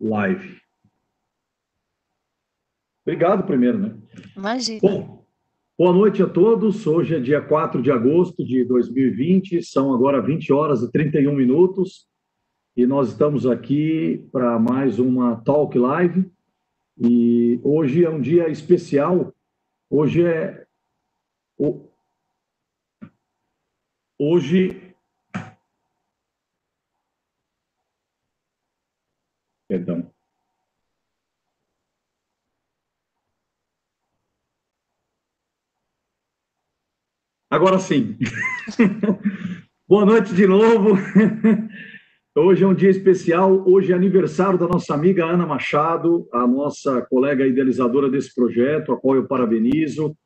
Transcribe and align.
live. 0.00 0.60
Obrigado 3.06 3.44
primeiro, 3.44 3.78
né? 3.78 3.98
Imagina. 4.36 4.80
Bom, 4.82 5.26
boa 5.78 5.92
noite 5.92 6.22
a 6.22 6.28
todos. 6.28 6.86
Hoje 6.86 7.16
é 7.16 7.20
dia 7.20 7.40
4 7.40 7.82
de 7.82 7.90
agosto 7.90 8.44
de 8.44 8.64
2020, 8.64 9.62
são 9.62 9.94
agora 9.94 10.20
20 10.20 10.52
horas 10.52 10.82
e 10.82 10.90
31 10.90 11.34
minutos 11.34 12.08
e 12.78 12.86
nós 12.86 13.08
estamos 13.08 13.44
aqui 13.44 14.24
para 14.30 14.56
mais 14.56 15.00
uma 15.00 15.34
Talk 15.42 15.76
Live. 15.76 16.30
E 16.96 17.58
hoje 17.64 18.04
é 18.04 18.08
um 18.08 18.20
dia 18.20 18.48
especial. 18.48 19.34
Hoje 19.90 20.24
é 20.24 20.64
hoje 24.16 24.87
Agora 37.58 37.80
sim. 37.80 38.16
Boa 39.88 40.06
noite 40.06 40.32
de 40.32 40.46
novo. 40.46 40.96
Hoje 42.38 42.62
é 42.62 42.66
um 42.68 42.72
dia 42.72 42.88
especial. 42.88 43.68
Hoje 43.68 43.92
é 43.92 43.96
aniversário 43.96 44.56
da 44.56 44.68
nossa 44.68 44.94
amiga 44.94 45.26
Ana 45.26 45.44
Machado, 45.44 46.28
a 46.32 46.46
nossa 46.46 47.02
colega 47.02 47.44
idealizadora 47.44 48.08
desse 48.08 48.32
projeto, 48.32 48.92
a 48.92 48.96
qual 48.96 49.16
eu 49.16 49.26
parabenizo. 49.26 50.16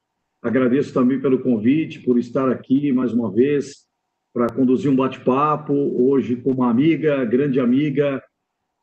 Agradeço 0.42 0.92
também 0.92 1.22
pelo 1.22 1.38
convite, 1.38 2.00
por 2.00 2.18
estar 2.18 2.50
aqui 2.50 2.92
mais 2.92 3.14
uma 3.14 3.32
vez 3.32 3.86
para 4.34 4.52
conduzir 4.52 4.90
um 4.90 4.96
bate-papo. 4.96 5.72
Hoje, 5.72 6.36
com 6.36 6.50
uma 6.52 6.68
amiga, 6.68 7.24
grande 7.24 7.58
amiga, 7.58 8.22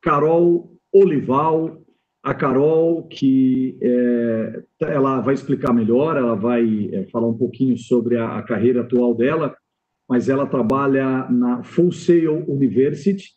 Carol 0.02 0.76
Olival, 0.92 1.86
a 2.22 2.34
Carol, 2.34 3.04
que 3.04 3.78
é, 3.82 4.64
ela 4.82 5.22
vai 5.22 5.34
explicar 5.34 5.74
melhor, 5.74 6.18
ela 6.18 6.36
vai 6.36 6.90
é, 6.92 7.06
falar 7.06 7.28
um 7.28 7.38
pouquinho 7.38 7.78
sobre 7.78 8.18
a, 8.18 8.38
a, 8.38 8.44
carreira 8.44 8.82
atual 8.82 9.16
dela, 9.16 9.56
mas 10.08 10.28
ela 10.28 10.46
trabalha 10.46 11.30
na 11.30 11.64
Full 11.64 11.92
Sail 11.92 12.44
University 12.48 13.30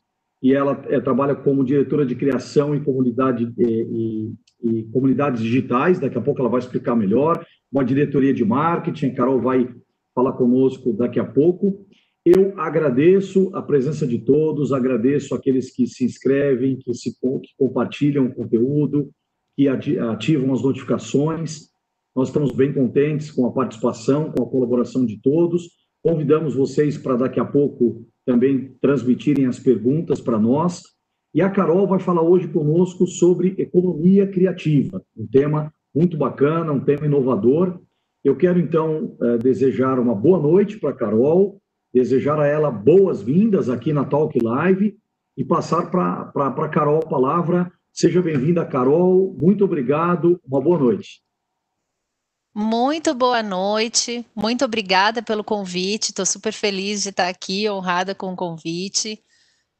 e 0.42 0.52
ela 0.52 0.82
é, 0.88 1.00
trabalha 1.00 1.34
como 1.36 1.64
diretora 1.64 2.04
de 2.04 2.16
criação 2.16 2.74
e, 2.74 2.80
comunidade, 2.80 3.52
e, 3.56 4.32
e, 4.64 4.82
comunidades 4.92 5.40
digitais. 5.40 6.00
Daqui 6.00 6.18
a 6.18 6.22
pouco 6.22 6.40
ela 6.40 6.50
vai 6.50 6.58
explicar 6.58 6.96
melhor. 6.96 7.44
Uma 7.70 7.84
diretoria 7.84 8.34
de 8.34 8.44
marketing, 8.44 9.06
a 9.06 9.14
Carol 9.14 9.40
vai 9.40 9.72
falar 10.12 10.32
conosco 10.32 10.92
daqui 10.92 11.20
a 11.20 11.24
pouco. 11.24 11.86
Eu 12.24 12.58
agradeço 12.60 13.50
a 13.52 13.60
presença 13.60 14.06
de 14.06 14.18
todos, 14.18 14.72
agradeço 14.72 15.34
aqueles 15.34 15.74
que 15.74 15.88
se 15.88 16.04
inscrevem, 16.04 16.76
que, 16.76 16.94
se, 16.94 17.12
que 17.12 17.56
compartilham 17.58 18.26
o 18.26 18.34
conteúdo, 18.34 19.10
que 19.56 19.66
ativam 19.66 20.52
as 20.52 20.62
notificações. 20.62 21.70
Nós 22.14 22.28
estamos 22.28 22.52
bem 22.52 22.72
contentes 22.72 23.30
com 23.30 23.44
a 23.46 23.52
participação, 23.52 24.30
com 24.30 24.44
a 24.44 24.48
colaboração 24.48 25.04
de 25.04 25.20
todos. 25.20 25.68
Convidamos 26.00 26.54
vocês 26.54 26.96
para 26.96 27.16
daqui 27.16 27.40
a 27.40 27.44
pouco 27.44 28.06
também 28.24 28.76
transmitirem 28.80 29.46
as 29.46 29.58
perguntas 29.58 30.20
para 30.20 30.38
nós. 30.38 30.82
E 31.34 31.40
a 31.40 31.50
Carol 31.50 31.88
vai 31.88 31.98
falar 31.98 32.22
hoje 32.22 32.46
conosco 32.46 33.04
sobre 33.06 33.56
economia 33.58 34.28
criativa, 34.28 35.02
um 35.16 35.26
tema 35.26 35.74
muito 35.94 36.16
bacana, 36.16 36.72
um 36.72 36.80
tema 36.80 37.06
inovador. 37.06 37.80
Eu 38.22 38.36
quero 38.36 38.60
então 38.60 39.16
eh, 39.20 39.38
desejar 39.38 39.98
uma 39.98 40.14
boa 40.14 40.38
noite 40.38 40.78
para 40.78 40.90
a 40.90 40.94
Carol, 40.94 41.61
desejar 41.92 42.40
a 42.40 42.46
ela 42.46 42.70
boas-vindas 42.70 43.68
aqui 43.68 43.92
na 43.92 44.04
Talk 44.04 44.38
Live 44.38 44.96
e 45.36 45.44
passar 45.44 45.90
para 45.90 46.32
a 46.34 46.68
Carol 46.68 46.98
a 46.98 47.08
palavra. 47.08 47.72
Seja 47.92 48.22
bem-vinda, 48.22 48.64
Carol. 48.64 49.36
Muito 49.40 49.64
obrigado. 49.64 50.40
Uma 50.46 50.60
boa 50.60 50.78
noite. 50.78 51.22
Muito 52.54 53.14
boa 53.14 53.42
noite. 53.42 54.24
Muito 54.34 54.64
obrigada 54.64 55.22
pelo 55.22 55.44
convite. 55.44 56.10
Estou 56.10 56.24
super 56.24 56.52
feliz 56.52 57.02
de 57.02 57.10
estar 57.10 57.28
aqui, 57.28 57.68
honrada 57.68 58.14
com 58.14 58.32
o 58.32 58.36
convite. 58.36 59.18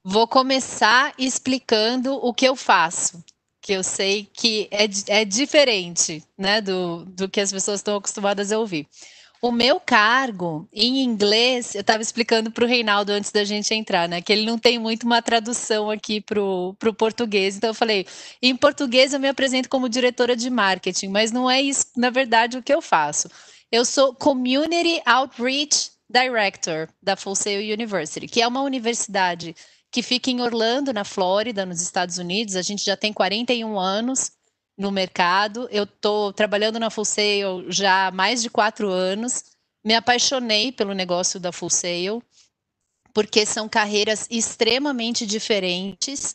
Vou 0.05 0.27
começar 0.27 1.15
explicando 1.19 2.15
o 2.15 2.35
que 2.35 2.47
eu 2.47 2.57
faço, 2.57 3.23
que 3.61 3.73
eu 3.73 3.83
sei 3.83 4.29
que 4.33 4.69
é, 4.71 4.87
é 5.21 5.25
diferente 5.25 6.25
né, 6.37 6.61
do, 6.61 7.05
do 7.05 7.29
que 7.29 7.41
as 7.41 7.53
pessoas 7.53 7.81
estão 7.81 7.97
acostumadas 7.97 8.51
a 8.51 8.59
ouvir. 8.59 8.89
O 9.45 9.51
meu 9.51 9.81
cargo, 9.81 10.69
em 10.73 11.03
inglês, 11.03 11.75
eu 11.75 11.81
estava 11.81 12.01
explicando 12.01 12.49
para 12.53 12.65
o 12.65 12.67
Reinaldo 12.67 13.11
antes 13.11 13.33
da 13.33 13.43
gente 13.43 13.75
entrar, 13.75 14.09
né? 14.09 14.23
Que 14.23 14.33
ele 14.33 14.47
não 14.47 14.57
tem 14.57 14.79
muito 14.79 15.03
uma 15.03 15.21
tradução 15.21 15.91
aqui 15.91 16.21
para 16.21 16.41
o 16.41 16.77
português. 16.97 17.57
Então, 17.57 17.71
eu 17.71 17.75
falei, 17.75 18.07
em 18.41 18.55
português 18.55 19.13
eu 19.13 19.19
me 19.19 19.29
apresento 19.29 19.69
como 19.69 19.89
diretora 19.89 20.37
de 20.37 20.49
marketing, 20.49 21.09
mas 21.09 21.33
não 21.33 21.51
é 21.51 21.61
isso, 21.61 21.87
na 21.97 22.09
verdade, 22.09 22.57
o 22.57 22.63
que 22.63 22.73
eu 22.73 22.81
faço. 22.81 23.29
Eu 23.71 23.85
sou 23.85 24.15
Community 24.15 25.03
Outreach 25.05 25.91
Director 26.09 26.89
da 27.03 27.17
Full 27.17 27.35
Sail 27.35 27.75
University, 27.75 28.29
que 28.29 28.41
é 28.41 28.47
uma 28.47 28.63
universidade 28.63 29.57
que 29.91 30.03
fica 30.03 30.31
em 30.31 30.41
Orlando, 30.41 30.93
na 30.93 31.03
Flórida, 31.03 31.67
nos 31.67 31.83
Estados 31.83 32.17
Unidos. 32.17 32.55
A 32.55 32.63
gente 32.63 32.85
já 32.85 32.97
tem 32.97 33.13
41 33.13 33.77
anos 33.77 34.31
no 34.83 34.91
mercado. 34.91 35.69
Eu 35.71 35.85
estou 35.85 36.33
trabalhando 36.33 36.81
na 36.81 36.91
Full 36.91 37.05
Sail 37.05 37.65
já 37.69 38.09
há 38.09 38.11
mais 38.11 38.43
de 38.43 38.51
quatro 38.51 38.91
anos. 38.91 39.45
Me 39.85 39.95
apaixonei 39.95 40.73
pelo 40.73 40.93
negócio 40.93 41.39
da 41.39 41.53
Full 41.53 41.71
Sail, 41.71 42.23
porque 43.15 43.47
são 43.47 43.69
carreiras 43.69 44.27
extremamente 44.29 45.25
diferentes 45.25 46.35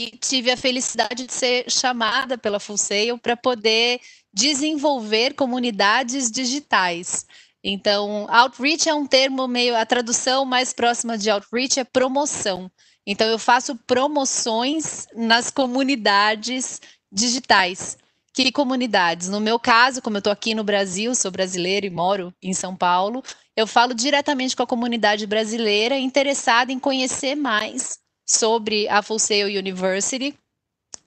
e 0.00 0.16
tive 0.16 0.50
a 0.50 0.56
felicidade 0.56 1.26
de 1.26 1.32
ser 1.32 1.70
chamada 1.70 2.38
pela 2.38 2.58
Full 2.58 2.78
Sail 2.78 3.18
para 3.18 3.36
poder 3.36 4.00
desenvolver 4.32 5.34
comunidades 5.34 6.30
digitais. 6.30 7.26
Então, 7.62 8.26
outreach 8.30 8.88
é 8.88 8.94
um 8.94 9.06
termo 9.06 9.46
meio, 9.46 9.76
a 9.76 9.84
tradução 9.84 10.44
mais 10.44 10.72
próxima 10.72 11.18
de 11.18 11.28
outreach 11.28 11.78
é 11.78 11.84
promoção. 11.84 12.70
Então, 13.06 13.26
eu 13.26 13.38
faço 13.38 13.74
promoções 13.74 15.06
nas 15.14 15.50
comunidades 15.50 16.80
digitais. 17.10 17.96
Que 18.32 18.52
comunidades? 18.52 19.28
No 19.28 19.40
meu 19.40 19.58
caso, 19.58 20.00
como 20.00 20.16
eu 20.16 20.20
estou 20.20 20.32
aqui 20.32 20.54
no 20.54 20.62
Brasil, 20.62 21.14
sou 21.14 21.30
brasileira 21.30 21.86
e 21.86 21.90
moro 21.90 22.32
em 22.42 22.52
São 22.52 22.76
Paulo, 22.76 23.22
eu 23.56 23.66
falo 23.66 23.94
diretamente 23.94 24.54
com 24.54 24.62
a 24.62 24.66
comunidade 24.66 25.26
brasileira 25.26 25.98
interessada 25.98 26.70
em 26.70 26.78
conhecer 26.78 27.34
mais 27.34 27.98
sobre 28.24 28.88
a 28.88 29.02
Full 29.02 29.18
Sail 29.18 29.58
University 29.58 30.38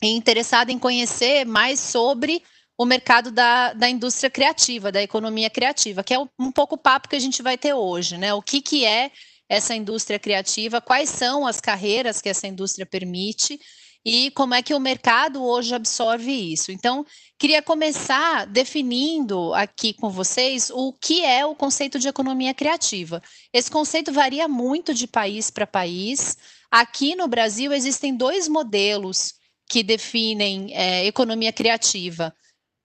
e 0.01 0.07
interessada 0.07 0.72
em 0.72 0.79
conhecer 0.79 1.45
mais 1.45 1.79
sobre 1.79 2.44
o 2.78 2.85
mercado 2.85 3.31
da, 3.31 3.73
da 3.73 3.88
indústria 3.88 4.29
criativa, 4.29 4.91
da 4.91 5.01
economia 5.01 5.50
criativa, 5.50 6.03
que 6.03 6.13
é 6.13 6.19
um 6.39 6.51
pouco 6.51 6.75
o 6.75 6.78
papo 6.78 7.07
que 7.07 7.16
a 7.16 7.19
gente 7.19 7.44
vai 7.44 7.57
ter 7.57 7.73
hoje, 7.73 8.18
né? 8.18 8.33
O 8.33 8.41
que, 8.41 8.59
que 8.59 8.83
é 8.85 9.12
essa 9.47 9.75
indústria 9.75 10.18
criativa, 10.18 10.81
quais 10.81 11.09
são 11.09 11.45
as 11.45 11.62
carreiras 11.62 12.22
que 12.22 12.29
essa 12.29 12.47
indústria 12.47 12.85
permite 12.85 13.59
e 14.03 14.31
como 14.31 14.53
é 14.53 14.62
que 14.62 14.73
o 14.73 14.79
mercado 14.79 15.44
hoje 15.44 15.75
absorve 15.75 16.31
isso. 16.31 16.72
Então, 16.72 17.06
queria 17.38 17.62
começar 17.62 18.45
definindo 18.47 19.53
aqui 19.53 19.94
com 19.94 20.09
vocês 20.09 20.72
o 20.72 20.91
que 20.94 21.23
é 21.23 21.45
o 21.45 21.56
conceito 21.56 22.00
de 22.00 22.07
economia 22.07 22.53
criativa. 22.53 23.22
Esse 23.53 23.69
conceito 23.69 24.12
varia 24.12 24.47
muito 24.47 24.94
de 24.94 25.07
país 25.07 25.51
para 25.51 25.67
país. 25.67 26.38
Aqui 26.72 27.16
no 27.16 27.28
Brasil 27.28 27.72
existem 27.72 28.16
dois 28.16 28.47
modelos 28.47 29.34
que 29.69 29.84
definem 29.84 30.73
é, 30.73 31.06
economia 31.06 31.53
criativa. 31.53 32.33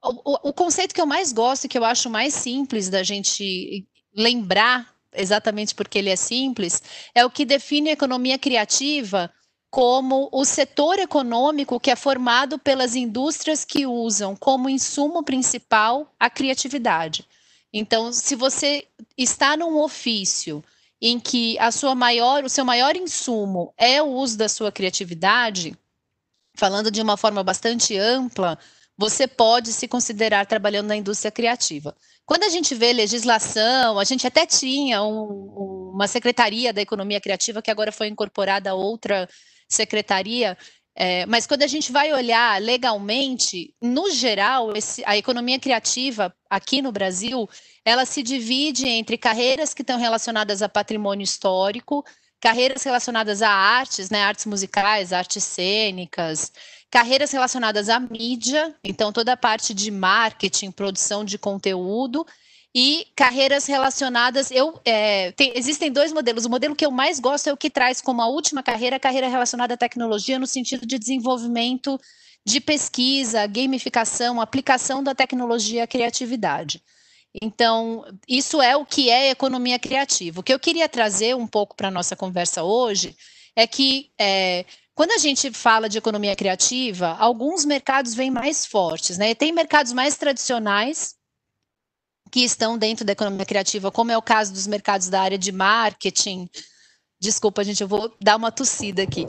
O, 0.04 0.32
o, 0.32 0.48
o 0.50 0.52
conceito 0.52 0.94
que 0.94 1.00
eu 1.00 1.06
mais 1.06 1.32
gosto 1.32 1.64
e 1.64 1.68
que 1.68 1.78
eu 1.78 1.84
acho 1.84 2.10
mais 2.10 2.34
simples 2.34 2.90
da 2.90 3.02
gente 3.02 3.86
lembrar, 4.14 4.94
exatamente 5.14 5.74
porque 5.74 5.98
ele 5.98 6.10
é 6.10 6.16
simples, 6.16 6.82
é 7.14 7.24
o 7.24 7.30
que 7.30 7.44
define 7.44 7.88
a 7.88 7.94
economia 7.94 8.38
criativa 8.38 9.32
como 9.70 10.28
o 10.32 10.44
setor 10.44 10.98
econômico 10.98 11.80
que 11.80 11.90
é 11.90 11.96
formado 11.96 12.58
pelas 12.58 12.94
indústrias 12.94 13.64
que 13.64 13.86
usam 13.86 14.34
como 14.34 14.70
insumo 14.70 15.22
principal 15.22 16.12
a 16.18 16.30
criatividade. 16.30 17.26
Então, 17.72 18.12
se 18.12 18.34
você 18.34 18.86
está 19.18 19.56
num 19.56 19.78
ofício 19.78 20.64
em 21.00 21.20
que 21.20 21.58
a 21.58 21.70
sua 21.70 21.94
maior, 21.94 22.44
o 22.44 22.48
seu 22.48 22.64
maior 22.64 22.96
insumo 22.96 23.74
é 23.76 24.00
o 24.02 24.06
uso 24.06 24.38
da 24.38 24.48
sua 24.48 24.72
criatividade, 24.72 25.76
falando 26.54 26.90
de 26.90 27.02
uma 27.02 27.16
forma 27.16 27.42
bastante 27.42 27.98
ampla, 27.98 28.58
você 28.96 29.26
pode 29.28 29.72
se 29.72 29.86
considerar 29.86 30.46
trabalhando 30.46 30.86
na 30.86 30.96
indústria 30.96 31.30
criativa. 31.30 31.94
Quando 32.24 32.44
a 32.44 32.48
gente 32.48 32.74
vê 32.74 32.92
legislação, 32.92 33.98
a 33.98 34.04
gente 34.04 34.26
até 34.26 34.46
tinha 34.46 35.02
um, 35.02 35.92
uma 35.92 36.08
secretaria 36.08 36.72
da 36.72 36.80
economia 36.80 37.20
criativa 37.20 37.60
que 37.60 37.70
agora 37.70 37.92
foi 37.92 38.08
incorporada 38.08 38.70
a 38.70 38.74
outra 38.74 39.28
secretaria, 39.68 40.56
é, 40.98 41.26
mas 41.26 41.46
quando 41.46 41.62
a 41.62 41.66
gente 41.66 41.92
vai 41.92 42.10
olhar 42.12 42.60
legalmente, 42.60 43.74
no 43.82 44.10
geral, 44.10 44.74
esse, 44.74 45.02
a 45.04 45.14
economia 45.14 45.60
criativa 45.60 46.34
aqui 46.48 46.80
no 46.80 46.90
Brasil, 46.90 47.46
ela 47.84 48.06
se 48.06 48.22
divide 48.22 48.88
entre 48.88 49.18
carreiras 49.18 49.74
que 49.74 49.82
estão 49.82 49.98
relacionadas 49.98 50.62
a 50.62 50.68
patrimônio 50.70 51.22
histórico, 51.22 52.02
carreiras 52.40 52.82
relacionadas 52.82 53.42
a 53.42 53.50
artes, 53.50 54.08
né, 54.08 54.22
artes 54.22 54.46
musicais, 54.46 55.12
artes 55.12 55.44
cênicas, 55.44 56.50
carreiras 56.90 57.30
relacionadas 57.30 57.90
à 57.90 58.00
mídia, 58.00 58.74
então 58.82 59.12
toda 59.12 59.34
a 59.34 59.36
parte 59.36 59.74
de 59.74 59.90
marketing, 59.90 60.70
produção 60.70 61.26
de 61.26 61.36
conteúdo, 61.36 62.24
e 62.78 63.06
carreiras 63.16 63.64
relacionadas. 63.64 64.50
Eu 64.50 64.78
é, 64.84 65.32
tem, 65.32 65.50
existem 65.56 65.90
dois 65.90 66.12
modelos. 66.12 66.44
O 66.44 66.50
modelo 66.50 66.76
que 66.76 66.84
eu 66.84 66.90
mais 66.90 67.18
gosto 67.18 67.46
é 67.46 67.52
o 67.52 67.56
que 67.56 67.70
traz 67.70 68.02
como 68.02 68.20
a 68.20 68.28
última 68.28 68.62
carreira 68.62 68.96
a 68.96 69.00
carreira 69.00 69.28
relacionada 69.28 69.72
à 69.72 69.76
tecnologia 69.78 70.38
no 70.38 70.46
sentido 70.46 70.84
de 70.84 70.98
desenvolvimento 70.98 71.98
de 72.44 72.60
pesquisa, 72.60 73.46
gamificação, 73.46 74.42
aplicação 74.42 75.02
da 75.02 75.14
tecnologia 75.14 75.84
à 75.84 75.86
criatividade. 75.86 76.82
Então, 77.40 78.04
isso 78.28 78.60
é 78.60 78.76
o 78.76 78.84
que 78.84 79.08
é 79.08 79.30
economia 79.30 79.78
criativa. 79.78 80.40
O 80.40 80.42
que 80.42 80.52
eu 80.52 80.60
queria 80.60 80.86
trazer 80.86 81.34
um 81.34 81.46
pouco 81.46 81.74
para 81.74 81.88
a 81.88 81.90
nossa 81.90 82.14
conversa 82.14 82.62
hoje 82.62 83.16
é 83.56 83.66
que 83.66 84.10
é, 84.20 84.66
quando 84.94 85.12
a 85.12 85.18
gente 85.18 85.50
fala 85.50 85.88
de 85.88 85.96
economia 85.96 86.36
criativa, 86.36 87.16
alguns 87.18 87.64
mercados 87.64 88.14
vêm 88.14 88.30
mais 88.30 88.66
fortes, 88.66 89.16
né? 89.16 89.34
Tem 89.34 89.50
mercados 89.50 89.94
mais 89.94 90.16
tradicionais 90.18 91.15
que 92.30 92.40
estão 92.40 92.76
dentro 92.76 93.04
da 93.04 93.12
economia 93.12 93.46
criativa, 93.46 93.90
como 93.90 94.10
é 94.10 94.16
o 94.16 94.22
caso 94.22 94.52
dos 94.52 94.66
mercados 94.66 95.08
da 95.08 95.20
área 95.20 95.38
de 95.38 95.52
marketing. 95.52 96.48
Desculpa, 97.20 97.64
gente, 97.64 97.80
eu 97.80 97.88
vou 97.88 98.14
dar 98.20 98.36
uma 98.36 98.52
tossida 98.52 99.02
aqui. 99.02 99.26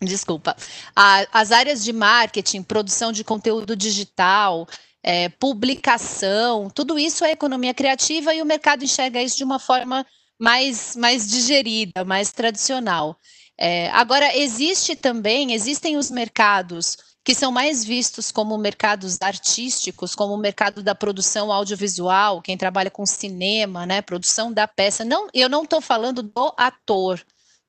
Desculpa. 0.00 0.56
as 0.94 1.52
áreas 1.52 1.82
de 1.82 1.92
marketing, 1.92 2.62
produção 2.62 3.12
de 3.12 3.24
conteúdo 3.24 3.74
digital, 3.74 4.68
é, 5.02 5.28
publicação, 5.28 6.68
tudo 6.68 6.98
isso 6.98 7.24
é 7.24 7.30
economia 7.30 7.72
criativa 7.72 8.34
e 8.34 8.42
o 8.42 8.46
mercado 8.46 8.84
enxerga 8.84 9.22
isso 9.22 9.36
de 9.36 9.44
uma 9.44 9.58
forma 9.58 10.04
mais, 10.38 10.94
mais 10.96 11.26
digerida, 11.28 12.04
mais 12.04 12.32
tradicional. 12.32 13.18
É, 13.58 13.88
agora, 13.90 14.36
existe 14.36 14.94
também, 14.94 15.52
existem 15.52 15.96
os 15.96 16.10
mercados 16.10 16.96
que 17.26 17.34
são 17.34 17.50
mais 17.50 17.84
vistos 17.84 18.30
como 18.30 18.56
mercados 18.56 19.18
artísticos, 19.20 20.14
como 20.14 20.32
o 20.32 20.38
mercado 20.38 20.80
da 20.80 20.94
produção 20.94 21.50
audiovisual, 21.50 22.40
quem 22.40 22.56
trabalha 22.56 22.88
com 22.88 23.04
cinema, 23.04 23.84
né, 23.84 24.00
produção 24.00 24.52
da 24.52 24.68
peça. 24.68 25.04
Não, 25.04 25.26
eu 25.34 25.48
não 25.48 25.64
estou 25.64 25.80
falando 25.80 26.22
do 26.22 26.54
ator, 26.56 27.20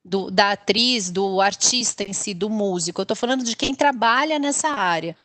do, 0.04 0.30
da 0.30 0.52
atriz, 0.52 1.10
do 1.10 1.40
artista 1.40 2.04
em 2.04 2.12
si, 2.12 2.34
do 2.34 2.48
músico. 2.48 3.00
Eu 3.00 3.02
estou 3.02 3.16
falando 3.16 3.42
de 3.42 3.56
quem 3.56 3.74
trabalha 3.74 4.38
nessa 4.38 4.68
área. 4.68 5.16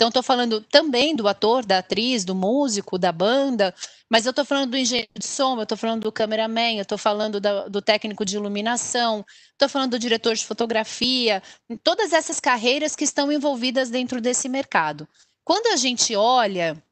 Então, 0.00 0.08
estou 0.08 0.22
falando 0.22 0.62
também 0.62 1.14
do 1.14 1.28
ator, 1.28 1.62
da 1.62 1.80
atriz, 1.80 2.24
do 2.24 2.34
músico, 2.34 2.96
da 2.96 3.12
banda, 3.12 3.74
mas 4.08 4.24
eu 4.24 4.30
estou 4.30 4.46
falando 4.46 4.70
do 4.70 4.78
engenheiro 4.78 5.10
de 5.14 5.26
som, 5.26 5.58
eu 5.58 5.64
estou 5.64 5.76
falando 5.76 6.04
do 6.04 6.10
cameraman, 6.10 6.76
eu 6.76 6.82
estou 6.84 6.96
falando 6.96 7.38
da, 7.38 7.68
do 7.68 7.82
técnico 7.82 8.24
de 8.24 8.34
iluminação, 8.34 9.22
estou 9.52 9.68
falando 9.68 9.90
do 9.90 9.98
diretor 9.98 10.34
de 10.34 10.46
fotografia, 10.46 11.42
todas 11.84 12.14
essas 12.14 12.40
carreiras 12.40 12.96
que 12.96 13.04
estão 13.04 13.30
envolvidas 13.30 13.90
dentro 13.90 14.22
desse 14.22 14.48
mercado. 14.48 15.06
Quando 15.44 15.66
a 15.66 15.76
gente 15.76 16.16
olha 16.16 16.82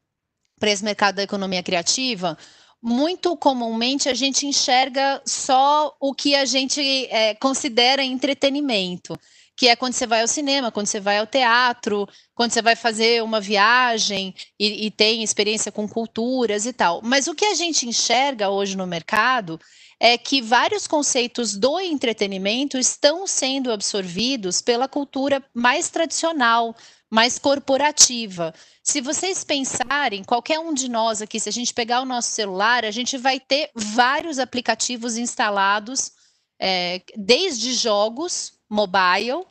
para 0.60 0.70
esse 0.70 0.84
mercado 0.84 1.14
da 1.14 1.22
economia 1.22 1.62
criativa, 1.62 2.36
muito 2.82 3.34
comumente 3.38 4.10
a 4.10 4.14
gente 4.14 4.46
enxerga 4.46 5.22
só 5.24 5.96
o 5.98 6.12
que 6.12 6.34
a 6.34 6.44
gente 6.44 7.06
é, 7.06 7.34
considera 7.36 8.04
entretenimento 8.04 9.18
que 9.58 9.66
é 9.66 9.74
quando 9.74 9.92
você 9.92 10.06
vai 10.06 10.20
ao 10.20 10.28
cinema, 10.28 10.70
quando 10.70 10.86
você 10.86 11.00
vai 11.00 11.18
ao 11.18 11.26
teatro, 11.26 12.08
quando 12.32 12.52
você 12.52 12.62
vai 12.62 12.76
fazer 12.76 13.24
uma 13.24 13.40
viagem 13.40 14.32
e, 14.56 14.86
e 14.86 14.90
tem 14.90 15.24
experiência 15.24 15.72
com 15.72 15.88
culturas 15.88 16.64
e 16.64 16.72
tal. 16.72 17.00
Mas 17.02 17.26
o 17.26 17.34
que 17.34 17.44
a 17.44 17.54
gente 17.54 17.84
enxerga 17.84 18.50
hoje 18.50 18.76
no 18.76 18.86
mercado 18.86 19.58
é 19.98 20.16
que 20.16 20.40
vários 20.40 20.86
conceitos 20.86 21.56
do 21.56 21.80
entretenimento 21.80 22.78
estão 22.78 23.26
sendo 23.26 23.72
absorvidos 23.72 24.62
pela 24.62 24.86
cultura 24.86 25.44
mais 25.52 25.88
tradicional, 25.88 26.72
mais 27.10 27.36
corporativa. 27.36 28.54
Se 28.80 29.00
vocês 29.00 29.42
pensarem, 29.42 30.22
qualquer 30.22 30.60
um 30.60 30.72
de 30.72 30.88
nós 30.88 31.20
aqui, 31.20 31.40
se 31.40 31.48
a 31.48 31.52
gente 31.52 31.74
pegar 31.74 32.00
o 32.00 32.06
nosso 32.06 32.30
celular, 32.30 32.84
a 32.84 32.92
gente 32.92 33.18
vai 33.18 33.40
ter 33.40 33.72
vários 33.74 34.38
aplicativos 34.38 35.16
instalados, 35.16 36.12
é, 36.60 37.02
desde 37.16 37.74
jogos 37.74 38.56
mobile, 38.68 39.44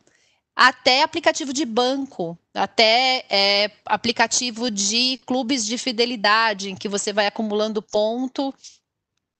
até 0.56 1.04
aplicativo 1.04 1.54
de 1.54 1.66
banco, 1.66 2.38
até 2.54 3.25
é, 3.30 3.72
aplicativo 3.86 4.72
de 4.72 5.19
clubes 5.25 5.66
de 5.66 5.78
fidelidade, 5.78 6.72
em 6.72 6.75
que 6.75 6.90
você 6.90 7.14
vai 7.14 7.28
acumulando 7.28 7.81
ponto 7.81 8.54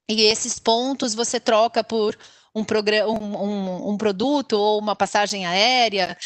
e 0.10 0.22
esses 0.22 0.60
pontos 0.60 1.14
você 1.14 1.40
troca 1.40 1.84
por 1.84 2.18
um, 2.56 2.62
um, 2.62 3.44
um, 3.44 3.90
um 3.90 3.98
produto 3.98 4.54
ou 4.54 4.80
uma 4.80 4.96
passagem 4.96 5.46
aérea. 5.46 6.18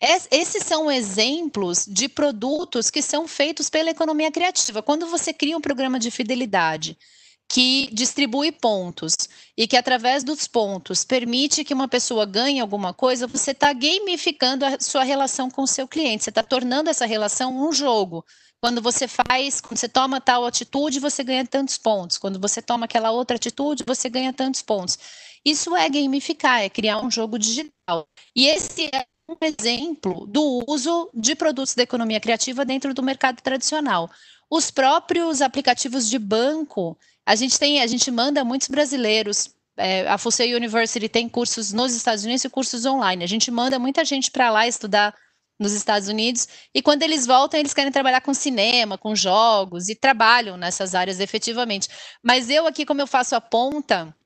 esses 0.00 0.64
são 0.64 0.90
exemplos 0.90 1.86
de 1.86 2.08
produtos 2.08 2.90
que 2.90 3.02
são 3.02 3.28
feitos 3.28 3.70
pela 3.70 3.90
economia 3.90 4.32
criativa. 4.32 4.82
Quando 4.82 5.06
você 5.06 5.32
cria 5.32 5.56
um 5.56 5.60
programa 5.60 5.98
de 5.98 6.10
fidelidade 6.10 6.98
que 7.48 7.88
distribui 7.92 8.52
pontos 8.52 9.14
e 9.56 9.66
que 9.66 9.76
através 9.76 10.22
dos 10.22 10.46
pontos 10.46 11.02
permite 11.02 11.64
que 11.64 11.72
uma 11.72 11.88
pessoa 11.88 12.26
ganhe 12.26 12.60
alguma 12.60 12.92
coisa, 12.92 13.26
você 13.26 13.52
está 13.52 13.72
gamificando 13.72 14.66
a 14.66 14.78
sua 14.78 15.02
relação 15.02 15.50
com 15.50 15.62
o 15.62 15.66
seu 15.66 15.88
cliente, 15.88 16.24
você 16.24 16.30
está 16.30 16.42
tornando 16.42 16.90
essa 16.90 17.06
relação 17.06 17.56
um 17.56 17.72
jogo. 17.72 18.24
Quando 18.60 18.82
você 18.82 19.06
faz, 19.08 19.60
quando 19.60 19.78
você 19.78 19.88
toma 19.88 20.20
tal 20.20 20.44
atitude, 20.44 20.98
você 20.98 21.22
ganha 21.22 21.46
tantos 21.46 21.78
pontos. 21.78 22.18
Quando 22.18 22.40
você 22.40 22.60
toma 22.60 22.86
aquela 22.86 23.12
outra 23.12 23.36
atitude, 23.36 23.84
você 23.86 24.10
ganha 24.10 24.32
tantos 24.32 24.62
pontos. 24.62 24.98
Isso 25.44 25.74
é 25.76 25.88
gamificar, 25.88 26.62
é 26.62 26.68
criar 26.68 27.00
um 27.00 27.10
jogo 27.10 27.38
digital. 27.38 28.06
E 28.34 28.46
esse 28.46 28.90
é 28.92 29.06
um 29.28 29.36
exemplo 29.40 30.26
do 30.26 30.64
uso 30.66 31.08
de 31.14 31.36
produtos 31.36 31.74
da 31.74 31.84
economia 31.84 32.18
criativa 32.18 32.64
dentro 32.64 32.92
do 32.92 33.02
mercado 33.02 33.40
tradicional. 33.40 34.10
Os 34.50 34.70
próprios 34.70 35.40
aplicativos 35.40 36.08
de 36.08 36.18
banco, 36.18 36.98
a 37.28 37.34
gente 37.34 37.58
tem, 37.58 37.82
a 37.82 37.86
gente 37.86 38.10
manda 38.10 38.42
muitos 38.42 38.68
brasileiros. 38.68 39.54
É, 39.76 40.08
a 40.08 40.16
Fusei 40.16 40.54
University 40.54 41.10
tem 41.10 41.28
cursos 41.28 41.74
nos 41.74 41.94
Estados 41.94 42.24
Unidos 42.24 42.42
e 42.42 42.48
cursos 42.48 42.86
online. 42.86 43.22
A 43.22 43.26
gente 43.28 43.50
manda 43.50 43.78
muita 43.78 44.02
gente 44.02 44.30
para 44.30 44.50
lá 44.50 44.66
estudar 44.66 45.14
nos 45.60 45.72
Estados 45.72 46.08
Unidos 46.08 46.48
e 46.74 46.80
quando 46.80 47.02
eles 47.02 47.26
voltam 47.26 47.60
eles 47.60 47.74
querem 47.74 47.92
trabalhar 47.92 48.22
com 48.22 48.32
cinema, 48.32 48.96
com 48.96 49.14
jogos 49.14 49.90
e 49.90 49.94
trabalham 49.94 50.56
nessas 50.56 50.94
áreas 50.94 51.20
efetivamente. 51.20 51.86
Mas 52.22 52.48
eu 52.48 52.66
aqui 52.66 52.86
como 52.86 53.02
eu 53.02 53.06
faço 53.06 53.36
a 53.36 53.42
ponta 53.42 54.16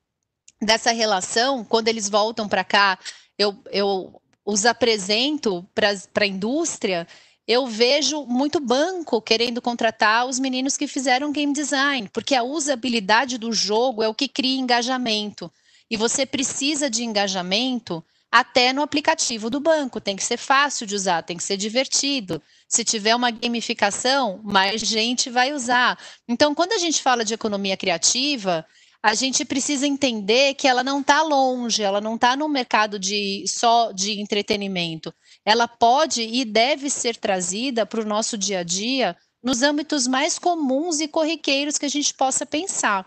dessa 0.61 0.93
relação, 0.93 1.65
quando 1.65 1.89
eles 1.89 2.07
voltam 2.07 2.47
para 2.47 2.63
cá, 2.63 2.97
eu, 3.37 3.61
eu 3.69 4.21
os 4.45 4.65
apresento 4.65 5.67
para 5.75 5.89
a 6.21 6.25
indústria 6.25 7.05
eu 7.47 7.67
vejo 7.67 8.25
muito 8.25 8.59
banco 8.59 9.21
querendo 9.21 9.61
contratar 9.61 10.25
os 10.25 10.39
meninos 10.39 10.77
que 10.77 10.87
fizeram 10.87 11.31
game 11.31 11.53
design, 11.53 12.09
porque 12.13 12.35
a 12.35 12.43
usabilidade 12.43 13.37
do 13.37 13.51
jogo 13.51 14.01
é 14.01 14.07
o 14.07 14.13
que 14.13 14.27
cria 14.27 14.59
engajamento. 14.59 15.51
E 15.89 15.97
você 15.97 16.25
precisa 16.25 16.89
de 16.89 17.03
engajamento 17.03 18.03
até 18.31 18.73
no 18.73 18.81
aplicativo 18.81 19.49
do 19.49 19.59
banco. 19.59 20.01
Tem 20.01 20.15
que 20.15 20.23
ser 20.23 20.37
fácil 20.37 20.87
de 20.87 20.95
usar, 20.95 21.21
tem 21.21 21.37
que 21.37 21.43
ser 21.43 21.57
divertido. 21.57 22.41
Se 22.67 22.83
tiver 22.83 23.15
uma 23.15 23.29
gamificação, 23.29 24.41
mais 24.43 24.81
gente 24.81 25.29
vai 25.29 25.53
usar. 25.53 25.99
Então, 26.27 26.55
quando 26.55 26.71
a 26.71 26.79
gente 26.79 27.03
fala 27.03 27.23
de 27.23 27.33
economia 27.35 27.77
criativa, 27.77 28.65
a 29.03 29.13
gente 29.13 29.43
precisa 29.43 29.85
entender 29.85 30.53
que 30.53 30.65
ela 30.65 30.81
não 30.81 31.01
está 31.01 31.21
longe, 31.21 31.83
ela 31.83 31.99
não 31.99 32.15
está 32.15 32.37
no 32.37 32.47
mercado 32.47 32.97
de 32.97 33.43
só 33.45 33.91
de 33.91 34.21
entretenimento. 34.21 35.13
Ela 35.43 35.67
pode 35.67 36.21
e 36.21 36.45
deve 36.45 36.89
ser 36.89 37.17
trazida 37.17 37.85
para 37.85 37.99
o 37.99 38.05
nosso 38.05 38.37
dia 38.37 38.59
a 38.59 38.63
dia 38.63 39.17
nos 39.43 39.61
âmbitos 39.61 40.07
mais 40.07 40.39
comuns 40.39 41.01
e 41.01 41.07
corriqueiros 41.09 41.77
que 41.77 41.85
a 41.85 41.89
gente 41.89 42.13
possa 42.13 42.45
pensar. 42.45 43.05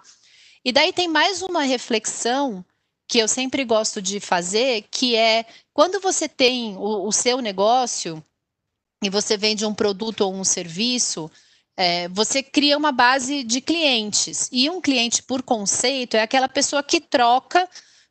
E 0.62 0.70
daí 0.70 0.92
tem 0.92 1.08
mais 1.08 1.40
uma 1.40 1.62
reflexão 1.62 2.62
que 3.08 3.18
eu 3.18 3.26
sempre 3.26 3.64
gosto 3.64 4.02
de 4.02 4.20
fazer, 4.20 4.84
que 4.90 5.16
é 5.16 5.46
quando 5.72 5.98
você 5.98 6.28
tem 6.28 6.76
o, 6.76 7.06
o 7.06 7.12
seu 7.12 7.40
negócio 7.40 8.22
e 9.02 9.08
você 9.08 9.38
vende 9.38 9.64
um 9.64 9.72
produto 9.72 10.22
ou 10.22 10.34
um 10.34 10.44
serviço, 10.44 11.30
é, 11.76 12.08
você 12.08 12.42
cria 12.42 12.76
uma 12.76 12.90
base 12.90 13.42
de 13.42 13.60
clientes. 13.60 14.48
E 14.50 14.70
um 14.70 14.80
cliente, 14.80 15.22
por 15.22 15.42
conceito, 15.42 16.16
é 16.16 16.22
aquela 16.22 16.48
pessoa 16.48 16.82
que 16.82 17.00
troca 17.00 17.68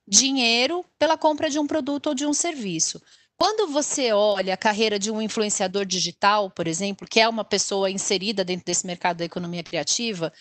dinheiro 0.07 0.85
pela 0.99 1.17
compra 1.17 1.49
de 1.49 1.57
um 1.57 1.65
produto 1.65 2.07
ou 2.07 2.15
de 2.15 2.25
um 2.25 2.33
serviço. 2.33 3.01
Quando 3.37 3.71
você 3.71 4.13
olha 4.13 4.53
a 4.53 4.57
carreira 4.57 4.97
de 4.97 5.11
um 5.11 5.21
influenciador 5.21 5.85
digital, 5.85 6.49
por 6.49 6.67
exemplo, 6.67 7.07
que 7.07 7.19
é 7.19 7.27
uma 7.27 7.43
pessoa 7.43 7.89
inserida 7.91 8.45
dentro 8.45 8.65
desse 8.65 8.85
mercado 8.85 9.17
da 9.17 9.25
economia 9.25 9.63
criativa, 9.63 10.31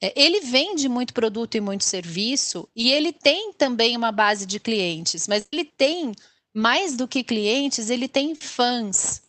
é, 0.00 0.12
ele 0.16 0.40
vende 0.40 0.88
muito 0.88 1.12
produto 1.12 1.56
e 1.56 1.60
muito 1.60 1.84
serviço 1.84 2.68
e 2.74 2.90
ele 2.90 3.12
tem 3.12 3.52
também 3.52 3.96
uma 3.96 4.12
base 4.12 4.46
de 4.46 4.60
clientes, 4.60 5.26
mas 5.28 5.46
ele 5.52 5.64
tem 5.64 6.12
mais 6.54 6.96
do 6.96 7.06
que 7.06 7.22
clientes, 7.22 7.90
ele 7.90 8.08
tem 8.08 8.34
fãs. 8.34 9.22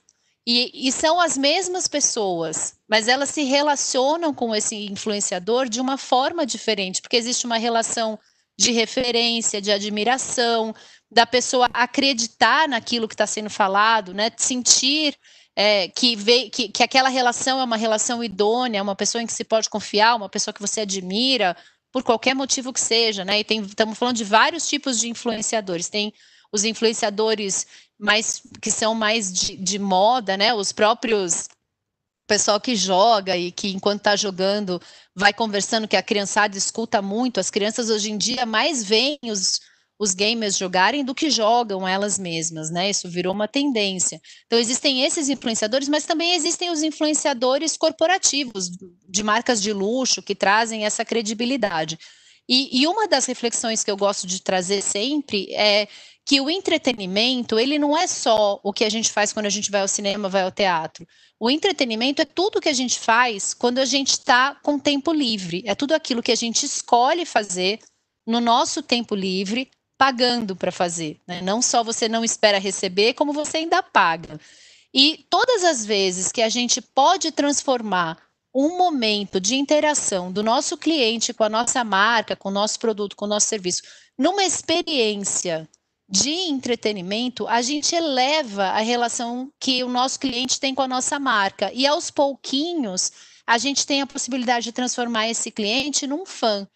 E, 0.52 0.72
e, 0.74 0.92
são 0.92 1.22
as 1.22 1.38
mesmas 1.38 1.88
pessoas, 1.88 2.74
mas 2.88 3.08
elas 3.08 3.30
se 3.30 3.44
relacionam 3.44 4.34
com 4.34 4.56
esse 4.56 4.76
influenciador 4.88 5.70
de 5.70 5.80
uma 5.80 5.96
forma 5.96 6.44
diferente, 6.44 7.04
porque 7.04 7.18
existe 7.18 7.46
uma 7.46 7.60
relação 7.60 8.18
de 8.58 8.72
referência, 8.72 9.62
de 9.62 9.72
admiração, 9.72 10.74
da 11.12 11.28
pessoa 11.28 11.70
acreditar 11.72 12.68
naquilo 12.68 13.08
que 13.08 13.14
está 13.14 13.28
sendo 13.28 13.48
falado, 13.48 14.12
né? 14.12 14.32
Sentir 14.38 15.16
é, 15.56 15.88
que, 15.88 16.16
vê, 16.16 16.50
que, 16.50 16.70
que 16.70 16.82
aquela 16.82 17.10
relação 17.10 17.60
é 17.60 17.64
uma 17.64 17.78
relação 17.78 18.24
idônea, 18.24 18.82
uma 18.82 18.96
pessoa 18.96 19.22
em 19.22 19.28
que 19.28 19.34
se 19.34 19.44
pode 19.44 19.70
confiar, 19.70 20.16
uma 20.16 20.30
pessoa 20.30 20.52
que 20.52 20.62
você 20.62 20.82
admira, 20.82 21.56
por 21.92 22.02
qualquer 22.02 22.34
motivo 22.34 22.74
que 22.74 22.82
seja, 22.82 23.24
né? 23.24 23.40
E 23.40 23.46
estamos 23.68 23.96
falando 23.96 24.18
de 24.18 24.24
vários 24.24 24.68
tipos 24.68 25.00
de 25.00 25.10
influenciadores. 25.10 25.90
Tem 25.90 26.12
os 26.52 26.64
influenciadores 26.64 27.68
mais 28.00 28.42
que 28.62 28.72
são 28.72 28.96
mais 28.96 29.32
de, 29.32 29.58
de 29.58 29.78
moda, 29.78 30.38
né? 30.38 30.54
Os 30.54 30.72
próprios 30.72 31.50
pessoal 32.26 32.62
que 32.62 32.76
joga 32.76 33.36
e 33.36 33.52
que 33.52 33.70
enquanto 33.70 34.02
está 34.02 34.16
jogando 34.16 34.80
vai 35.16 35.34
conversando, 35.34 35.88
que 35.88 35.98
a 35.98 36.04
criançada 36.04 36.56
escuta 36.56 37.02
muito. 37.02 37.40
As 37.40 37.50
crianças 37.50 37.90
hoje 37.90 38.12
em 38.12 38.18
dia 38.18 38.46
mais 38.46 38.84
veem 38.84 39.18
os, 39.24 39.60
os 40.00 40.14
gamers 40.14 40.56
jogarem 40.56 41.04
do 41.04 41.16
que 41.16 41.30
jogam 41.32 41.88
elas 41.88 42.20
mesmas, 42.20 42.70
né? 42.70 42.90
Isso 42.90 43.10
virou 43.10 43.34
uma 43.34 43.48
tendência. 43.48 44.22
Então 44.46 44.60
existem 44.60 45.04
esses 45.04 45.28
influenciadores, 45.28 45.90
mas 45.90 46.06
também 46.06 46.36
existem 46.36 46.70
os 46.70 46.84
influenciadores 46.84 47.76
corporativos 47.76 48.70
de 49.10 49.24
marcas 49.24 49.62
de 49.62 49.74
luxo 49.74 50.22
que 50.22 50.36
trazem 50.36 50.86
essa 50.86 51.04
credibilidade. 51.04 51.98
E, 52.48 52.82
e 52.82 52.88
uma 52.88 53.08
das 53.08 53.26
reflexões 53.26 53.84
que 53.84 53.92
eu 53.92 53.98
gosto 53.98 54.26
de 54.26 54.42
trazer 54.42 54.82
sempre 54.82 55.52
é 55.54 55.88
que 56.30 56.40
o 56.40 56.48
entretenimento 56.48 57.58
ele 57.58 57.80
não 57.80 57.98
é 57.98 58.06
só 58.06 58.60
o 58.62 58.72
que 58.72 58.84
a 58.86 58.90
gente 58.90 59.10
faz 59.10 59.34
quando 59.34 59.48
a 59.48 59.50
gente 59.50 59.72
vai 59.72 59.82
ao 59.82 59.88
cinema, 59.88 60.30
vai 60.30 60.44
ao 60.44 60.52
teatro. 60.52 61.08
O 61.40 61.50
entretenimento 61.50 62.22
é 62.22 62.26
tudo 62.26 62.62
que 62.62 62.70
a 62.70 62.74
gente 62.74 63.00
faz 63.00 63.56
quando 63.56 63.80
a 63.80 63.86
gente 63.86 64.10
está 64.10 64.54
com 64.62 64.78
tempo 64.78 65.12
livre. 65.12 65.64
É 65.66 65.74
tudo 65.74 65.94
aquilo 65.94 66.22
que 66.22 66.32
a 66.32 66.36
gente 66.36 66.68
escolhe 66.68 67.26
fazer 67.26 67.80
no 68.28 68.40
nosso 68.40 68.84
tempo 68.84 69.16
livre 69.16 69.72
pagando 69.98 70.56
para 70.56 70.72
fazer. 70.72 71.20
Né? 71.28 71.42
Não 71.42 71.64
só 71.64 71.84
você 71.84 72.08
não 72.08 72.24
espera 72.24 72.60
receber, 72.60 73.16
como 73.16 73.34
você 73.34 73.58
ainda 73.58 73.82
paga. 73.82 74.40
E 74.94 75.26
todas 75.32 75.64
as 75.64 75.84
vezes 75.84 76.32
que 76.32 76.44
a 76.44 76.50
gente 76.50 76.80
pode 76.80 77.32
transformar 77.32 78.20
um 78.54 78.78
momento 78.78 79.42
de 79.42 79.56
interação 79.56 80.32
do 80.32 80.44
nosso 80.44 80.78
cliente 80.78 81.34
com 81.34 81.44
a 81.44 81.50
nossa 81.50 81.84
marca, 81.84 82.36
com 82.36 82.50
o 82.50 82.52
nosso 82.54 82.80
produto, 82.80 83.16
com 83.16 83.26
o 83.26 83.30
nosso 83.30 83.48
serviço, 83.48 83.82
numa 84.16 84.44
experiência 84.44 85.68
de 86.10 86.32
entretenimento, 86.32 87.48
a 87.48 87.62
gente 87.62 87.96
eleva 87.96 88.64
a 88.70 88.80
relação 88.80 89.52
que 89.60 89.84
o 89.84 89.90
nosso 89.90 90.20
cliente 90.20 90.60
tem 90.60 90.74
com 90.74 90.82
a 90.82 90.88
nossa 90.88 91.20
marca. 91.20 91.72
E 91.72 91.86
aos 91.86 92.10
pouquinhos, 92.10 93.12
a 93.46 93.58
gente 93.60 93.86
tem 93.86 94.02
a 94.02 94.08
possibilidade 94.08 94.64
de 94.66 94.72
transformar 94.72 95.30
esse 95.30 95.52
cliente 95.52 96.08
num 96.08 96.26
fã. 96.26 96.68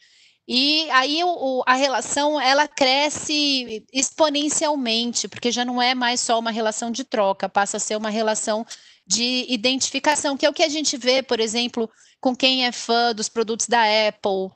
E 0.48 0.88
aí 0.92 1.24
o, 1.24 1.64
a 1.66 1.74
relação 1.74 2.40
ela 2.40 2.68
cresce 2.68 3.84
exponencialmente, 3.92 5.28
porque 5.28 5.52
já 5.52 5.66
não 5.66 5.82
é 5.82 5.96
mais 5.96 6.20
só 6.20 6.38
uma 6.38 6.52
relação 6.52 6.92
de 6.92 7.04
troca, 7.04 7.50
passa 7.50 7.78
a 7.78 7.80
ser 7.80 7.96
uma 7.96 8.10
relação 8.10 8.66
de 9.08 9.46
identificação, 9.50 10.38
que 10.38 10.46
é 10.46 10.50
o 10.50 10.54
que 10.54 10.64
a 10.64 10.70
gente 10.70 10.96
vê, 10.98 11.24
por 11.24 11.40
exemplo, 11.40 11.90
com 12.20 12.36
quem 12.36 12.66
é 12.66 12.72
fã 12.72 13.14
dos 13.16 13.30
produtos 13.30 13.68
da 13.68 13.84
Apple. 14.08 14.52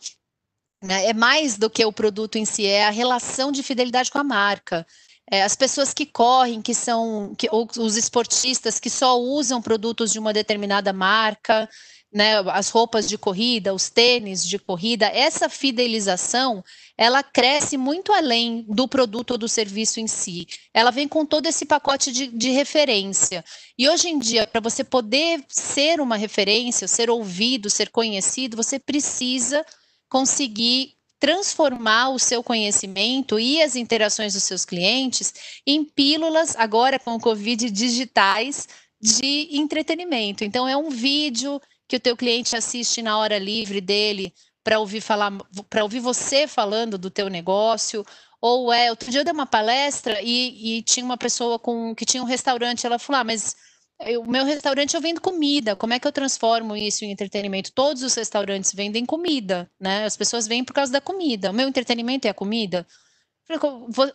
Né? 0.81 1.07
É 1.07 1.13
mais 1.13 1.57
do 1.57 1.69
que 1.69 1.83
o 1.85 1.91
produto 1.91 2.37
em 2.37 2.45
si, 2.45 2.65
é 2.65 2.85
a 2.85 2.91
relação 2.91 3.51
de 3.51 3.63
fidelidade 3.63 4.11
com 4.11 4.19
a 4.19 4.23
marca. 4.23 4.85
É, 5.29 5.43
as 5.43 5.55
pessoas 5.55 5.93
que 5.93 6.05
correm, 6.05 6.61
que 6.61 6.73
são, 6.73 7.33
que, 7.37 7.49
ou 7.51 7.67
os 7.77 7.97
esportistas 7.97 8.79
que 8.79 8.89
só 8.89 9.19
usam 9.19 9.61
produtos 9.61 10.13
de 10.13 10.19
uma 10.19 10.31
determinada 10.31 10.93
marca 10.93 11.67
né, 12.11 12.37
as 12.51 12.69
roupas 12.69 13.07
de 13.07 13.17
corrida, 13.17 13.73
os 13.73 13.89
tênis 13.89 14.45
de 14.45 14.57
corrida, 14.57 15.07
essa 15.07 15.49
fidelização, 15.49 16.63
ela 16.97 17.21
cresce 17.21 17.77
muito 17.77 18.11
além 18.13 18.65
do 18.67 18.87
produto 18.87 19.31
ou 19.31 19.37
do 19.37 19.47
serviço 19.47 19.99
em 19.99 20.07
si. 20.07 20.47
Ela 20.73 20.89
vem 20.89 21.07
com 21.07 21.25
todo 21.25 21.47
esse 21.47 21.65
pacote 21.65 22.11
de, 22.11 22.27
de 22.27 22.49
referência. 22.49 23.43
E 23.77 23.89
hoje 23.89 24.09
em 24.09 24.17
dia, 24.17 24.47
para 24.47 24.61
você 24.61 24.83
poder 24.83 25.43
ser 25.47 25.99
uma 25.99 26.15
referência, 26.15 26.87
ser 26.87 27.09
ouvido, 27.09 27.69
ser 27.69 27.89
conhecido, 27.89 28.57
você 28.57 28.79
precisa 28.79 29.65
conseguir 30.09 30.93
transformar 31.19 32.09
o 32.09 32.19
seu 32.19 32.43
conhecimento 32.43 33.39
e 33.39 33.61
as 33.61 33.75
interações 33.75 34.33
dos 34.33 34.43
seus 34.43 34.63
clientes 34.63 35.33
em 35.65 35.83
pílulas, 35.83 36.55
agora 36.55 36.99
com 36.99 37.15
o 37.15 37.19
Covid, 37.19 37.69
digitais 37.71 38.67
de 39.01 39.47
entretenimento. 39.51 40.43
Então, 40.43 40.67
é 40.67 40.77
um 40.77 40.89
vídeo, 40.89 41.59
que 41.87 41.95
o 41.95 41.99
teu 41.99 42.17
cliente 42.17 42.55
assiste 42.55 43.01
na 43.01 43.17
hora 43.17 43.39
livre 43.39 43.79
dele 43.79 44.33
para 44.63 44.79
ouvir 44.79 45.01
falar, 45.01 45.31
para 45.69 45.83
ouvir 45.83 46.01
você 46.01 46.45
falando 46.45 46.97
do 46.97 47.09
teu 47.09 47.29
negócio, 47.29 48.05
ou 48.41 48.71
é, 48.71 48.89
outro 48.89 49.09
dia 49.09 49.21
eu 49.21 49.23
dei 49.23 49.33
uma 49.33 49.45
palestra 49.45 50.19
e, 50.21 50.77
e 50.77 50.81
tinha 50.83 51.05
uma 51.05 51.17
pessoa 51.17 51.57
com 51.57 51.95
que 51.95 52.05
tinha 52.05 52.21
um 52.21 52.25
restaurante, 52.25 52.85
ela 52.85 52.99
falou: 52.99 53.21
ah, 53.21 53.23
mas 53.23 53.55
o 53.99 54.29
meu 54.29 54.45
restaurante 54.45 54.95
eu 54.95 55.01
vendo 55.01 55.19
comida, 55.19 55.75
como 55.75 55.93
é 55.93 55.99
que 55.99 56.07
eu 56.07 56.11
transformo 56.11 56.75
isso 56.75 57.03
em 57.03 57.11
entretenimento? 57.11 57.71
Todos 57.71 58.03
os 58.03 58.13
restaurantes 58.13 58.73
vendem 58.73 59.05
comida, 59.05 59.69
né? 59.79 60.05
As 60.05 60.15
pessoas 60.15 60.47
vêm 60.47 60.63
por 60.63 60.73
causa 60.73 60.91
da 60.91 61.01
comida. 61.01 61.49
O 61.49 61.53
meu 61.53 61.67
entretenimento 61.67 62.27
é 62.27 62.29
a 62.29 62.33
comida. 62.33 62.85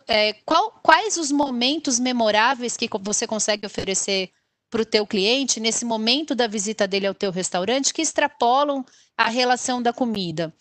É, 0.07 0.33
qual, 0.45 0.79
quais 0.83 1.17
os 1.17 1.31
momentos 1.31 1.99
memoráveis 1.99 2.77
que 2.77 2.87
você 3.01 3.25
consegue 3.25 3.65
oferecer 3.65 4.31
para 4.69 4.81
o 4.81 4.85
teu 4.85 5.05
cliente 5.05 5.59
nesse 5.59 5.85
momento 5.85 6.33
da 6.33 6.47
visita 6.47 6.87
dele 6.87 7.07
ao 7.07 7.13
teu 7.13 7.31
restaurante 7.31 7.93
que 7.93 8.01
extrapolam 8.01 8.85
a 9.17 9.29
relação 9.29 9.81
da 9.81 9.93
comida, 9.93 10.53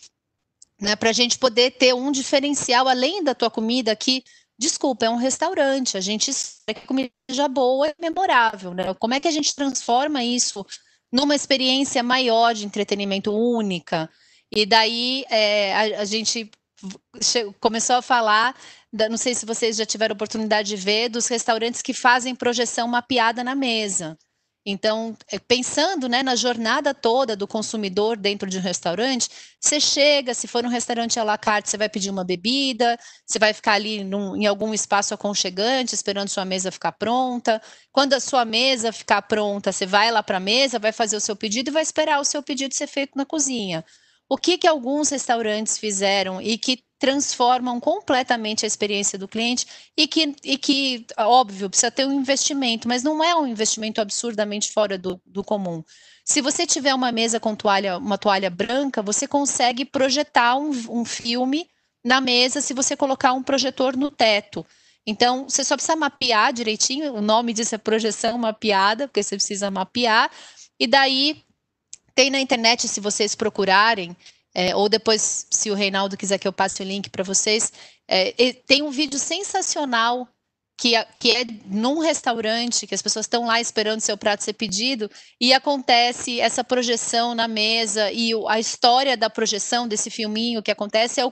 né? 0.81 0.97
Para 0.97 1.11
a 1.11 1.15
gente 1.15 1.39
poder 1.39 1.71
ter 1.73 1.95
um 1.95 2.11
diferencial 2.11 2.89
além 2.89 3.23
da 3.23 3.35
tua 3.35 3.51
comida 3.51 3.95
que, 3.95 4.25
desculpa, 4.59 5.07
é 5.07 5.11
um 5.11 5.17
restaurante. 5.17 5.97
A 5.97 6.01
gente 6.01 6.31
quer 6.67 6.75
que 6.75 6.81
a 6.81 6.87
comida 6.87 7.11
seja 7.31 7.49
boa 7.49 7.89
e 7.89 7.95
memorável, 8.01 8.75
né? 8.75 8.95
Como 8.95 9.15
é 9.15 9.21
que 9.21 9.29
a 9.29 9.33
gente 9.33 9.55
transforma 9.55 10.23
isso 10.23 10.65
numa 11.13 11.35
experiência 11.35 12.03
maior 12.03 12.55
de 12.55 12.65
entretenimento 12.65 13.33
única? 13.33 14.09
E 14.51 14.67
daí 14.67 15.25
é, 15.31 15.75
a, 15.75 16.01
a 16.01 16.05
gente 16.05 16.51
começou 17.61 17.97
a 17.97 18.03
falar, 18.03 18.57
não 18.93 19.17
sei 19.17 19.35
se 19.35 19.47
vocês 19.47 19.77
já 19.77 19.87
tiveram 19.87 20.15
oportunidade 20.15 20.69
de 20.69 20.77
ver, 20.77 21.09
dos 21.09 21.27
restaurantes 21.29 21.81
que 21.81 21.95
fazem 21.95 22.35
projeção 22.35 22.89
mapeada 22.89 23.45
na 23.45 23.55
mesa. 23.55 24.19
Então, 24.65 25.17
é, 25.31 25.41
pensando 25.41 26.09
né, 26.09 26.23
na 26.23 26.37
jornada 26.37 26.95
toda 26.95 27.35
do 27.35 27.49
consumidor 27.49 28.17
dentro 28.17 28.49
de 28.49 28.59
um 28.59 28.61
restaurante, 28.61 29.29
você 29.61 29.81
chega, 29.81 30.35
se 30.35 30.47
for 30.47 30.65
um 30.65 30.69
restaurante 30.69 31.19
à 31.19 31.25
la 31.25 31.37
carte, 31.37 31.69
você 31.69 31.77
vai 31.77 31.89
pedir 31.89 32.11
uma 32.11 32.23
bebida, 32.23 32.97
você 33.27 33.41
vai 33.41 33.53
ficar 33.53 33.73
ali 33.73 34.05
num, 34.05 34.37
em 34.37 34.47
algum 34.47 34.73
espaço 34.73 35.13
aconchegante, 35.13 35.95
esperando 35.95 36.29
sua 36.29 36.45
mesa 36.45 36.71
ficar 36.71 36.93
pronta. 36.93 37.61
Quando 37.91 38.15
a 38.15 38.21
sua 38.21 38.45
mesa 38.45 38.93
ficar 38.93 39.23
pronta, 39.23 39.73
você 39.73 39.85
vai 39.85 40.13
lá 40.13 40.23
para 40.23 40.37
a 40.37 40.41
mesa, 40.41 40.79
vai 40.79 40.93
fazer 40.93 41.17
o 41.17 41.21
seu 41.21 41.35
pedido 41.35 41.71
e 41.71 41.73
vai 41.73 41.83
esperar 41.83 42.21
o 42.21 42.25
seu 42.25 42.43
pedido 42.43 42.75
ser 42.75 42.87
feito 42.87 43.17
na 43.17 43.27
cozinha. 43.27 43.85
O 44.29 44.39
que, 44.39 44.57
que 44.57 44.67
alguns 44.67 45.11
restaurantes 45.11 45.77
fizeram 45.77 46.41
e 46.41 46.57
que 46.57 46.85
transformam 47.03 47.81
completamente 47.81 48.65
a 48.65 48.69
experiência 48.69 49.19
do 49.19 49.27
cliente 49.27 49.67
e 49.97 50.07
que, 50.07 50.37
e 50.45 50.57
que, 50.57 51.05
óbvio, 51.19 51.69
precisa 51.69 51.91
ter 51.91 52.07
um 52.07 52.13
investimento, 52.13 52.87
mas 52.87 53.03
não 53.03 53.25
é 53.25 53.35
um 53.35 53.45
investimento 53.45 54.01
absurdamente 54.01 54.71
fora 54.71 54.97
do, 54.97 55.21
do 55.27 55.43
comum. 55.43 55.83
Se 56.25 56.41
você 56.41 56.65
tiver 56.65 56.95
uma 56.95 57.11
mesa 57.11 57.41
com 57.41 57.57
toalha, 57.57 57.99
uma 57.99 58.17
toalha 58.17 58.49
branca, 58.49 59.03
você 59.03 59.27
consegue 59.27 59.85
projetar 59.85 60.55
um, 60.55 60.71
um 61.01 61.05
filme 61.05 61.69
na 62.05 62.21
mesa 62.21 62.61
se 62.61 62.73
você 62.73 62.97
colocar 62.97 63.33
um 63.33 63.43
projetor 63.43 63.97
no 63.97 64.09
teto. 64.09 64.65
Então, 65.05 65.49
você 65.49 65.65
só 65.65 65.75
precisa 65.75 65.97
mapear 65.97 66.53
direitinho, 66.53 67.15
o 67.15 67.21
nome 67.21 67.53
disso 67.53 67.75
é 67.75 67.79
projeção 67.79 68.39
mapeada, 68.39 69.09
porque 69.09 69.25
você 69.25 69.35
precisa 69.35 69.73
mapear, 69.73 70.31
e 70.79 70.87
daí 70.87 71.43
tem 72.15 72.31
na 72.31 72.39
internet, 72.39 72.87
se 72.87 73.01
vocês 73.01 73.35
procurarem, 73.35 74.17
é, 74.55 74.77
ou 74.77 74.89
depois, 74.89 75.47
se 75.51 75.71
o 75.71 75.75
Reinaldo 75.75 76.17
quiser 76.17 76.39
que 76.39 76.47
eu 76.47 76.53
passe 76.53 76.83
o 76.83 76.85
link 76.85 77.09
para 77.09 77.25
vocês, 77.25 77.73
é, 78.07 78.53
tem 78.67 78.83
um 78.83 78.91
vídeo 78.91 79.19
sensacional 79.19 80.29
que, 80.79 80.97
é, 80.97 81.07
que 81.19 81.31
é 81.31 81.45
num 81.67 82.01
restaurante, 82.01 82.87
que 82.87 82.95
as 82.95 83.01
pessoas 83.01 83.25
estão 83.25 83.47
lá 83.47 83.61
esperando 83.61 84.01
seu 84.01 84.17
prato 84.17 84.43
ser 84.43 84.55
pedido, 84.55 85.11
e 85.41 85.53
acontece 85.53 86.41
essa 86.41 86.65
projeção 86.65 87.35
na 87.35 87.47
mesa, 87.47 88.11
e 88.11 88.33
a 88.49 88.59
história 88.59 89.17
da 89.17 89.31
projeção 89.31 89.87
desse 89.87 90.11
filminho 90.11 90.63
que 90.63 90.71
acontece 90.71 91.21
é 91.21 91.25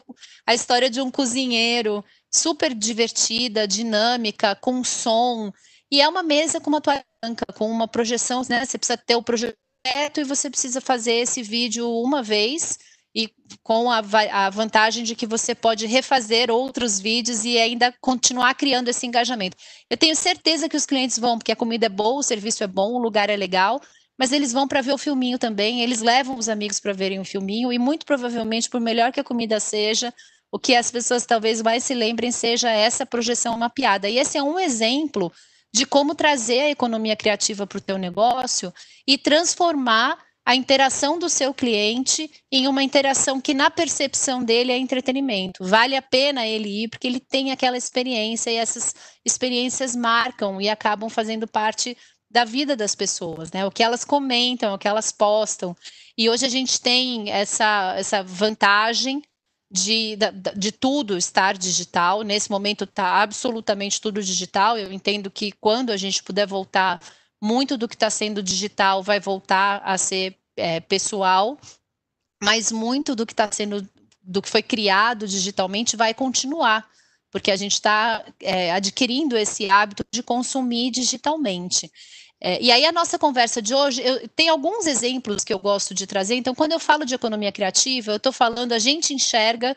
a 0.46 0.54
história 0.54 0.88
de 0.88 1.00
um 1.00 1.10
cozinheiro 1.10 2.04
super 2.32 2.72
divertida, 2.74 3.66
dinâmica, 3.66 4.54
com 4.54 4.84
som, 4.84 5.52
e 5.90 6.00
é 6.00 6.08
uma 6.08 6.22
mesa 6.22 6.60
com 6.60 6.70
uma 6.70 6.80
toalha 6.80 7.04
branca, 7.20 7.44
com 7.54 7.68
uma 7.68 7.88
projeção, 7.88 8.42
né? 8.48 8.64
Você 8.64 8.78
precisa 8.78 8.96
ter 8.96 9.16
o 9.16 9.22
projetor 9.22 9.56
e 10.16 10.24
você 10.24 10.48
precisa 10.48 10.80
fazer 10.80 11.14
esse 11.14 11.42
vídeo 11.42 11.90
uma 11.90 12.22
vez 12.22 12.78
e 13.14 13.28
com 13.62 13.90
a, 13.90 14.00
a, 14.32 14.50
vantagem 14.50 15.02
de 15.02 15.14
que 15.14 15.26
você 15.26 15.54
pode 15.54 15.86
refazer 15.86 16.50
outros 16.50 17.00
vídeos 17.00 17.44
e 17.44 17.58
ainda 17.58 17.92
continuar 18.00 18.54
criando 18.54 18.88
esse 18.88 19.06
engajamento. 19.06 19.56
Eu 19.88 19.96
tenho 19.96 20.14
certeza 20.14 20.68
que 20.68 20.76
os 20.76 20.86
clientes 20.86 21.18
vão, 21.18 21.36
porque 21.36 21.52
a 21.52 21.56
comida 21.56 21.86
é 21.86 21.88
boa, 21.88 22.20
o 22.20 22.22
serviço 22.22 22.62
é 22.62 22.66
bom, 22.66 22.92
o 22.92 22.98
lugar 22.98 23.28
é 23.28 23.36
legal, 23.36 23.80
mas 24.16 24.32
eles 24.32 24.52
vão 24.52 24.68
para 24.68 24.80
ver 24.80 24.92
o 24.92 24.98
filminho 24.98 25.38
também, 25.38 25.82
eles 25.82 26.00
levam 26.00 26.38
os 26.38 26.48
amigos 26.48 26.78
para 26.78 26.92
verem 26.92 27.18
o 27.18 27.24
filminho 27.24 27.72
e 27.72 27.78
muito 27.78 28.06
provavelmente, 28.06 28.70
por 28.70 28.80
melhor 28.80 29.12
que 29.12 29.20
a 29.20 29.24
comida 29.24 29.58
seja, 29.58 30.14
o 30.52 30.58
que 30.58 30.74
as 30.74 30.90
pessoas 30.90 31.26
talvez 31.26 31.62
mais 31.62 31.84
se 31.84 31.94
lembrem 31.94 32.30
seja 32.30 32.70
essa 32.70 33.06
projeção 33.06 33.56
mapeada. 33.56 34.08
E 34.08 34.18
esse 34.18 34.36
é 34.36 34.42
um 34.42 34.58
exemplo 34.58 35.32
de 35.72 35.86
como 35.86 36.14
trazer 36.14 36.60
a 36.60 36.70
economia 36.70 37.16
criativa 37.16 37.66
para 37.66 37.78
o 37.78 37.80
teu 37.80 37.96
negócio 37.96 38.72
e 39.06 39.16
transformar 39.16 40.18
a 40.44 40.54
interação 40.54 41.18
do 41.18 41.28
seu 41.28 41.52
cliente 41.52 42.30
em 42.50 42.66
uma 42.66 42.82
interação 42.82 43.40
que, 43.40 43.54
na 43.54 43.70
percepção 43.70 44.42
dele, 44.42 44.72
é 44.72 44.78
entretenimento. 44.78 45.64
Vale 45.64 45.94
a 45.94 46.02
pena 46.02 46.46
ele 46.46 46.84
ir 46.84 46.88
porque 46.88 47.06
ele 47.06 47.20
tem 47.20 47.52
aquela 47.52 47.76
experiência 47.76 48.50
e 48.50 48.56
essas 48.56 48.94
experiências 49.24 49.94
marcam 49.94 50.60
e 50.60 50.68
acabam 50.68 51.08
fazendo 51.08 51.46
parte 51.46 51.96
da 52.30 52.44
vida 52.44 52.76
das 52.76 52.94
pessoas, 52.94 53.50
né? 53.50 53.66
O 53.66 53.70
que 53.70 53.82
elas 53.82 54.04
comentam, 54.04 54.74
o 54.74 54.78
que 54.78 54.88
elas 54.88 55.10
postam. 55.10 55.76
E 56.16 56.30
hoje 56.30 56.46
a 56.46 56.48
gente 56.48 56.80
tem 56.80 57.30
essa, 57.30 57.94
essa 57.96 58.22
vantagem 58.22 59.22
de, 59.70 60.16
de, 60.16 60.30
de 60.56 60.72
tudo 60.72 61.16
estar 61.16 61.56
digital. 61.56 62.22
Nesse 62.22 62.50
momento 62.50 62.84
está 62.84 63.22
absolutamente 63.22 64.00
tudo 64.00 64.22
digital. 64.22 64.78
Eu 64.78 64.92
entendo 64.92 65.30
que 65.30 65.52
quando 65.52 65.90
a 65.90 65.96
gente 65.96 66.22
puder 66.22 66.46
voltar, 66.46 67.00
muito 67.40 67.76
do 67.76 67.88
que 67.88 67.94
está 67.94 68.10
sendo 68.10 68.42
digital 68.42 69.02
vai 69.02 69.18
voltar 69.18 69.80
a 69.84 69.96
ser 69.96 70.36
é, 70.56 70.80
pessoal, 70.80 71.58
mas 72.42 72.70
muito 72.70 73.14
do 73.14 73.24
que 73.24 73.32
está 73.32 73.50
sendo, 73.50 73.88
do 74.22 74.42
que 74.42 74.48
foi 74.48 74.62
criado 74.62 75.26
digitalmente 75.26 75.96
vai 75.96 76.12
continuar, 76.12 76.86
porque 77.30 77.50
a 77.50 77.56
gente 77.56 77.72
está 77.72 78.24
é, 78.40 78.72
adquirindo 78.72 79.36
esse 79.36 79.70
hábito 79.70 80.04
de 80.12 80.22
consumir 80.22 80.90
digitalmente. 80.90 81.90
É, 82.42 82.60
e 82.60 82.72
aí 82.72 82.86
a 82.86 82.92
nossa 82.92 83.18
conversa 83.18 83.60
de 83.60 83.74
hoje, 83.74 84.02
eu, 84.02 84.26
tem 84.28 84.48
alguns 84.48 84.86
exemplos 84.86 85.44
que 85.44 85.52
eu 85.52 85.58
gosto 85.58 85.92
de 85.94 86.06
trazer. 86.06 86.36
Então, 86.36 86.54
quando 86.54 86.72
eu 86.72 86.80
falo 86.80 87.04
de 87.04 87.14
economia 87.14 87.52
criativa, 87.52 88.12
eu 88.12 88.16
estou 88.16 88.32
falando 88.32 88.72
a 88.72 88.78
gente 88.78 89.12
enxerga 89.12 89.76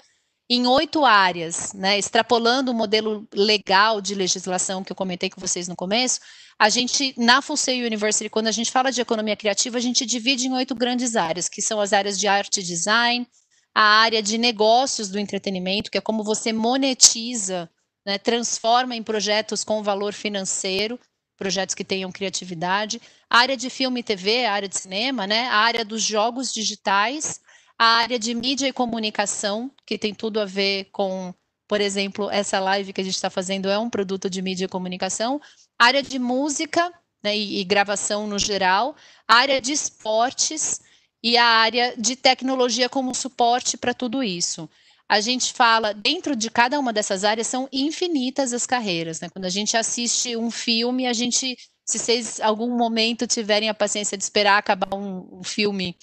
em 0.49 0.65
oito 0.67 1.03
áreas, 1.05 1.73
né, 1.73 1.97
extrapolando 1.97 2.71
o 2.71 2.73
modelo 2.73 3.27
legal 3.33 3.99
de 4.01 4.15
legislação 4.15 4.83
que 4.83 4.91
eu 4.91 4.95
comentei 4.95 5.29
com 5.29 5.41
vocês 5.41 5.67
no 5.67 5.75
começo, 5.75 6.19
a 6.59 6.69
gente, 6.69 7.13
na 7.17 7.41
Sail 7.41 7.85
University, 7.85 8.29
quando 8.29 8.47
a 8.47 8.51
gente 8.51 8.71
fala 8.71 8.91
de 8.91 9.01
economia 9.01 9.35
criativa, 9.35 9.77
a 9.77 9.81
gente 9.81 10.05
divide 10.05 10.47
em 10.47 10.53
oito 10.53 10.75
grandes 10.75 11.15
áreas, 11.15 11.49
que 11.49 11.61
são 11.61 11.79
as 11.79 11.93
áreas 11.93 12.19
de 12.19 12.27
arte 12.27 12.59
e 12.59 12.63
design, 12.63 13.27
a 13.73 13.81
área 13.81 14.21
de 14.21 14.37
negócios 14.37 15.09
do 15.09 15.19
entretenimento, 15.19 15.89
que 15.89 15.97
é 15.97 16.01
como 16.01 16.23
você 16.23 16.53
monetiza, 16.53 17.69
né, 18.05 18.17
transforma 18.17 18.95
em 18.95 19.01
projetos 19.01 19.63
com 19.63 19.81
valor 19.81 20.13
financeiro, 20.13 20.99
projetos 21.37 21.73
que 21.73 21.83
tenham 21.83 22.11
criatividade, 22.11 23.01
a 23.29 23.39
área 23.39 23.57
de 23.57 23.69
filme 23.69 24.01
e 24.01 24.03
TV, 24.03 24.45
a 24.45 24.53
área 24.53 24.69
de 24.69 24.77
cinema, 24.77 25.25
né, 25.25 25.47
a 25.47 25.57
área 25.57 25.83
dos 25.83 26.03
jogos 26.03 26.53
digitais, 26.53 27.39
a 27.77 27.85
área 27.97 28.19
de 28.19 28.33
mídia 28.35 28.67
e 28.67 28.73
comunicação, 28.73 29.71
que 29.85 29.97
tem 29.97 30.13
tudo 30.13 30.39
a 30.39 30.45
ver 30.45 30.89
com, 30.91 31.33
por 31.67 31.81
exemplo, 31.81 32.29
essa 32.29 32.59
live 32.59 32.93
que 32.93 33.01
a 33.01 33.03
gente 33.03 33.15
está 33.15 33.29
fazendo 33.29 33.69
é 33.69 33.77
um 33.77 33.89
produto 33.89 34.29
de 34.29 34.41
mídia 34.41 34.65
e 34.65 34.69
comunicação, 34.69 35.41
área 35.79 36.01
de 36.01 36.19
música 36.19 36.91
né, 37.23 37.35
e, 37.35 37.61
e 37.61 37.63
gravação 37.63 38.27
no 38.27 38.37
geral, 38.37 38.95
área 39.27 39.61
de 39.61 39.71
esportes 39.71 40.81
e 41.23 41.37
a 41.37 41.45
área 41.45 41.95
de 41.97 42.15
tecnologia 42.15 42.89
como 42.89 43.15
suporte 43.15 43.77
para 43.77 43.93
tudo 43.93 44.21
isso. 44.21 44.69
A 45.07 45.21
gente 45.21 45.53
fala, 45.53 45.93
dentro 45.93 46.35
de 46.35 46.49
cada 46.49 46.79
uma 46.79 46.91
dessas 46.91 47.23
áreas, 47.23 47.47
são 47.47 47.69
infinitas 47.71 48.51
as 48.51 48.65
carreiras. 48.65 49.21
Né? 49.21 49.29
Quando 49.29 49.45
a 49.45 49.49
gente 49.49 49.77
assiste 49.77 50.35
um 50.35 50.49
filme, 50.49 51.07
a 51.07 51.13
gente, 51.13 51.57
se 51.85 51.99
vocês 51.99 52.39
algum 52.41 52.75
momento 52.75 53.27
tiverem 53.27 53.69
a 53.69 53.73
paciência 53.73 54.17
de 54.17 54.23
esperar 54.23 54.57
acabar 54.57 54.93
um, 54.95 55.39
um 55.39 55.43
filme 55.43 55.95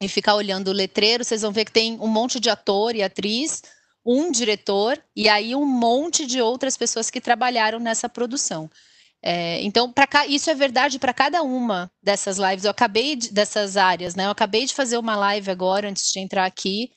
e 0.00 0.08
ficar 0.08 0.34
olhando 0.34 0.68
o 0.68 0.72
letreiro, 0.72 1.24
vocês 1.24 1.42
vão 1.42 1.52
ver 1.52 1.64
que 1.64 1.72
tem 1.72 1.98
um 2.00 2.06
monte 2.06 2.40
de 2.40 2.48
ator 2.48 2.94
e 2.94 3.02
atriz, 3.02 3.62
um 4.04 4.30
diretor 4.30 5.02
e 5.14 5.28
aí 5.28 5.54
um 5.54 5.66
monte 5.66 6.26
de 6.26 6.40
outras 6.40 6.76
pessoas 6.76 7.10
que 7.10 7.20
trabalharam 7.20 7.78
nessa 7.78 8.08
produção. 8.08 8.70
É, 9.22 9.62
então, 9.62 9.92
cá, 9.92 10.26
isso 10.26 10.48
é 10.50 10.54
verdade 10.54 10.98
para 10.98 11.12
cada 11.12 11.42
uma 11.42 11.90
dessas 12.02 12.38
lives. 12.38 12.64
Eu 12.64 12.70
acabei 12.70 13.16
de, 13.16 13.32
dessas 13.32 13.76
áreas, 13.76 14.14
né? 14.14 14.26
Eu 14.26 14.30
acabei 14.30 14.64
de 14.64 14.74
fazer 14.74 14.96
uma 14.96 15.14
live 15.16 15.50
agora, 15.50 15.90
antes 15.90 16.10
de 16.10 16.20
entrar 16.20 16.46
aqui, 16.46 16.90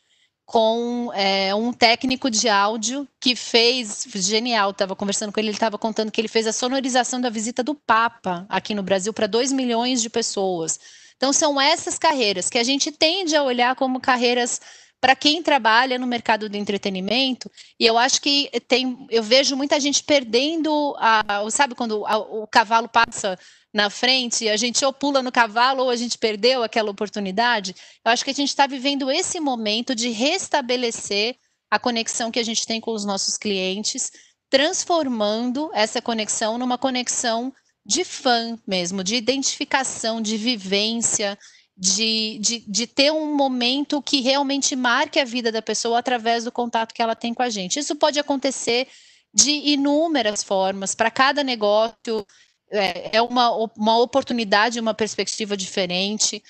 com 0.45 1.11
é, 1.13 1.53
um 1.55 1.73
técnico 1.73 2.29
de 2.29 2.47
áudio 2.47 3.07
que 3.19 3.35
fez, 3.35 4.05
genial, 4.15 4.71
estava 4.71 4.95
conversando 4.95 5.31
com 5.31 5.39
ele, 5.39 5.49
ele 5.49 5.55
estava 5.55 5.77
contando 5.77 6.11
que 6.11 6.19
ele 6.19 6.27
fez 6.27 6.47
a 6.47 6.53
sonorização 6.53 7.19
da 7.19 7.29
visita 7.29 7.63
do 7.63 7.75
Papa 7.75 8.45
aqui 8.49 8.73
no 8.73 8.83
Brasil 8.83 9.13
para 9.13 9.27
2 9.27 9.51
milhões 9.51 10.01
de 10.01 10.09
pessoas. 10.09 10.79
Então, 11.17 11.31
são 11.33 11.59
essas 11.59 11.97
carreiras 11.97 12.49
que 12.49 12.57
a 12.57 12.63
gente 12.63 12.91
tende 12.91 13.35
a 13.35 13.43
olhar 13.43 13.75
como 13.75 13.99
carreiras 13.99 14.59
para 15.03 15.17
quem 15.17 15.43
trabalha 15.43 15.99
no 15.99 16.07
mercado 16.07 16.47
do 16.47 16.55
entretenimento, 16.55 17.51
e 17.77 17.85
eu 17.85 17.97
acho 17.97 18.21
que 18.21 18.49
tem, 18.69 19.05
eu 19.09 19.21
vejo 19.21 19.53
muita 19.53 19.77
gente 19.77 20.01
perdendo 20.01 20.95
a, 20.97 21.43
sabe 21.51 21.75
quando 21.75 22.05
a, 22.05 22.17
o 22.19 22.47
cavalo 22.47 22.87
passa 22.87 23.37
na 23.73 23.89
frente, 23.89 24.47
a 24.47 24.55
gente 24.55 24.85
ou 24.85 24.93
pula 24.93 25.21
no 25.21 25.29
cavalo 25.29 25.83
ou 25.83 25.89
a 25.89 25.95
gente 25.97 26.17
perdeu 26.17 26.63
aquela 26.63 26.89
oportunidade. 26.89 27.75
Eu 28.05 28.13
acho 28.13 28.23
que 28.23 28.31
a 28.31 28.33
gente 28.33 28.47
está 28.47 28.65
vivendo 28.65 29.11
esse 29.11 29.41
momento 29.41 29.93
de 29.93 30.07
restabelecer 30.07 31.35
a 31.69 31.77
conexão 31.77 32.31
que 32.31 32.39
a 32.39 32.45
gente 32.45 32.65
tem 32.65 32.79
com 32.79 32.91
os 32.91 33.03
nossos 33.03 33.35
clientes, 33.35 34.09
transformando 34.49 35.69
essa 35.73 36.01
conexão 36.01 36.57
numa 36.57 36.77
conexão 36.77 37.53
de 37.85 38.05
fã 38.05 38.57
mesmo, 38.65 39.03
de 39.03 39.15
identificação, 39.15 40.21
de 40.21 40.37
vivência, 40.37 41.37
de, 41.75 42.37
de, 42.39 42.59
de 42.59 42.87
ter 42.87 43.11
um 43.11 43.35
momento 43.35 44.01
que 44.01 44.21
realmente 44.21 44.75
marque 44.75 45.19
a 45.19 45.25
vida 45.25 45.51
da 45.51 45.61
pessoa 45.61 45.99
através 45.99 46.43
do 46.43 46.51
contato 46.51 46.93
que 46.93 47.01
ela 47.01 47.15
tem 47.15 47.33
com 47.33 47.41
a 47.41 47.49
gente. 47.49 47.79
Isso 47.79 47.95
pode 47.95 48.19
acontecer 48.19 48.87
de 49.33 49.51
inúmeras 49.51 50.43
formas, 50.43 50.93
para 50.93 51.09
cada 51.09 51.43
negócio 51.43 52.25
é, 52.71 53.17
é 53.17 53.21
uma, 53.21 53.51
uma 53.75 53.97
oportunidade, 53.99 54.79
uma 54.79 54.93
perspectiva 54.93 55.57
diferente. 55.57 56.43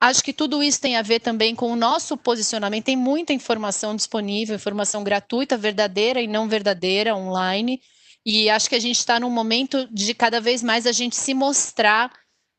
Acho 0.00 0.22
que 0.22 0.32
tudo 0.32 0.62
isso 0.62 0.80
tem 0.80 0.96
a 0.96 1.02
ver 1.02 1.20
também 1.20 1.54
com 1.54 1.70
o 1.70 1.76
nosso 1.76 2.16
posicionamento. 2.16 2.84
Tem 2.84 2.96
muita 2.96 3.32
informação 3.32 3.94
disponível, 3.94 4.56
informação 4.56 5.04
gratuita, 5.04 5.58
verdadeira 5.58 6.20
e 6.20 6.26
não 6.26 6.48
verdadeira, 6.48 7.14
online. 7.14 7.80
E 8.24 8.48
acho 8.48 8.68
que 8.68 8.74
a 8.74 8.80
gente 8.80 8.98
está 8.98 9.20
num 9.20 9.30
momento 9.30 9.86
de 9.92 10.14
cada 10.14 10.40
vez 10.40 10.62
mais 10.62 10.86
a 10.86 10.92
gente 10.92 11.16
se 11.16 11.34
mostrar 11.34 12.10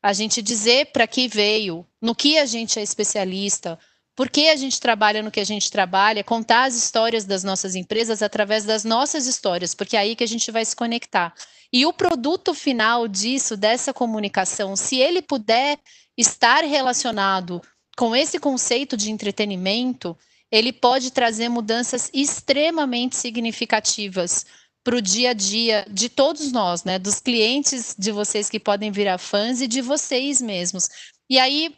a 0.01 0.13
gente 0.13 0.41
dizer 0.41 0.87
para 0.87 1.05
que 1.05 1.27
veio, 1.27 1.85
no 2.01 2.15
que 2.15 2.37
a 2.37 2.45
gente 2.45 2.79
é 2.79 2.81
especialista, 2.81 3.77
por 4.15 4.29
que 4.29 4.49
a 4.49 4.55
gente 4.55 4.79
trabalha 4.79 5.23
no 5.23 5.31
que 5.31 5.39
a 5.39 5.45
gente 5.45 5.71
trabalha, 5.71 6.23
contar 6.23 6.63
as 6.63 6.75
histórias 6.75 7.25
das 7.25 7.43
nossas 7.43 7.75
empresas 7.75 8.21
através 8.21 8.65
das 8.65 8.83
nossas 8.83 9.25
histórias, 9.25 9.73
porque 9.73 9.95
é 9.95 9.99
aí 9.99 10.15
que 10.15 10.23
a 10.23 10.27
gente 10.27 10.51
vai 10.51 10.65
se 10.65 10.75
conectar. 10.75 11.33
E 11.71 11.85
o 11.85 11.93
produto 11.93 12.53
final 12.53 13.07
disso, 13.07 13.55
dessa 13.55 13.93
comunicação, 13.93 14.75
se 14.75 14.97
ele 14.97 15.21
puder 15.21 15.79
estar 16.17 16.63
relacionado 16.63 17.61
com 17.97 18.15
esse 18.15 18.39
conceito 18.39 18.97
de 18.97 19.09
entretenimento, 19.09 20.17
ele 20.51 20.73
pode 20.73 21.11
trazer 21.11 21.47
mudanças 21.47 22.09
extremamente 22.13 23.15
significativas 23.15 24.45
para 24.83 24.95
o 24.95 25.01
dia 25.01 25.31
a 25.31 25.33
dia 25.33 25.85
de 25.89 26.09
todos 26.09 26.51
nós, 26.51 26.83
né? 26.83 26.97
Dos 26.97 27.19
clientes 27.19 27.95
de 27.97 28.11
vocês 28.11 28.49
que 28.49 28.59
podem 28.59 28.91
virar 28.91 29.17
fãs 29.17 29.61
e 29.61 29.67
de 29.67 29.81
vocês 29.81 30.41
mesmos. 30.41 30.89
E 31.29 31.37
aí 31.39 31.75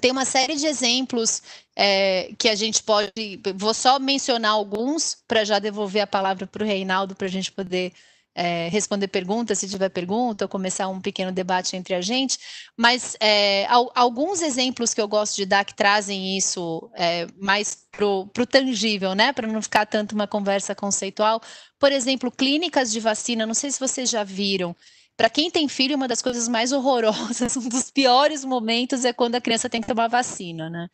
tem 0.00 0.12
uma 0.12 0.24
série 0.24 0.54
de 0.56 0.66
exemplos 0.66 1.42
é, 1.76 2.32
que 2.38 2.48
a 2.48 2.54
gente 2.54 2.82
pode. 2.82 3.10
Vou 3.56 3.74
só 3.74 3.98
mencionar 3.98 4.52
alguns 4.52 5.16
para 5.26 5.44
já 5.44 5.58
devolver 5.58 6.02
a 6.02 6.06
palavra 6.06 6.46
para 6.46 6.62
o 6.62 6.66
Reinaldo 6.66 7.14
para 7.14 7.26
a 7.26 7.30
gente 7.30 7.50
poder 7.50 7.92
é, 8.40 8.68
responder 8.68 9.08
perguntas, 9.08 9.58
se 9.58 9.68
tiver 9.68 9.88
pergunta, 9.88 10.44
ou 10.44 10.48
começar 10.48 10.86
um 10.86 11.00
pequeno 11.00 11.32
debate 11.32 11.74
entre 11.74 11.92
a 11.92 12.00
gente. 12.00 12.38
Mas 12.76 13.16
é, 13.20 13.66
alguns 13.96 14.40
exemplos 14.40 14.94
que 14.94 15.00
eu 15.00 15.08
gosto 15.08 15.34
de 15.34 15.44
dar 15.44 15.64
que 15.64 15.74
trazem 15.74 16.38
isso 16.38 16.88
é, 16.94 17.26
mais 17.36 17.76
para 17.90 18.06
o 18.06 18.46
tangível, 18.48 19.12
né? 19.12 19.32
Para 19.32 19.48
não 19.48 19.60
ficar 19.60 19.86
tanto 19.86 20.14
uma 20.14 20.28
conversa 20.28 20.72
conceitual. 20.72 21.42
Por 21.80 21.90
exemplo, 21.90 22.30
clínicas 22.30 22.92
de 22.92 23.00
vacina, 23.00 23.44
não 23.44 23.54
sei 23.54 23.72
se 23.72 23.80
vocês 23.80 24.08
já 24.08 24.22
viram. 24.22 24.76
Para 25.16 25.28
quem 25.28 25.50
tem 25.50 25.66
filho, 25.66 25.96
uma 25.96 26.06
das 26.06 26.22
coisas 26.22 26.46
mais 26.46 26.70
horrorosas, 26.72 27.56
um 27.56 27.68
dos 27.68 27.90
piores 27.90 28.44
momentos 28.44 29.04
é 29.04 29.12
quando 29.12 29.34
a 29.34 29.40
criança 29.40 29.68
tem 29.68 29.80
que 29.80 29.88
tomar 29.88 30.06
vacina, 30.06 30.70
né? 30.70 30.88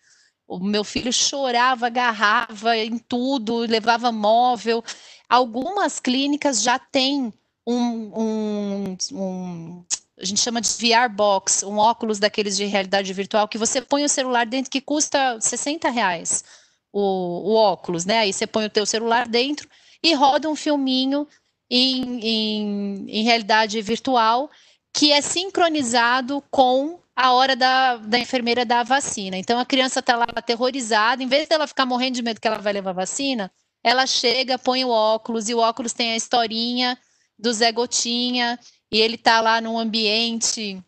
O 0.46 0.58
meu 0.58 0.84
filho 0.84 1.12
chorava, 1.12 1.86
agarrava 1.86 2.76
em 2.76 2.98
tudo, 2.98 3.58
levava 3.60 4.12
móvel 4.12 4.84
algumas 5.28 5.98
clínicas 5.98 6.62
já 6.62 6.78
têm 6.78 7.32
um, 7.66 7.74
um, 7.74 8.96
um, 9.12 9.84
a 10.18 10.24
gente 10.24 10.40
chama 10.40 10.60
de 10.60 10.68
VR 10.68 11.08
box, 11.10 11.64
um 11.64 11.78
óculos 11.78 12.18
daqueles 12.18 12.56
de 12.56 12.64
realidade 12.66 13.12
virtual 13.12 13.48
que 13.48 13.58
você 13.58 13.80
põe 13.80 14.04
o 14.04 14.08
celular 14.08 14.46
dentro 14.46 14.70
que 14.70 14.80
custa 14.80 15.40
60 15.40 15.88
reais 15.90 16.44
o, 16.92 17.00
o 17.00 17.54
óculos, 17.54 18.04
né? 18.04 18.18
Aí 18.18 18.32
você 18.32 18.46
põe 18.46 18.66
o 18.66 18.70
teu 18.70 18.86
celular 18.86 19.26
dentro 19.26 19.68
e 20.02 20.14
roda 20.14 20.48
um 20.48 20.54
filminho 20.54 21.26
em, 21.68 22.20
em, 22.20 23.06
em 23.08 23.24
realidade 23.24 23.80
virtual 23.80 24.50
que 24.92 25.10
é 25.10 25.20
sincronizado 25.20 26.42
com 26.50 27.00
a 27.16 27.32
hora 27.32 27.54
da, 27.54 27.96
da 27.96 28.18
enfermeira 28.18 28.64
dar 28.64 28.80
a 28.80 28.84
vacina. 28.84 29.36
Então 29.36 29.58
a 29.58 29.64
criança 29.64 30.00
está 30.00 30.16
lá 30.16 30.26
aterrorizada, 30.34 31.22
em 31.22 31.26
vez 31.26 31.48
dela 31.48 31.66
ficar 31.66 31.86
morrendo 31.86 32.16
de 32.16 32.22
medo 32.22 32.40
que 32.40 32.48
ela 32.48 32.58
vai 32.58 32.72
levar 32.72 32.92
vacina, 32.92 33.50
ela 33.82 34.06
chega, 34.06 34.58
põe 34.58 34.84
o 34.84 34.88
óculos, 34.88 35.48
e 35.48 35.54
o 35.54 35.58
óculos 35.58 35.92
tem 35.92 36.12
a 36.12 36.16
historinha 36.16 36.98
do 37.38 37.52
Zé 37.52 37.70
Gotinha, 37.70 38.58
e 38.90 38.98
ele 39.00 39.16
está 39.16 39.40
lá 39.40 39.60
num 39.60 39.78
ambiente 39.78 40.82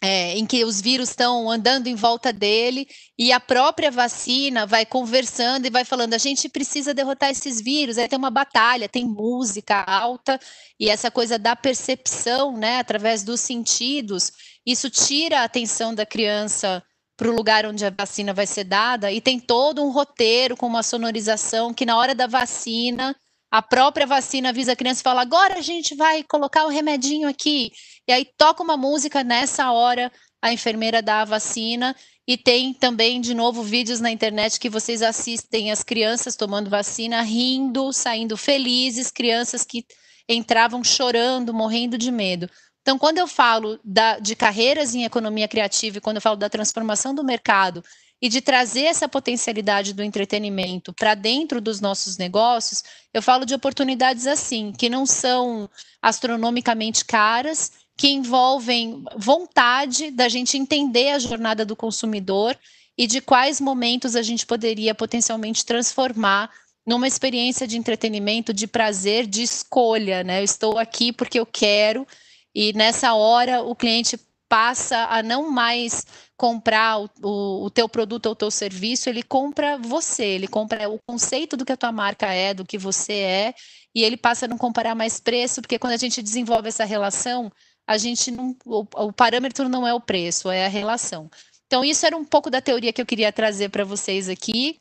é, 0.00 0.36
em 0.38 0.46
que 0.46 0.64
os 0.64 0.80
vírus 0.80 1.10
estão 1.10 1.50
andando 1.50 1.88
em 1.88 1.94
volta 1.94 2.32
dele 2.32 2.86
e 3.18 3.32
a 3.32 3.40
própria 3.40 3.90
vacina 3.90 4.64
vai 4.64 4.86
conversando 4.86 5.66
e 5.66 5.70
vai 5.70 5.84
falando: 5.84 6.14
a 6.14 6.18
gente 6.18 6.48
precisa 6.48 6.94
derrotar 6.94 7.30
esses 7.30 7.60
vírus. 7.60 7.98
Aí 7.98 8.08
tem 8.08 8.18
uma 8.18 8.30
batalha, 8.30 8.88
tem 8.88 9.04
música 9.04 9.82
alta 9.82 10.38
e 10.78 10.88
essa 10.88 11.10
coisa 11.10 11.38
da 11.38 11.56
percepção, 11.56 12.56
né, 12.56 12.78
através 12.78 13.24
dos 13.24 13.40
sentidos, 13.40 14.30
isso 14.64 14.88
tira 14.88 15.40
a 15.40 15.44
atenção 15.44 15.94
da 15.94 16.06
criança 16.06 16.82
para 17.16 17.28
o 17.28 17.34
lugar 17.34 17.66
onde 17.66 17.84
a 17.84 17.90
vacina 17.90 18.32
vai 18.32 18.46
ser 18.46 18.62
dada 18.62 19.10
e 19.10 19.20
tem 19.20 19.40
todo 19.40 19.82
um 19.82 19.90
roteiro 19.90 20.56
com 20.56 20.66
uma 20.66 20.84
sonorização 20.84 21.74
que 21.74 21.84
na 21.84 21.98
hora 21.98 22.14
da 22.14 22.28
vacina 22.28 23.16
a 23.50 23.62
própria 23.62 24.06
vacina 24.06 24.50
avisa 24.50 24.72
a 24.72 24.76
criança 24.76 25.00
e 25.00 25.02
fala: 25.02 25.22
agora 25.22 25.58
a 25.58 25.62
gente 25.62 25.94
vai 25.94 26.22
colocar 26.22 26.64
o 26.64 26.68
remedinho 26.68 27.28
aqui. 27.28 27.72
E 28.06 28.12
aí 28.12 28.26
toca 28.36 28.62
uma 28.62 28.76
música 28.76 29.24
nessa 29.24 29.70
hora, 29.72 30.12
a 30.42 30.52
enfermeira 30.52 31.02
dá 31.02 31.22
a 31.22 31.24
vacina. 31.24 31.94
E 32.26 32.36
tem 32.36 32.74
também, 32.74 33.22
de 33.22 33.32
novo, 33.32 33.62
vídeos 33.62 34.00
na 34.00 34.10
internet 34.10 34.60
que 34.60 34.68
vocês 34.68 35.00
assistem 35.00 35.72
as 35.72 35.82
crianças 35.82 36.36
tomando 36.36 36.68
vacina, 36.68 37.22
rindo, 37.22 37.90
saindo 37.90 38.36
felizes, 38.36 39.10
crianças 39.10 39.64
que 39.64 39.86
entravam 40.28 40.84
chorando, 40.84 41.54
morrendo 41.54 41.96
de 41.96 42.10
medo. 42.10 42.46
Então, 42.82 42.98
quando 42.98 43.16
eu 43.16 43.26
falo 43.26 43.80
da, 43.82 44.18
de 44.18 44.36
carreiras 44.36 44.94
em 44.94 45.04
economia 45.04 45.48
criativa 45.48 45.96
e 45.96 46.00
quando 46.02 46.16
eu 46.16 46.22
falo 46.22 46.36
da 46.36 46.50
transformação 46.50 47.14
do 47.14 47.24
mercado 47.24 47.82
e 48.20 48.28
de 48.28 48.40
trazer 48.40 48.84
essa 48.84 49.08
potencialidade 49.08 49.92
do 49.92 50.02
entretenimento 50.02 50.92
para 50.92 51.14
dentro 51.14 51.60
dos 51.60 51.80
nossos 51.80 52.16
negócios, 52.16 52.82
eu 53.14 53.22
falo 53.22 53.44
de 53.44 53.54
oportunidades 53.54 54.26
assim, 54.26 54.72
que 54.72 54.88
não 54.88 55.06
são 55.06 55.70
astronomicamente 56.02 57.04
caras, 57.04 57.72
que 57.96 58.08
envolvem 58.08 59.04
vontade 59.16 60.10
da 60.10 60.28
gente 60.28 60.56
entender 60.56 61.10
a 61.10 61.18
jornada 61.18 61.64
do 61.64 61.76
consumidor 61.76 62.56
e 62.96 63.06
de 63.06 63.20
quais 63.20 63.60
momentos 63.60 64.16
a 64.16 64.22
gente 64.22 64.44
poderia 64.44 64.94
potencialmente 64.94 65.64
transformar 65.64 66.50
numa 66.86 67.06
experiência 67.06 67.66
de 67.66 67.76
entretenimento, 67.76 68.52
de 68.52 68.66
prazer, 68.66 69.26
de 69.26 69.42
escolha, 69.42 70.24
né? 70.24 70.40
Eu 70.40 70.44
estou 70.44 70.78
aqui 70.78 71.12
porque 71.12 71.38
eu 71.38 71.46
quero 71.46 72.06
e 72.54 72.72
nessa 72.72 73.14
hora 73.14 73.62
o 73.62 73.76
cliente 73.76 74.18
passa 74.48 75.06
a 75.10 75.22
não 75.22 75.50
mais 75.50 76.06
comprar 76.38 77.00
o, 77.00 77.10
o, 77.20 77.64
o, 77.64 77.70
teu 77.70 77.88
produto 77.88 78.26
ou 78.26 78.32
o 78.32 78.36
teu 78.36 78.50
serviço, 78.50 79.08
ele 79.08 79.24
compra 79.24 79.76
você, 79.76 80.24
ele 80.24 80.46
compra 80.46 80.88
o 80.88 80.96
conceito 81.04 81.56
do 81.56 81.64
que 81.66 81.72
a 81.72 81.76
tua 81.76 81.90
marca 81.90 82.32
é, 82.32 82.54
do 82.54 82.64
que 82.64 82.78
você 82.78 83.12
é, 83.12 83.54
e 83.92 84.04
ele 84.04 84.16
passa 84.16 84.44
a 84.44 84.48
não 84.48 84.56
comparar 84.56 84.94
mais 84.94 85.18
preço, 85.18 85.60
porque 85.60 85.80
quando 85.80 85.94
a 85.94 85.96
gente 85.98 86.22
desenvolve 86.22 86.68
essa 86.68 86.84
relação, 86.84 87.50
a 87.84 87.98
gente 87.98 88.30
não, 88.30 88.56
o, 88.64 88.86
o 88.94 89.12
parâmetro 89.12 89.68
não 89.68 89.84
é 89.84 89.92
o 89.92 90.00
preço, 90.00 90.48
é 90.48 90.64
a 90.64 90.68
relação. 90.68 91.28
Então, 91.66 91.84
isso 91.84 92.06
era 92.06 92.16
um 92.16 92.24
pouco 92.24 92.48
da 92.48 92.60
teoria 92.60 92.92
que 92.92 93.02
eu 93.02 93.06
queria 93.06 93.32
trazer 93.32 93.70
para 93.70 93.84
vocês 93.84 94.28
aqui, 94.28 94.78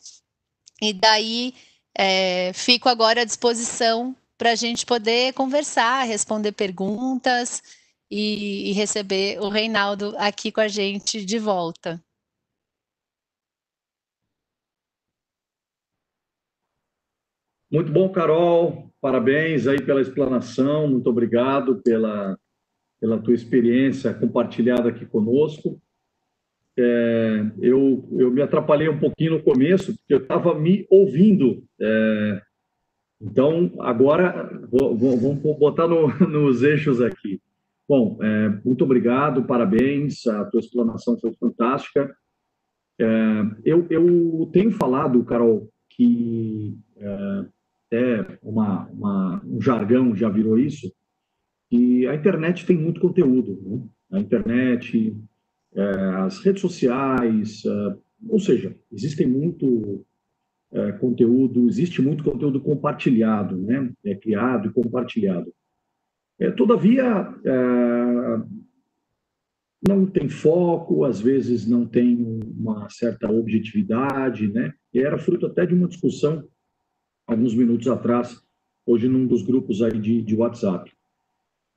e 0.80 0.94
daí 0.94 1.56
é, 1.98 2.52
fico 2.54 2.88
agora 2.88 3.22
à 3.22 3.26
disposição 3.26 4.16
para 4.38 4.52
a 4.52 4.56
gente 4.56 4.86
poder 4.86 5.34
conversar, 5.34 6.04
responder 6.04 6.52
perguntas 6.52 7.64
e, 8.10 8.70
e 8.70 8.74
receber 8.74 9.40
o 9.40 9.50
Reinaldo 9.50 10.14
aqui 10.18 10.52
com 10.52 10.62
a 10.62 10.68
gente 10.68 11.26
de 11.26 11.40
volta. 11.40 12.02
Muito 17.70 17.92
bom, 17.92 18.10
Carol. 18.10 18.90
Parabéns 19.02 19.68
aí 19.68 19.82
pela 19.82 20.02
explanação. 20.02 20.88
Muito 20.88 21.10
obrigado 21.10 21.82
pela, 21.84 22.38
pela 23.00 23.22
tua 23.22 23.34
experiência 23.34 24.14
compartilhada 24.14 24.90
aqui 24.90 25.06
conosco. 25.06 25.80
É, 26.80 27.52
eu, 27.60 28.08
eu 28.18 28.32
me 28.32 28.42
atrapalhei 28.42 28.88
um 28.88 29.00
pouquinho 29.00 29.32
no 29.32 29.44
começo, 29.44 29.98
porque 29.98 30.14
eu 30.14 30.20
estava 30.20 30.58
me 30.58 30.88
ouvindo. 30.90 31.64
É, 31.82 32.42
então, 33.20 33.74
agora, 33.80 34.50
vamos 34.72 35.40
botar 35.58 35.88
no, 35.88 36.08
nos 36.30 36.64
eixos 36.64 37.02
aqui. 37.02 37.42
Bom, 37.88 38.18
é, 38.22 38.50
muito 38.66 38.84
obrigado, 38.84 39.46
parabéns, 39.46 40.28
a 40.28 40.46
tua 40.46 40.60
explanação 40.60 41.18
foi 41.20 41.34
fantástica. 41.40 42.14
É, 43.00 43.06
eu, 43.64 43.88
eu, 43.90 44.50
tenho 44.52 44.72
falado, 44.72 45.24
Carol, 45.24 45.70
que 45.90 46.78
é, 46.98 47.46
é 47.94 48.38
uma, 48.44 48.88
uma, 48.88 49.42
um 49.46 49.62
jargão 49.62 50.16
já 50.16 50.28
virou 50.30 50.58
isso, 50.58 50.92
que 51.70 52.06
a 52.08 52.16
internet 52.16 52.66
tem 52.66 52.78
muito 52.78 53.00
conteúdo. 53.00 53.62
Né? 53.64 53.88
A 54.12 54.20
internet, 54.20 55.16
é, 55.74 55.84
as 56.26 56.40
redes 56.40 56.62
sociais, 56.62 57.64
é, 57.66 57.98
ou 58.28 58.40
seja, 58.40 58.76
existem 58.92 59.28
muito 59.28 60.06
é, 60.72 60.92
conteúdo, 60.94 61.68
existe 61.68 62.02
muito 62.02 62.24
conteúdo 62.24 62.60
compartilhado, 62.60 63.58
né? 63.58 63.90
É 64.04 64.16
criado 64.16 64.68
e 64.68 64.74
compartilhado. 64.74 65.54
É, 66.40 66.52
todavia, 66.52 67.04
é, 67.44 68.42
não 69.88 70.06
tem 70.06 70.30
foco, 70.30 71.04
às 71.04 71.20
vezes 71.20 71.66
não 71.66 71.86
tem 71.86 72.16
uma 72.58 72.90
certa 72.90 73.30
objetividade, 73.30 74.48
né? 74.48 74.74
E 74.94 75.00
era 75.00 75.18
fruto 75.18 75.46
até 75.48 75.66
de 75.66 75.74
uma 75.74 75.88
discussão 75.88 76.48
alguns 77.26 77.54
minutos 77.54 77.88
atrás, 77.88 78.42
hoje 78.86 79.08
num 79.08 79.28
dos 79.28 79.42
grupos 79.42 79.82
aí 79.82 80.00
de, 80.00 80.22
de 80.22 80.36
WhatsApp. 80.36 80.92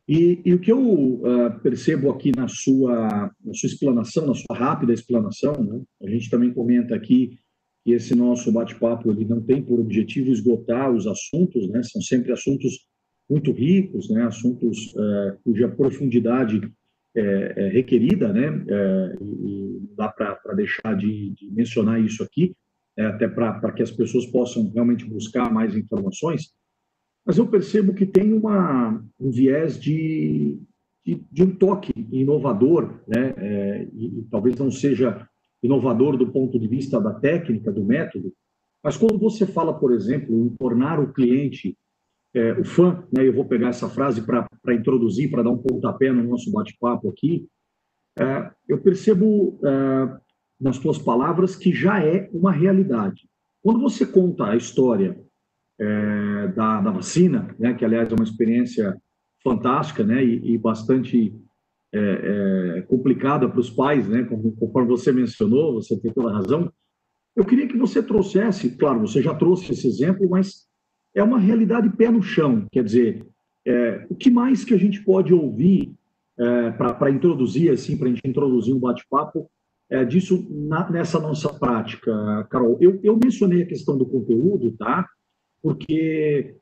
E, 0.08 0.40
e, 0.44 0.54
o 0.54 0.58
que 0.58 0.72
eu 0.72 0.80
uh, 0.80 1.60
percebo 1.62 2.10
aqui 2.10 2.32
na 2.36 2.48
sua, 2.48 3.32
na 3.44 3.54
sua 3.54 3.66
explanação, 3.68 4.26
na 4.26 4.34
sua 4.34 4.56
rápida 4.56 4.92
explanação, 4.92 5.52
né? 5.62 5.80
a 6.02 6.08
gente 6.08 6.28
também 6.28 6.52
comenta 6.52 6.94
aqui 6.96 7.38
que 7.84 7.92
esse 7.92 8.14
nosso 8.14 8.50
bate-papo 8.50 9.10
ele 9.10 9.24
não 9.24 9.40
tem 9.40 9.62
por 9.62 9.78
objetivo 9.78 10.30
esgotar 10.30 10.90
os 10.92 11.06
assuntos, 11.06 11.68
né? 11.68 11.82
São 11.82 12.02
sempre 12.02 12.32
assuntos 12.32 12.86
muito 13.30 13.52
ricos, 13.52 14.10
né? 14.10 14.24
Assuntos 14.24 14.92
é, 14.96 15.36
cuja 15.44 15.68
profundidade 15.68 16.60
é, 17.14 17.54
é 17.56 17.68
requerida, 17.68 18.32
né? 18.32 18.64
É, 18.68 19.16
e, 19.20 19.80
não 19.88 19.94
dá 19.96 20.08
para 20.08 20.54
deixar 20.54 20.96
de, 20.96 21.30
de, 21.30 21.50
mencionar 21.52 22.00
isso 22.00 22.22
aqui, 22.24 22.54
é, 22.98 23.04
até 23.06 23.28
para 23.28 23.72
que 23.72 23.82
as 23.82 23.90
pessoas 23.90 24.26
possam 24.26 24.68
realmente 24.70 25.04
buscar 25.04 25.52
mais 25.52 25.76
informações. 25.76 26.52
Mas 27.24 27.38
eu 27.38 27.46
percebo 27.46 27.94
que 27.94 28.06
tem 28.06 28.32
uma, 28.32 29.04
um 29.18 29.30
viés 29.30 29.78
de, 29.78 30.58
de, 31.06 31.22
de 31.30 31.42
um 31.42 31.54
toque 31.54 31.92
inovador, 32.10 33.00
né? 33.06 33.34
É, 33.36 33.88
e, 33.92 34.18
e 34.18 34.22
talvez 34.30 34.56
não 34.56 34.70
seja 34.70 35.26
inovador 35.62 36.16
do 36.16 36.32
ponto 36.32 36.58
de 36.58 36.66
vista 36.66 37.00
da 37.00 37.12
técnica, 37.12 37.70
do 37.70 37.84
método, 37.84 38.32
mas 38.82 38.96
quando 38.96 39.18
você 39.18 39.46
fala, 39.46 39.78
por 39.78 39.92
exemplo, 39.92 40.34
em 40.34 40.48
tornar 40.56 40.98
o 40.98 41.12
cliente 41.12 41.76
é, 42.34 42.52
o 42.52 42.64
fã, 42.64 43.04
né, 43.12 43.26
eu 43.26 43.32
vou 43.32 43.44
pegar 43.44 43.68
essa 43.68 43.88
frase 43.88 44.22
para 44.22 44.74
introduzir, 44.74 45.30
para 45.30 45.42
dar 45.42 45.50
um 45.50 45.58
pontapé 45.58 46.12
no 46.12 46.22
nosso 46.22 46.50
bate-papo 46.52 47.08
aqui, 47.08 47.46
é, 48.18 48.50
eu 48.68 48.80
percebo 48.80 49.58
é, 49.64 50.20
nas 50.60 50.78
tuas 50.78 50.98
palavras 50.98 51.56
que 51.56 51.72
já 51.72 52.04
é 52.04 52.28
uma 52.32 52.52
realidade. 52.52 53.28
Quando 53.62 53.80
você 53.80 54.06
conta 54.06 54.46
a 54.46 54.56
história 54.56 55.18
é, 55.78 56.48
da, 56.48 56.80
da, 56.80 56.90
vacina, 56.90 57.54
né, 57.58 57.74
que 57.74 57.84
aliás 57.84 58.10
é 58.10 58.14
uma 58.14 58.24
experiência 58.24 58.96
fantástica 59.42 60.04
né, 60.04 60.22
e, 60.22 60.54
e 60.54 60.58
bastante 60.58 61.34
é, 61.92 61.98
é, 62.78 62.82
complicada 62.82 63.48
para 63.48 63.58
os 63.58 63.68
pais, 63.68 64.08
né? 64.08 64.22
Conforme 64.24 64.88
você 64.88 65.10
mencionou, 65.10 65.74
você 65.74 65.98
tem 65.98 66.12
toda 66.12 66.30
a 66.30 66.34
razão. 66.34 66.72
Eu 67.34 67.44
queria 67.44 67.66
que 67.66 67.76
você 67.76 68.00
trouxesse, 68.02 68.76
claro, 68.76 69.00
você 69.00 69.20
já 69.20 69.34
trouxe 69.34 69.72
esse 69.72 69.88
exemplo, 69.88 70.28
mas 70.30 70.68
é 71.14 71.22
uma 71.22 71.38
realidade 71.38 71.88
pé 71.90 72.10
no 72.10 72.22
chão. 72.22 72.66
Quer 72.70 72.84
dizer, 72.84 73.26
é, 73.66 74.06
o 74.08 74.14
que 74.14 74.30
mais 74.30 74.64
que 74.64 74.74
a 74.74 74.78
gente 74.78 75.02
pode 75.02 75.32
ouvir 75.32 75.92
é, 76.38 76.70
para 76.70 77.10
introduzir, 77.10 77.70
assim, 77.70 77.96
para 77.96 78.08
a 78.08 78.10
gente 78.10 78.26
introduzir 78.26 78.74
um 78.74 78.80
bate-papo 78.80 79.50
é, 79.90 80.04
disso 80.04 80.46
na, 80.50 80.88
nessa 80.90 81.18
nossa 81.18 81.52
prática, 81.52 82.46
Carol? 82.50 82.78
Eu, 82.80 83.00
eu 83.02 83.18
mencionei 83.22 83.62
a 83.62 83.66
questão 83.66 83.98
do 83.98 84.06
conteúdo, 84.06 84.72
tá? 84.72 85.06
Porque 85.62 86.54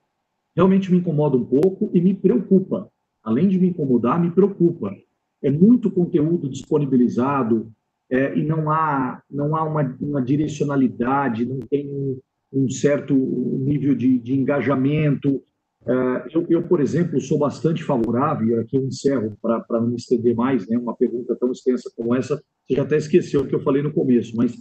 realmente 0.57 0.91
me 0.91 0.99
incomoda 0.99 1.37
um 1.37 1.45
pouco 1.45 1.91
e 1.93 2.01
me 2.01 2.15
preocupa. 2.15 2.89
Além 3.23 3.49
de 3.49 3.59
me 3.59 3.69
incomodar, 3.69 4.21
me 4.21 4.31
preocupa 4.31 4.95
é 5.43 5.51
muito 5.51 5.91
conteúdo 5.91 6.49
disponibilizado 6.49 7.71
é, 8.11 8.37
e 8.37 8.43
não 8.43 8.71
há, 8.71 9.23
não 9.31 9.55
há 9.55 9.63
uma, 9.65 9.97
uma 10.01 10.23
direcionalidade, 10.23 11.45
não 11.45 11.61
tem 11.61 12.19
um, 12.53 12.69
certo 12.69 13.15
nível 13.15 13.95
de, 13.95 14.19
de 14.19 14.35
engajamento. 14.35 15.43
É, 15.87 16.27
eu, 16.35 16.47
eu, 16.49 16.63
por 16.63 16.81
exemplo, 16.81 17.21
sou 17.21 17.39
bastante 17.39 17.83
favorável, 17.83 18.49
e 18.49 18.61
aqui 18.61 18.77
eu 18.77 18.85
encerro 18.85 19.37
para 19.41 19.65
não 19.71 19.89
me 19.89 19.97
estender 19.97 20.35
mais, 20.35 20.69
né, 20.69 20.77
uma 20.77 20.97
pergunta 20.97 21.37
tão 21.37 21.51
extensa 21.53 21.91
como 21.97 22.15
essa, 22.15 22.37
você 22.67 22.75
já 22.75 22.83
até 22.83 22.97
esqueceu 22.97 23.41
o 23.41 23.47
que 23.47 23.55
eu 23.55 23.63
falei 23.63 23.83
no 23.83 23.93
começo, 23.93 24.37
mas 24.37 24.55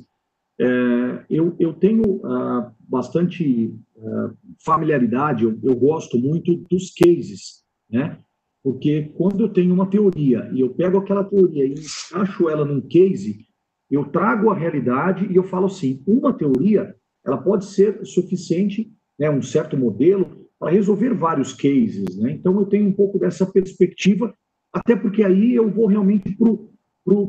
é, 0.59 1.25
eu, 1.29 1.55
eu, 1.59 1.73
tenho 1.73 2.03
uh, 2.03 2.71
bastante 2.79 3.75
uh, 3.95 4.35
familiaridade, 4.63 5.43
eu, 5.43 5.57
eu, 5.61 5.75
gosto 5.75 6.17
muito 6.17 6.55
dos 6.69 6.91
cases, 6.93 7.63
né? 7.89 8.17
Porque 8.63 9.11
quando 9.15 9.41
eu 9.41 9.49
tenho 9.49 9.73
uma 9.73 9.85
teoria 9.85 10.49
e 10.51 10.61
eu 10.61 10.69
pego 10.71 10.97
aquela 10.97 11.23
teoria 11.23 11.65
e 11.65 11.73
encaixo 11.73 12.49
ela 12.49 12.65
num 12.65 12.81
case, 12.81 13.45
eu 13.89 14.05
trago 14.05 14.49
a 14.49 14.55
realidade 14.55 15.31
e 15.31 15.35
eu 15.35 15.43
falo 15.43 15.67
assim, 15.67 16.01
uma 16.07 16.33
teoria, 16.33 16.95
ela 17.27 17.37
pode 17.37 17.65
ser 17.65 18.05
suficiente, 18.05 18.89
né, 19.19 19.29
um 19.29 19.41
certo 19.41 19.75
modelo, 19.75 20.47
para 20.57 20.71
resolver 20.71 21.13
vários 21.13 21.53
cases, 21.53 22.17
né? 22.17 22.31
Então 22.31 22.57
eu 22.59 22.65
tenho 22.65 22.87
um 22.87 22.93
pouco 22.93 23.19
dessa 23.19 23.45
perspectiva, 23.45 24.33
até 24.73 24.95
porque 24.95 25.23
aí 25.23 25.53
eu 25.53 25.69
vou 25.69 25.85
realmente 25.85 26.35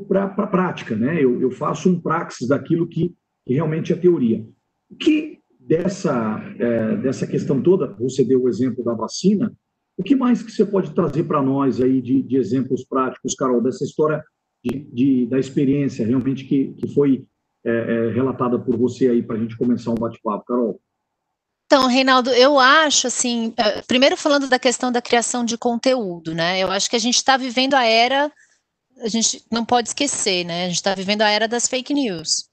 para 0.09 0.25
a 0.25 0.47
prática, 0.47 0.97
né? 0.97 1.23
Eu, 1.23 1.41
eu, 1.41 1.51
faço 1.51 1.91
um 1.91 2.01
praxis 2.01 2.49
daquilo 2.49 2.87
que, 2.87 3.15
que 3.45 3.55
realmente 3.55 3.93
é 3.93 3.97
teoria. 3.97 4.47
O 4.91 4.97
que 4.97 5.41
dessa, 5.61 6.43
é, 6.59 6.97
dessa 6.97 7.27
questão 7.27 7.61
toda, 7.61 7.93
você 7.99 8.25
deu 8.25 8.43
o 8.43 8.49
exemplo 8.49 8.83
da 8.83 8.95
vacina, 8.95 9.55
o 9.97 10.03
que 10.03 10.15
mais 10.15 10.43
que 10.43 10.51
você 10.51 10.65
pode 10.65 10.95
trazer 10.95 11.25
para 11.25 11.43
nós 11.43 11.81
aí 11.81 12.01
de, 12.01 12.23
de, 12.23 12.37
exemplos 12.37 12.85
práticos, 12.85 13.35
Carol, 13.35 13.61
dessa 13.61 13.85
história 13.85 14.25
de, 14.65 14.89
de 14.93 15.27
da 15.27 15.39
experiência 15.39 16.07
realmente 16.07 16.45
que, 16.45 16.73
que 16.75 16.89
foi 16.89 17.27
é, 17.69 18.09
é, 18.09 18.13
relatada 18.13 18.59
por 18.59 18.77
você 18.77 19.09
aí 19.09 19.23
para 19.23 19.37
a 19.37 19.39
gente 19.39 19.57
começar 19.57 19.91
um 19.91 19.95
bate-papo, 19.95 20.45
Carol? 20.45 20.81
Então, 21.67 21.87
Reinaldo, 21.87 22.31
eu 22.31 22.59
acho 22.59 23.07
assim, 23.07 23.53
é, 23.57 23.83
primeiro 23.83 24.17
falando 24.17 24.49
da 24.49 24.59
questão 24.59 24.91
da 24.91 25.03
criação 25.03 25.45
de 25.45 25.59
conteúdo, 25.59 26.35
né? 26.35 26.59
Eu 26.59 26.71
acho 26.71 26.89
que 26.89 26.97
a 26.97 27.01
gente 27.01 27.17
está 27.17 27.37
vivendo 27.37 27.75
a 27.75 27.85
era, 27.85 28.33
a 29.03 29.09
gente 29.09 29.45
não 29.51 29.65
pode 29.65 29.89
esquecer, 29.89 30.45
né? 30.45 30.65
A 30.65 30.69
gente 30.69 30.77
está 30.77 30.95
vivendo 30.95 31.23
a 31.23 31.29
era 31.29 31.47
das 31.47 31.69
fake 31.69 31.93
news. 31.93 32.49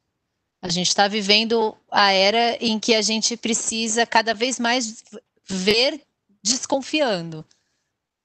A 0.61 0.67
gente 0.67 0.87
está 0.87 1.07
vivendo 1.07 1.77
a 1.89 2.11
era 2.11 2.57
em 2.59 2.79
que 2.79 2.93
a 2.93 3.01
gente 3.01 3.37
precisa 3.37 4.05
cada 4.05 4.33
vez 4.33 4.59
mais 4.59 5.03
ver 5.47 6.01
desconfiando. 6.43 7.45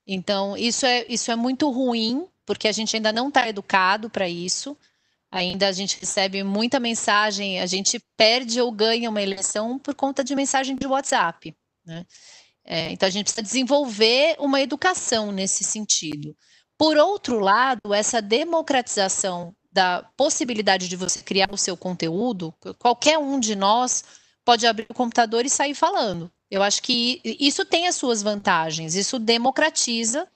Então, 0.06 0.56
isso 0.56 0.84
é, 0.84 1.06
isso 1.08 1.30
é 1.30 1.36
muito 1.36 1.70
ruim, 1.70 2.26
porque 2.44 2.66
a 2.66 2.72
gente 2.72 2.96
ainda 2.96 3.12
não 3.12 3.28
está 3.28 3.48
educado 3.48 4.10
para 4.10 4.28
isso. 4.28 4.76
Ainda 5.30 5.68
a 5.68 5.72
gente 5.72 5.98
recebe 6.00 6.42
muita 6.42 6.80
mensagem, 6.80 7.60
a 7.60 7.66
gente 7.66 8.00
perde 8.16 8.60
ou 8.60 8.72
ganha 8.72 9.08
uma 9.08 9.22
eleição 9.22 9.78
por 9.78 9.94
conta 9.94 10.24
de 10.24 10.34
mensagem 10.34 10.74
de 10.74 10.86
WhatsApp. 10.86 11.54
Né? 11.86 12.04
É, 12.64 12.90
então 12.90 13.06
a 13.06 13.10
gente 13.10 13.24
precisa 13.24 13.42
desenvolver 13.42 14.36
uma 14.38 14.60
educação 14.60 15.30
nesse 15.30 15.62
sentido. 15.62 16.36
Por 16.76 16.96
outro 16.96 17.38
lado, 17.38 17.94
essa 17.94 18.20
democratização 18.20 19.54
da 19.72 20.02
possibilidade 20.16 20.88
de 20.88 20.96
você 20.96 21.20
criar 21.20 21.48
o 21.52 21.58
seu 21.58 21.76
conteúdo, 21.76 22.52
qualquer 22.78 23.18
um 23.18 23.38
de 23.38 23.54
nós 23.54 24.02
pode 24.44 24.66
abrir 24.66 24.86
o 24.88 24.94
computador 24.94 25.44
e 25.44 25.50
sair 25.50 25.74
falando. 25.74 26.30
Eu 26.50 26.62
acho 26.62 26.82
que 26.82 27.20
isso 27.24 27.64
tem 27.64 27.86
as 27.86 27.94
suas 27.94 28.22
vantagens, 28.22 28.96
isso 28.96 29.18
democratiza 29.18 30.26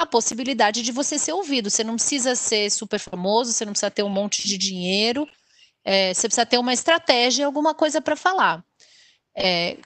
a 0.00 0.06
possibilidade 0.06 0.80
de 0.80 0.92
você 0.92 1.18
ser 1.18 1.32
ouvido. 1.34 1.68
Você 1.68 1.84
não 1.84 1.96
precisa 1.96 2.34
ser 2.34 2.70
super 2.70 2.98
famoso, 2.98 3.52
você 3.52 3.66
não 3.66 3.72
precisa 3.72 3.90
ter 3.90 4.02
um 4.02 4.08
monte 4.08 4.48
de 4.48 4.56
dinheiro, 4.56 5.28
é, 5.84 6.14
você 6.14 6.26
precisa 6.26 6.46
ter 6.46 6.56
uma 6.56 6.72
estratégia, 6.72 7.44
alguma 7.44 7.74
coisa 7.74 8.00
para 8.00 8.16
falar. 8.16 8.64
É, 9.36 9.76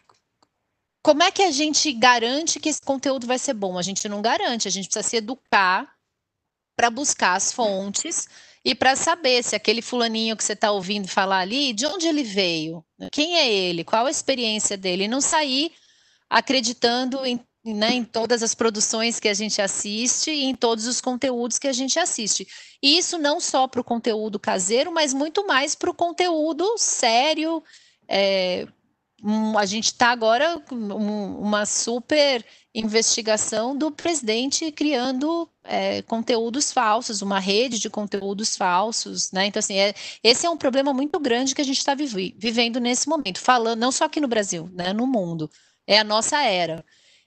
como 1.03 1.20
é 1.24 1.33
que 1.33 1.42
a 1.42 1.50
gente 1.50 1.92
garante 1.92 2.61
que 2.61 2.68
esse 2.68 2.81
conteúdo 2.81 3.27
vai 3.27 3.40
ser 3.40 3.55
bom? 3.55 3.77
A 3.77 3.83
gente 3.83 4.09
não 4.09 4.22
garante, 4.22 4.68
a 4.68 4.70
gente 4.70 4.87
precisa 4.87 5.07
se 5.07 5.16
educar 5.16 5.92
para 6.77 6.90
buscar 6.90 7.35
as 7.35 7.53
fontes 7.53 8.29
e 8.64 8.72
para 8.72 8.94
saber 8.94 9.42
se 9.42 9.57
aquele 9.57 9.83
fulaninho 9.83 10.37
que 10.37 10.44
você 10.44 10.53
está 10.53 10.70
ouvindo 10.70 11.09
falar 11.09 11.40
ali, 11.40 11.72
de 11.72 11.87
onde 11.87 12.07
ele 12.07 12.22
veio, 12.22 12.85
quem 13.11 13.37
é 13.37 13.53
ele, 13.53 13.83
qual 13.83 14.07
a 14.07 14.11
experiência 14.11 14.77
dele, 14.77 15.05
e 15.05 15.09
não 15.09 15.20
sair 15.20 15.72
acreditando 16.31 17.27
em 17.27 17.44
né, 17.64 17.94
em 17.94 18.05
todas 18.05 18.42
as 18.42 18.55
produções 18.55 19.18
que 19.18 19.29
a 19.29 19.35
gente 19.35 19.62
assiste 19.62 20.31
e 20.31 20.44
em 20.44 20.55
todos 20.55 20.87
os 20.87 21.00
conteúdos 21.00 21.59
que 21.59 21.68
a 21.68 21.72
gente 21.72 21.98
assiste. 21.98 22.46
E 22.83 22.98
isso 22.98 23.16
não 23.16 23.40
só 23.40 23.66
para 23.66 23.81
o 23.81 23.85
conteúdo 23.85 24.38
caseiro, 24.38 24.92
mas 24.92 25.14
muito 25.14 25.46
mais 25.46 25.74
para 25.74 25.90
o 25.90 25.94
conteúdo 25.94 26.77
sério. 26.77 27.62
É, 28.07 28.66
um, 29.22 29.57
a 29.57 29.64
gente 29.64 29.87
está 29.87 30.09
agora 30.09 30.61
com 30.61 30.74
um, 30.74 31.40
uma 31.40 31.64
super 31.64 32.44
investigação 32.74 33.74
do 33.74 33.90
presidente 33.90 34.70
criando 34.70 35.48
é, 35.62 36.03
conteúdos 36.03 36.70
falsos, 36.70 37.22
uma 37.22 37.38
rede 37.38 37.79
de 37.79 37.88
conteúdos 37.88 38.57
falsos, 38.57 39.33
né? 39.33 39.46
Então, 39.46 39.61
assim, 39.61 39.79
é, 39.79 39.94
esse 40.22 40.44
é 40.44 40.50
um 40.50 40.57
problema 40.57 40.92
muito 40.92 41.18
grande 41.18 41.55
que 41.55 41.62
a 41.62 41.64
gente 41.64 41.79
está 41.79 41.94
vive, 41.94 42.35
vivendo 42.37 42.79
nesse 42.79 43.09
momento, 43.09 43.40
falando 43.40 43.79
não 43.79 43.92
só 43.92 44.05
aqui 44.05 44.20
no 44.20 44.29
Brasil, 44.29 44.68
né, 44.74 44.92
no 44.92 45.07
mundo. 45.07 45.50
É 45.87 45.98
a 45.98 46.05
nossa 46.05 46.42
era. 46.42 46.85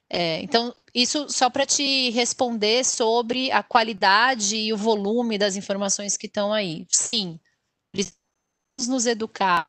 É, 0.10 0.42
então, 0.42 0.74
isso 0.94 1.30
só 1.30 1.50
para 1.50 1.66
te 1.66 2.10
responder 2.12 2.86
sobre 2.86 3.52
a 3.52 3.62
qualidade 3.62 4.56
e 4.56 4.74
o 4.74 4.78
volume 4.78 5.38
das 5.38 5.56
informações 5.56 6.16
que 6.16 6.28
estão 6.28 6.54
aí. 6.54 6.86
Sim, 6.90 7.40
precisamos 7.92 8.88
nos 8.88 9.06
educar, 9.06 9.68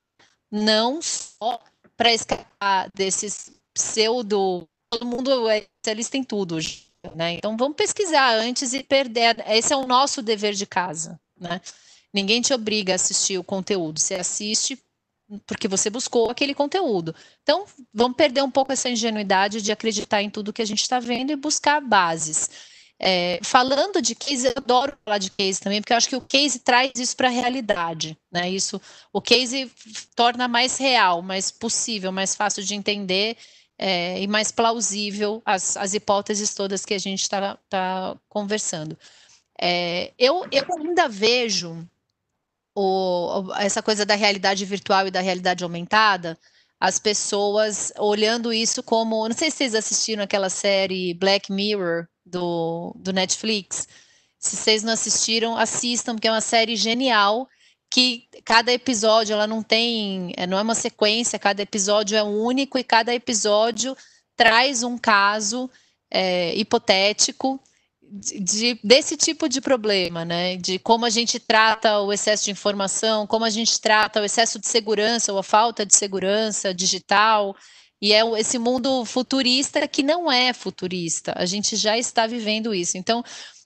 não 0.51 1.01
só 1.03 1.61
para 1.96 2.12
escapar 2.12 2.90
desses 2.94 3.51
pseudo. 3.74 4.68
Todo 4.90 5.07
mundo 5.07 5.48
é 5.48 5.59
especialista 5.59 6.16
em 6.16 6.24
tudo 6.24 6.59
né? 7.14 7.35
Então, 7.35 7.57
vamos 7.57 7.77
pesquisar 7.77 8.35
antes 8.35 8.72
e 8.72 8.83
perder. 8.83 9.37
Esse 9.48 9.72
é 9.72 9.77
o 9.77 9.87
nosso 9.87 10.22
dever 10.22 10.55
de 10.55 10.66
casa, 10.66 11.20
né? 11.38 11.61
Ninguém 12.12 12.40
te 12.40 12.55
obriga 12.55 12.92
a 12.92 12.96
assistir 12.96 13.38
o 13.38 13.44
conteúdo. 13.44 14.01
Você 14.01 14.14
assiste 14.14 14.83
porque 15.47 15.69
você 15.69 15.91
buscou 15.91 16.31
aquele 16.31 16.55
conteúdo. 16.55 17.14
Então, 17.43 17.64
vamos 17.93 18.17
perder 18.17 18.43
um 18.43 18.51
pouco 18.51 18.73
essa 18.73 18.88
ingenuidade 18.88 19.61
de 19.61 19.73
acreditar 19.73 20.23
em 20.23 20.31
tudo 20.31 20.53
que 20.53 20.62
a 20.62 20.67
gente 20.67 20.83
está 20.83 20.99
vendo 20.99 21.31
e 21.31 21.37
buscar 21.37 21.81
bases. 21.81 22.51
É, 23.01 23.38
falando 23.45 24.03
de 24.03 24.14
case, 24.14 24.47
eu 24.47 24.55
adoro 24.57 24.99
falar 25.05 25.19
de 25.19 25.31
case 25.31 25.61
também, 25.61 25.81
porque 25.81 25.93
eu 25.93 25.97
acho 25.97 26.09
que 26.09 26.17
o 26.17 26.21
case 26.21 26.59
traz 26.59 26.91
isso 26.97 27.17
para 27.17 27.29
a 27.29 27.31
realidade, 27.31 28.19
né? 28.31 28.51
Isso, 28.51 28.81
o 29.12 29.21
case 29.21 29.71
torna 30.17 30.49
mais 30.49 30.79
real, 30.79 31.23
mais 31.23 31.51
possível, 31.51 32.11
mais 32.11 32.35
fácil 32.35 32.64
de 32.64 32.75
entender 32.75 33.37
é, 33.79 34.21
e 34.21 34.27
mais 34.27 34.51
plausível 34.51 35.41
as, 35.45 35.77
as 35.77 35.95
hipóteses 35.95 36.53
todas 36.55 36.85
que 36.85 36.95
a 36.95 36.99
gente 36.99 37.23
está 37.23 37.57
tá 37.69 38.17
conversando. 38.29 38.99
É, 39.61 40.12
eu, 40.19 40.45
eu 40.51 40.64
ainda 40.79 41.09
vejo 41.09 41.88
o, 42.79 43.53
essa 43.57 43.83
coisa 43.83 44.07
da 44.07 44.14
realidade 44.14 44.64
virtual 44.64 45.09
e 45.09 45.11
da 45.11 45.21
realidade 45.21 45.64
aumentada, 45.64 46.38
as 46.79 46.99
pessoas 46.99 47.93
olhando 47.99 48.53
isso 48.53 48.83
como. 48.83 49.27
Não 49.29 49.37
sei 49.37 49.51
se 49.51 49.59
vocês 49.59 49.75
assistiram 49.75 50.23
aquela 50.23 50.49
série 50.49 51.12
Black 51.14 51.53
Mirror 51.53 52.07
do, 52.25 52.95
do 52.97 53.12
Netflix. 53.12 53.88
Se 54.38 54.57
vocês 54.57 54.85
não 54.85 54.93
assistiram, 54.93 55.57
assistam, 55.57 56.14
porque 56.14 56.29
é 56.29 56.31
uma 56.31 56.41
série 56.41 56.77
genial. 56.77 57.49
Que 57.91 58.29
cada 58.45 58.71
episódio 58.71 59.33
ela 59.33 59.47
não 59.47 59.62
tem, 59.62 60.33
é, 60.37 60.47
não 60.47 60.59
é 60.59 60.62
uma 60.62 60.75
sequência, 60.75 61.38
cada 61.38 61.62
episódio 61.62 62.17
é 62.17 62.23
único 62.23 62.79
e 62.79 62.85
cada 62.85 63.14
episódio 63.14 63.97
traz 64.37 64.83
um 64.83 64.99
caso 64.99 65.71
é, 66.11 66.55
hipotético 66.55 67.61
de, 68.11 68.79
desse 68.83 69.16
tipo 69.16 69.49
de 69.49 69.61
problema, 69.61 70.25
né? 70.25 70.57
De 70.57 70.79
como 70.79 71.05
a 71.05 71.11
gente 71.11 71.38
trata 71.38 72.01
o 72.01 72.12
excesso 72.12 72.44
de 72.44 72.51
informação, 72.51 73.27
como 73.27 73.44
a 73.44 73.51
gente 73.51 73.81
trata 73.81 74.21
o 74.21 74.25
excesso 74.25 74.59
de 74.59 74.66
segurança 74.66 75.33
ou 75.33 75.38
a 75.38 75.42
falta 75.42 75.85
de 75.85 75.94
segurança 75.94 76.73
digital. 76.73 77.55
E 78.01 78.12
é 78.12 78.23
esse 78.38 78.59
mundo 78.59 79.05
futurista 79.05 79.87
que 79.88 80.03
não 80.03 80.31
é 80.31 80.53
futurista. 80.53 81.33
A 81.37 81.44
gente 81.44 81.77
já 81.77 81.99
está 81.99 82.27
vivendo 82.27 82.75
isso. 82.75 82.97
Então, 82.97 83.25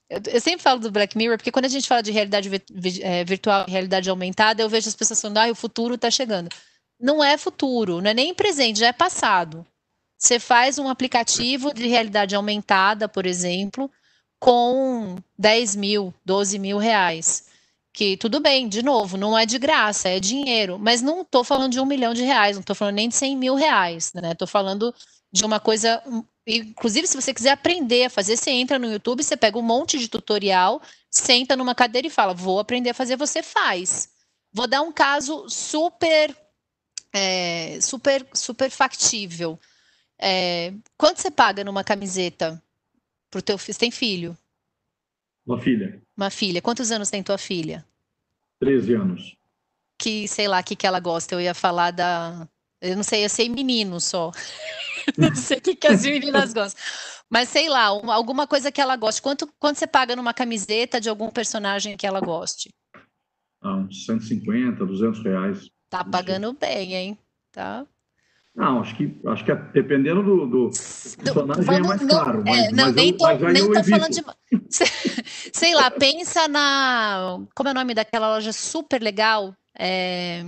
eu 0.09 0.41
sempre 0.41 0.61
falo 0.61 0.79
do 0.79 0.91
Black 0.91 1.17
Mirror, 1.17 1.37
porque 1.37 1.51
quando 1.51 1.65
a 1.65 1.69
gente 1.69 1.87
fala 1.87 2.03
de 2.03 2.11
realidade 2.11 2.49
é, 3.01 3.23
virtual 3.23 3.65
realidade 3.67 4.09
aumentada, 4.09 4.61
eu 4.61 4.69
vejo 4.69 4.89
as 4.89 4.95
pessoas 4.95 5.21
falando, 5.21 5.37
ah, 5.37 5.51
o 5.51 5.55
futuro 5.55 5.95
está 5.95 6.11
chegando. 6.11 6.49
Não 6.99 7.23
é 7.23 7.37
futuro, 7.37 8.01
não 8.01 8.09
é 8.09 8.13
nem 8.13 8.33
presente, 8.33 8.79
já 8.79 8.87
é 8.87 8.93
passado. 8.93 9.65
Você 10.17 10.39
faz 10.39 10.77
um 10.79 10.87
aplicativo 10.87 11.73
de 11.73 11.87
realidade 11.87 12.35
aumentada, 12.35 13.09
por 13.09 13.25
exemplo, 13.25 13.89
com 14.43 15.15
10 15.39 15.77
mil, 15.77 16.13
12 16.25 16.59
mil 16.59 16.77
reais. 16.77 17.45
Que 17.93 18.17
tudo 18.17 18.41
bem, 18.41 18.67
de 18.67 18.83
novo, 18.83 19.15
não 19.15 19.37
é 19.37 19.45
de 19.45 19.57
graça, 19.57 20.09
é 20.09 20.19
dinheiro. 20.19 20.77
Mas 20.77 21.01
não 21.01 21.21
estou 21.21 21.45
falando 21.45 21.71
de 21.71 21.79
um 21.79 21.85
milhão 21.85 22.13
de 22.13 22.23
reais, 22.23 22.57
não 22.57 22.61
estou 22.61 22.75
falando 22.75 22.95
nem 22.95 23.07
de 23.07 23.15
100 23.15 23.37
mil 23.37 23.55
reais, 23.55 24.11
né? 24.13 24.33
Estou 24.33 24.47
falando 24.47 24.93
de 25.31 25.45
uma 25.45 25.61
coisa. 25.61 26.03
Inclusive, 26.45 27.07
se 27.07 27.15
você 27.15 27.33
quiser 27.33 27.51
aprender 27.51 28.05
a 28.05 28.09
fazer, 28.09 28.35
você 28.35 28.51
entra 28.51 28.77
no 28.77 28.91
YouTube, 28.91 29.23
você 29.23 29.37
pega 29.37 29.57
um 29.57 29.61
monte 29.61 29.97
de 29.97 30.09
tutorial, 30.09 30.81
senta 31.09 31.55
numa 31.55 31.73
cadeira 31.73 32.07
e 32.07 32.11
fala: 32.11 32.33
Vou 32.33 32.59
aprender 32.59 32.89
a 32.89 32.93
fazer, 32.93 33.15
você 33.15 33.41
faz. 33.41 34.09
Vou 34.51 34.67
dar 34.67 34.81
um 34.81 34.91
caso 34.91 35.47
super, 35.47 36.35
é, 37.13 37.79
super, 37.81 38.27
super 38.33 38.69
factível. 38.69 39.57
é, 40.19 40.73
quanto 40.97 41.21
você 41.21 41.31
paga 41.31 41.63
numa 41.63 41.83
camiseta 41.83 42.61
pro 43.33 43.41
teu 43.41 43.57
filho? 43.57 43.73
Você 43.73 43.79
tem 43.79 43.91
filho? 43.91 44.37
Uma 45.45 45.59
filha. 45.59 46.01
Uma 46.15 46.29
filha. 46.29 46.61
Quantos 46.61 46.91
anos 46.91 47.09
tem 47.09 47.23
tua 47.23 47.37
filha? 47.37 47.83
13 48.59 48.93
anos. 48.93 49.35
Que, 49.99 50.27
sei 50.27 50.47
lá, 50.47 50.59
o 50.59 50.63
que, 50.63 50.75
que 50.75 50.85
ela 50.85 50.99
gosta. 50.99 51.33
Eu 51.33 51.41
ia 51.41 51.53
falar 51.53 51.91
da. 51.91 52.47
Eu 52.79 52.95
não 52.95 53.03
sei, 53.03 53.25
eu 53.25 53.29
sei 53.29 53.49
menino 53.49 53.99
só. 53.99 54.31
não 55.17 55.35
sei 55.35 55.57
o 55.57 55.61
que, 55.61 55.75
que 55.75 55.87
as 55.87 56.03
meninas 56.03 56.53
gostam. 56.53 56.81
Mas 57.29 57.49
sei 57.49 57.67
lá, 57.67 57.91
uma, 57.91 58.13
alguma 58.13 58.45
coisa 58.45 58.71
que 58.71 58.79
ela 58.79 58.95
goste. 58.95 59.21
Quanto, 59.21 59.51
quanto 59.59 59.79
você 59.79 59.87
paga 59.87 60.15
numa 60.15 60.33
camiseta 60.33 61.01
de 61.01 61.09
algum 61.09 61.29
personagem 61.29 61.97
que 61.97 62.05
ela 62.05 62.21
goste? 62.21 62.69
Ah, 63.61 63.77
uns 63.77 64.05
150, 64.05 64.85
200 64.85 65.23
reais. 65.23 65.69
Tá 65.89 66.03
pagando 66.03 66.53
bem, 66.53 66.93
hein? 66.93 67.17
Tá. 67.51 67.85
Não, 68.55 68.81
acho 68.81 68.95
que, 68.95 69.19
acho 69.25 69.43
que 69.43 69.51
é, 69.51 69.55
dependendo 69.55 70.21
do, 70.21 70.45
do 70.45 70.69
personagem 71.23 71.63
Vamos, 71.63 71.85
é 71.85 71.87
mais 71.87 72.01
não, 72.01 72.23
caro. 72.23 72.43
Mas, 72.45 72.65
é, 72.65 72.71
não, 72.71 72.85
mas 72.85 72.95
nem 72.95 73.09
eu, 73.09 73.17
tô, 73.17 73.23
mas 73.23 73.43
aí 73.43 73.53
nem 73.53 73.61
eu 73.63 73.71
tô 73.71 73.79
evito. 73.79 73.89
falando 73.89 74.11
de. 74.11 74.23
Sei 75.51 75.73
lá, 75.73 75.89
pensa 75.89 76.47
na. 76.47 77.39
Como 77.55 77.69
é 77.69 77.71
o 77.71 77.75
nome 77.75 77.95
daquela 77.95 78.29
loja 78.35 78.53
super 78.53 79.01
legal? 79.01 79.55
É, 79.75 80.43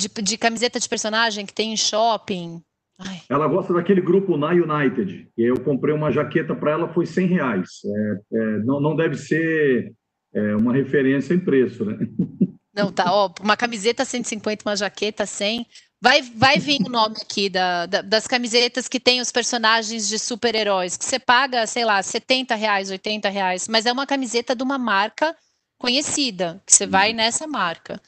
de, 0.00 0.08
de 0.22 0.38
camiseta 0.38 0.80
de 0.80 0.88
personagem 0.88 1.44
que 1.44 1.52
tem 1.52 1.72
em 1.72 1.76
shopping. 1.76 2.62
Ai, 2.98 3.20
Ela 3.28 3.46
gosta 3.46 3.72
daquele 3.74 4.00
grupo 4.00 4.36
Na 4.36 4.48
United. 4.48 5.28
E 5.36 5.42
eu 5.42 5.60
comprei 5.60 5.94
uma 5.94 6.10
jaqueta 6.10 6.54
para 6.54 6.72
ela, 6.72 6.92
foi 6.92 7.06
100 7.06 7.26
reais. 7.26 7.68
É, 7.84 8.20
é, 8.32 8.58
não, 8.58 8.80
não 8.80 8.96
deve 8.96 9.16
ser 9.16 9.92
é, 10.34 10.56
uma 10.56 10.72
referência 10.72 11.34
em 11.34 11.40
preço, 11.40 11.84
né? 11.84 11.98
não, 12.74 12.90
tá, 12.92 13.04
ó, 13.12 13.32
uma 13.42 13.56
camiseta 13.56 14.04
150, 14.04 14.68
uma 14.68 14.76
jaqueta 14.76 15.26
100. 15.26 15.66
Vai, 16.00 16.22
vai 16.22 16.58
vir 16.58 16.80
o 16.82 16.88
nome 16.88 17.16
aqui 17.20 17.50
da, 17.50 17.84
da- 17.86 18.00
das 18.02 18.26
camisetas 18.26 18.88
que 18.88 18.98
tem 18.98 19.20
os 19.20 19.30
personagens 19.30 20.08
de 20.08 20.18
super-heróis, 20.18 20.96
que 20.96 21.04
você 21.04 21.18
paga, 21.18 21.66
sei 21.66 21.84
lá, 21.84 22.02
70 22.02 22.54
reais, 22.54 22.90
80 22.90 23.28
reais, 23.28 23.68
mas 23.68 23.84
é 23.84 23.92
uma 23.92 24.06
camiseta 24.06 24.54
de 24.56 24.62
uma 24.62 24.78
marca 24.78 25.36
conhecida, 25.78 26.62
que 26.66 26.72
você 26.74 26.86
vai 26.86 27.12
nessa 27.12 27.46
marca. 27.46 28.00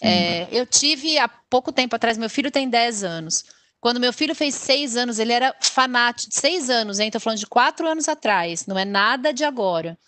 É, 0.00 0.46
eu 0.52 0.64
tive 0.64 1.18
há 1.18 1.28
pouco 1.28 1.72
tempo 1.72 1.96
atrás, 1.96 2.16
meu 2.16 2.30
filho 2.30 2.50
tem 2.52 2.68
10 2.70 3.02
anos. 3.02 3.44
Quando 3.80 3.98
meu 3.98 4.12
filho 4.12 4.34
fez 4.34 4.54
6 4.54 4.96
anos, 4.96 5.18
ele 5.18 5.32
era 5.32 5.54
fanático, 5.60 6.32
6 6.34 6.70
anos, 6.70 7.00
hein? 7.00 7.10
Tô 7.10 7.18
falando 7.18 7.38
de 7.38 7.46
4 7.46 7.88
anos 7.88 8.08
atrás, 8.08 8.66
não 8.66 8.78
é 8.78 8.84
nada 8.84 9.32
de 9.32 9.42
agora. 9.44 9.98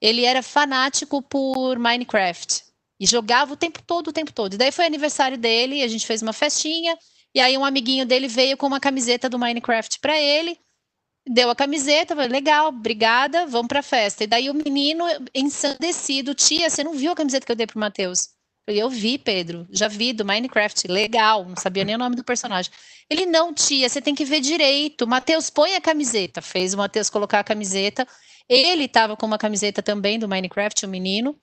Ele 0.00 0.24
era 0.24 0.42
fanático 0.42 1.22
por 1.22 1.78
Minecraft. 1.78 2.62
E 3.00 3.06
jogava 3.06 3.52
o 3.52 3.56
tempo 3.56 3.82
todo, 3.82 4.08
o 4.08 4.12
tempo 4.12 4.32
todo. 4.32 4.54
E 4.54 4.56
daí 4.56 4.70
foi 4.70 4.86
aniversário 4.86 5.36
dele, 5.36 5.82
a 5.82 5.88
gente 5.88 6.06
fez 6.06 6.22
uma 6.22 6.32
festinha, 6.32 6.96
e 7.34 7.40
aí 7.40 7.58
um 7.58 7.64
amiguinho 7.64 8.06
dele 8.06 8.28
veio 8.28 8.56
com 8.56 8.66
uma 8.66 8.80
camiseta 8.80 9.28
do 9.28 9.38
Minecraft 9.38 9.98
para 10.00 10.18
ele, 10.18 10.58
deu 11.26 11.50
a 11.50 11.56
camiseta, 11.56 12.14
falei, 12.14 12.30
legal, 12.30 12.68
obrigada, 12.68 13.46
vamos 13.46 13.68
pra 13.68 13.82
festa. 13.82 14.24
E 14.24 14.26
daí 14.26 14.50
o 14.50 14.54
menino 14.54 15.04
ensandecido, 15.34 16.34
tia, 16.34 16.70
você 16.70 16.84
não 16.84 16.94
viu 16.94 17.12
a 17.12 17.16
camiseta 17.16 17.44
que 17.44 17.52
eu 17.52 17.56
dei 17.56 17.66
pro 17.66 17.80
Matheus? 17.80 18.28
Eu 18.66 18.88
vi, 18.88 19.18
Pedro, 19.18 19.66
já 19.70 19.88
vi, 19.88 20.12
do 20.12 20.24
Minecraft, 20.24 20.88
legal, 20.88 21.44
não 21.44 21.56
sabia 21.56 21.84
nem 21.84 21.96
o 21.96 21.98
nome 21.98 22.16
do 22.16 22.24
personagem. 22.24 22.72
Ele, 23.10 23.26
não, 23.26 23.52
tia, 23.52 23.88
você 23.88 24.00
tem 24.00 24.14
que 24.14 24.24
ver 24.24 24.40
direito, 24.40 25.06
Matheus, 25.06 25.50
põe 25.50 25.74
a 25.74 25.80
camiseta. 25.80 26.40
Fez 26.40 26.72
o 26.72 26.78
Matheus 26.78 27.10
colocar 27.10 27.40
a 27.40 27.44
camiseta, 27.44 28.06
ele 28.48 28.84
estava 28.84 29.16
com 29.16 29.26
uma 29.26 29.38
camiseta 29.38 29.82
também 29.82 30.18
do 30.18 30.28
Minecraft, 30.28 30.86
o 30.86 30.88
menino, 30.88 31.38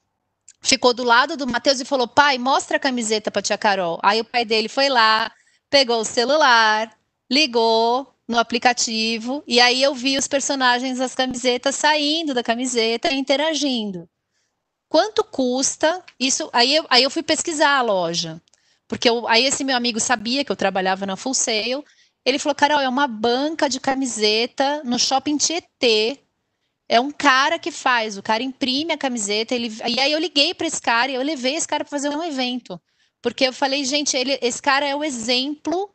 ficou 0.62 0.94
do 0.94 1.04
lado 1.04 1.36
do 1.36 1.48
Matheus 1.48 1.80
e 1.80 1.86
falou: 1.86 2.08
pai, 2.08 2.38
mostra 2.38 2.78
a 2.78 2.80
camiseta 2.80 3.32
para 3.32 3.42
tia 3.42 3.58
Carol. 3.58 4.00
Aí 4.04 4.22
o 4.22 4.26
pai 4.26 4.46
dele 4.46 4.70
foi 4.70 4.90
lá, 4.90 5.32
pegou 5.70 6.02
o 6.02 6.06
celular, 6.06 6.96
ligou 7.30 8.14
no 8.28 8.38
aplicativo, 8.40 9.44
e 9.46 9.60
aí 9.60 9.84
eu 9.84 9.94
vi 9.94 10.18
os 10.18 10.28
personagens 10.28 11.00
das 11.00 11.14
camisetas 11.14 11.76
saindo 11.76 12.34
da 12.34 12.44
camiseta 12.44 13.12
e 13.12 13.18
interagindo. 13.18 14.08
Quanto 14.88 15.24
custa 15.24 16.04
isso? 16.20 16.50
Aí 16.54 16.76
eu, 16.76 16.86
aí 16.90 17.04
eu 17.04 17.10
fui 17.10 17.24
pesquisar 17.24 17.78
a 17.78 17.82
loja, 17.82 18.42
porque 18.88 19.10
eu, 19.10 19.28
aí 19.28 19.46
esse 19.46 19.64
meu 19.64 19.76
amigo 19.76 20.00
sabia 20.00 20.46
que 20.46 20.52
eu 20.52 20.56
trabalhava 20.56 21.06
na 21.06 21.16
Full 21.16 21.34
Sail. 21.34 21.84
Ele 22.26 22.38
falou: 22.40 22.56
Carol, 22.56 22.80
é 22.80 22.88
uma 22.88 23.08
banca 23.08 23.68
de 23.68 23.80
camiseta 23.80 24.82
no 24.84 25.00
shopping 25.00 25.38
Tietê. 25.38 26.20
É 26.92 27.00
um 27.00 27.10
cara 27.10 27.58
que 27.58 27.72
faz, 27.72 28.18
o 28.18 28.22
cara 28.22 28.44
imprime 28.44 28.92
a 28.92 28.98
camiseta, 28.98 29.56
ele, 29.56 29.72
e 29.88 29.98
aí 29.98 30.12
eu 30.12 30.20
liguei 30.20 30.54
para 30.54 30.68
esse 30.68 30.82
cara 30.82 31.10
e 31.10 31.16
eu 31.16 31.22
levei 31.22 31.56
esse 31.56 31.66
cara 31.66 31.86
para 31.86 31.90
fazer 31.90 32.10
um 32.10 32.22
evento. 32.22 32.78
Porque 33.22 33.48
eu 33.48 33.54
falei, 33.54 33.86
gente, 33.86 34.18
ele, 34.18 34.38
esse 34.42 34.62
cara 34.62 34.86
é 34.86 34.94
o 34.94 35.02
exemplo 35.02 35.90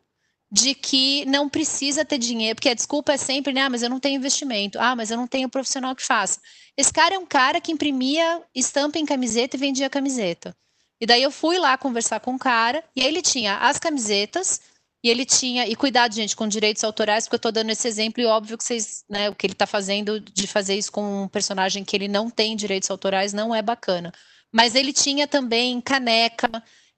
de 0.51 0.75
que 0.75 1.27
não 1.27 1.51
precisa 1.51 2.03
ter 2.03 2.17
dinheiro, 2.17 2.55
porque 2.55 2.71
a 2.71 2.75
desculpa 2.75 3.13
é 3.13 3.19
sempre, 3.19 3.53
né, 3.53 3.61
ah, 3.61 3.69
mas 3.69 3.83
eu 3.83 3.91
não 3.91 4.01
tenho 4.01 4.17
investimento, 4.17 4.79
ah, 4.81 4.97
mas 4.97 5.11
eu 5.11 5.19
não 5.19 5.27
tenho 5.27 5.51
profissional 5.51 5.95
que 5.95 6.03
faça. 6.03 6.41
Esse 6.75 6.91
cara 6.91 7.15
é 7.15 7.19
um 7.19 7.27
cara 7.27 7.61
que 7.61 7.71
imprimia 7.71 8.43
estampa 8.55 8.99
em 8.99 9.05
camiseta 9.05 9.55
e 9.55 9.61
vendia 9.61 9.91
camiseta. 9.91 10.57
E 10.99 11.05
daí 11.05 11.23
eu 11.23 11.31
fui 11.31 11.59
lá 11.59 11.77
conversar 11.77 12.21
com 12.21 12.37
o 12.37 12.39
cara, 12.39 12.83
e 12.97 13.03
aí 13.03 13.09
ele 13.09 13.21
tinha 13.21 13.59
as 13.59 13.79
camisetas, 13.79 14.63
e 15.07 15.09
ele 15.09 15.25
tinha, 15.25 15.69
e 15.69 15.77
cuidado, 15.77 16.17
gente, 16.17 16.35
com 16.35 16.49
direitos 16.49 16.83
autorais, 16.83 17.27
porque 17.27 17.37
eu 17.37 17.39
estou 17.39 17.53
dando 17.53 17.71
esse 17.71 17.87
exemplo, 17.87 18.21
e 18.21 18.27
óbvio 18.27 18.59
que 18.59 18.65
vocês, 18.65 19.05
né, 19.09 19.31
o 19.31 19.37
que 19.37 19.47
ele 19.47 19.53
está 19.53 19.65
fazendo 19.65 20.19
de 20.19 20.49
fazer 20.49 20.75
isso 20.75 20.91
com 20.91 21.23
um 21.23 21.29
personagem 21.29 21.85
que 21.85 21.95
ele 21.95 22.09
não 22.09 22.29
tem 22.29 22.57
direitos 22.57 22.91
autorais 22.91 23.33
não 23.33 23.55
é 23.55 23.63
bacana. 23.63 24.13
Mas 24.53 24.75
ele 24.75 24.93
tinha 24.93 25.29
também 25.29 25.81
caneca, 25.81 26.51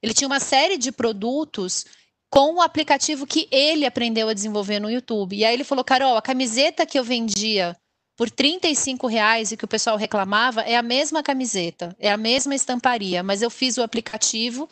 ele 0.02 0.14
tinha 0.14 0.26
uma 0.26 0.40
série 0.40 0.78
de 0.78 0.90
produtos 0.90 1.84
com 2.30 2.54
o 2.54 2.62
aplicativo 2.62 3.26
que 3.26 3.46
ele 3.50 3.84
aprendeu 3.84 4.30
a 4.30 4.34
desenvolver 4.34 4.80
no 4.80 4.90
YouTube. 4.90 5.36
E 5.36 5.44
aí 5.44 5.52
ele 5.52 5.64
falou, 5.64 5.84
Carol, 5.84 6.16
a 6.16 6.22
camiseta 6.22 6.86
que 6.86 6.98
eu 6.98 7.04
vendia 7.04 7.76
por 8.16 8.30
35 8.30 9.06
reais 9.06 9.52
e 9.52 9.56
que 9.58 9.66
o 9.66 9.68
pessoal 9.68 9.98
reclamava 9.98 10.62
é 10.62 10.76
a 10.76 10.82
mesma 10.82 11.22
camiseta, 11.22 11.94
é 11.98 12.10
a 12.10 12.16
mesma 12.16 12.54
estamparia, 12.54 13.22
mas 13.22 13.42
eu 13.42 13.50
fiz 13.50 13.76
o 13.76 13.82
aplicativo 13.82 14.66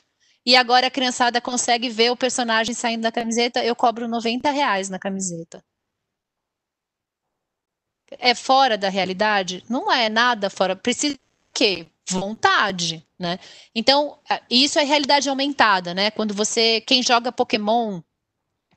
e 0.46 0.54
agora 0.54 0.86
a 0.86 0.90
criançada 0.90 1.40
consegue 1.40 1.88
ver 1.88 2.12
o 2.12 2.16
personagem 2.16 2.72
saindo 2.72 3.02
da 3.02 3.10
camiseta, 3.10 3.64
eu 3.64 3.74
cobro 3.74 4.06
90 4.06 4.48
reais 4.52 4.88
na 4.88 4.96
camiseta. 4.96 5.60
É 8.12 8.32
fora 8.32 8.78
da 8.78 8.88
realidade? 8.88 9.64
Não 9.68 9.90
é 9.90 10.08
nada 10.08 10.48
fora. 10.48 10.76
Precisa 10.76 11.16
o 11.16 11.18
quê? 11.52 11.88
Vontade, 12.08 13.04
né? 13.18 13.40
Então, 13.74 14.16
isso 14.48 14.78
é 14.78 14.84
realidade 14.84 15.28
aumentada, 15.28 15.92
né? 15.92 16.12
Quando 16.12 16.32
você, 16.32 16.80
quem 16.82 17.02
joga 17.02 17.32
Pokémon, 17.32 18.00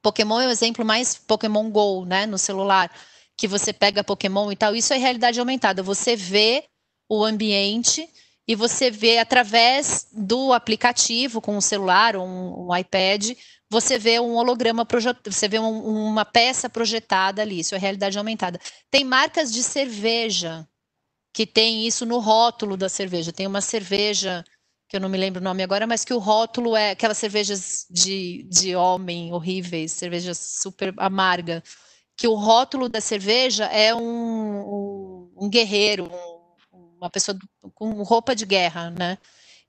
Pokémon 0.01 0.39
é 0.41 0.47
o 0.47 0.51
exemplo 0.51 0.84
mais 0.84 1.13
Pokémon 1.15 1.69
Go, 1.69 2.05
né, 2.05 2.25
no 2.25 2.39
celular, 2.39 2.91
que 3.38 3.47
você 3.47 3.71
pega 3.71 4.03
Pokémon 4.03 4.51
e 4.51 4.55
tal, 4.55 4.75
isso 4.75 4.91
é 4.93 4.97
realidade 4.97 5.39
aumentada. 5.39 5.84
Você 5.84 6.15
vê 6.15 6.63
o 7.08 7.23
ambiente 7.23 8.10
e 8.50 8.56
você 8.56 8.90
vê 8.90 9.20
através 9.20 10.08
do 10.12 10.54
aplicativo 10.54 11.40
com 11.40 11.56
o 11.56 11.62
celular 11.62 12.16
ou 12.16 12.26
um, 12.26 12.66
um 12.66 12.76
iPad, 12.76 13.34
você 13.70 14.00
vê 14.00 14.20
um 14.20 14.36
holograma 14.38 14.84
projetado, 14.84 15.32
você 15.32 15.48
vê 15.48 15.60
um, 15.60 16.08
uma 16.08 16.26
peça 16.26 16.68
projetada 16.68 17.44
ali, 17.44 17.60
isso 17.60 17.76
é 17.76 17.78
realidade 17.78 18.18
aumentada. 18.18 18.60
Tem 18.90 19.04
marcas 19.04 19.54
de 19.54 19.62
cerveja 19.62 20.68
que 21.32 21.46
tem 21.46 21.86
isso 21.86 22.08
no 22.08 22.18
rótulo 22.18 22.76
da 22.76 22.90
cerveja. 22.90 23.32
Tem 23.32 23.46
uma 23.46 23.62
cerveja 23.62 24.44
que 24.88 24.98
eu 24.98 25.00
não 25.00 25.10
me 25.10 25.18
lembro 25.20 25.40
o 25.40 25.44
nome 25.44 25.62
agora, 25.62 25.86
mas 25.86 26.04
que 26.04 26.16
o 26.16 26.18
rótulo 26.18 26.76
é 26.76 26.90
aquelas 26.90 27.20
cervejas 27.20 27.86
de, 27.88 28.48
de 28.50 28.76
homem 28.76 29.32
horríveis, 29.32 29.92
cerveja 29.92 30.34
super 30.34 30.92
amarga, 30.98 31.62
que 32.18 32.28
o 32.28 32.34
rótulo 32.34 32.90
da 32.90 33.00
cerveja 33.00 33.66
é 33.66 33.94
um, 33.94 34.02
um, 34.02 35.34
um 35.42 35.50
guerreiro, 35.50 36.06
um, 36.12 36.29
uma 37.00 37.10
pessoa 37.10 37.38
com 37.74 38.04
roupa 38.04 38.36
de 38.36 38.46
guerra, 38.46 38.92
né? 38.92 39.18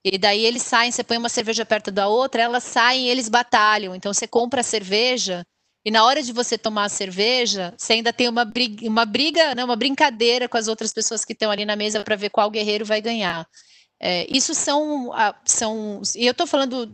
E 0.03 0.17
daí 0.17 0.45
eles 0.45 0.63
saem, 0.63 0.91
você 0.91 1.03
põe 1.03 1.17
uma 1.17 1.29
cerveja 1.29 1.65
perto 1.65 1.91
da 1.91 2.07
outra, 2.07 2.41
elas 2.41 2.63
saem 2.63 3.05
e 3.05 3.09
eles 3.09 3.29
batalham. 3.29 3.95
Então 3.95 4.13
você 4.13 4.27
compra 4.27 4.61
a 4.61 4.63
cerveja 4.63 5.45
e 5.83 5.89
na 5.89 6.05
hora 6.05 6.21
de 6.21 6.31
você 6.31 6.57
tomar 6.57 6.85
a 6.85 6.89
cerveja, 6.89 7.73
você 7.75 7.93
ainda 7.93 8.13
tem 8.13 8.29
uma 8.29 8.45
briga, 8.45 8.87
uma, 8.87 9.05
briga, 9.05 9.55
né, 9.55 9.63
uma 9.63 9.75
brincadeira 9.75 10.47
com 10.47 10.57
as 10.57 10.67
outras 10.67 10.93
pessoas 10.93 11.25
que 11.25 11.33
estão 11.33 11.49
ali 11.49 11.65
na 11.65 11.75
mesa 11.75 12.03
para 12.03 12.15
ver 12.15 12.29
qual 12.29 12.51
guerreiro 12.51 12.85
vai 12.85 13.01
ganhar. 13.01 13.47
É, 13.99 14.25
isso 14.29 14.53
são, 14.53 15.11
são. 15.45 16.01
E 16.15 16.25
eu 16.25 16.31
estou 16.31 16.47
falando 16.47 16.87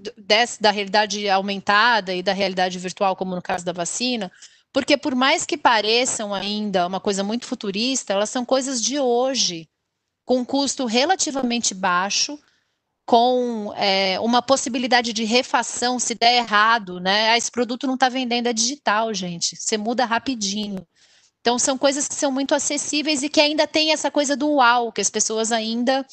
da 0.59 0.71
realidade 0.71 1.29
aumentada 1.29 2.13
e 2.13 2.23
da 2.23 2.33
realidade 2.33 2.79
virtual, 2.79 3.15
como 3.15 3.35
no 3.35 3.41
caso 3.41 3.65
da 3.65 3.73
vacina, 3.73 4.31
porque 4.73 4.97
por 4.97 5.15
mais 5.15 5.45
que 5.45 5.57
pareçam 5.57 6.33
ainda 6.33 6.87
uma 6.87 6.99
coisa 6.99 7.23
muito 7.23 7.45
futurista, 7.45 8.13
elas 8.13 8.29
são 8.29 8.45
coisas 8.45 8.81
de 8.81 8.99
hoje, 8.99 9.69
com 10.27 10.39
um 10.39 10.45
custo 10.45 10.85
relativamente 10.85 11.73
baixo, 11.73 12.37
com 13.05 13.73
é, 13.77 14.19
uma 14.19 14.41
possibilidade 14.41 15.13
de 15.13 15.23
refação 15.23 15.97
se 15.97 16.13
der 16.13 16.35
errado, 16.39 16.99
né? 16.99 17.29
Ah, 17.29 17.37
esse 17.37 17.49
produto 17.49 17.87
não 17.87 17.93
está 17.93 18.09
vendendo, 18.09 18.47
é 18.47 18.51
digital, 18.51 19.13
gente. 19.13 19.55
Você 19.55 19.77
muda 19.77 20.03
rapidinho. 20.03 20.85
Então, 21.39 21.57
são 21.57 21.77
coisas 21.77 22.09
que 22.09 22.13
são 22.13 22.29
muito 22.29 22.53
acessíveis 22.53 23.23
e 23.23 23.29
que 23.29 23.39
ainda 23.39 23.65
tem 23.65 23.93
essa 23.93 24.11
coisa 24.11 24.35
do 24.35 24.55
uau, 24.55 24.91
que 24.91 24.99
as 24.99 25.09
pessoas 25.09 25.53
ainda 25.53 26.05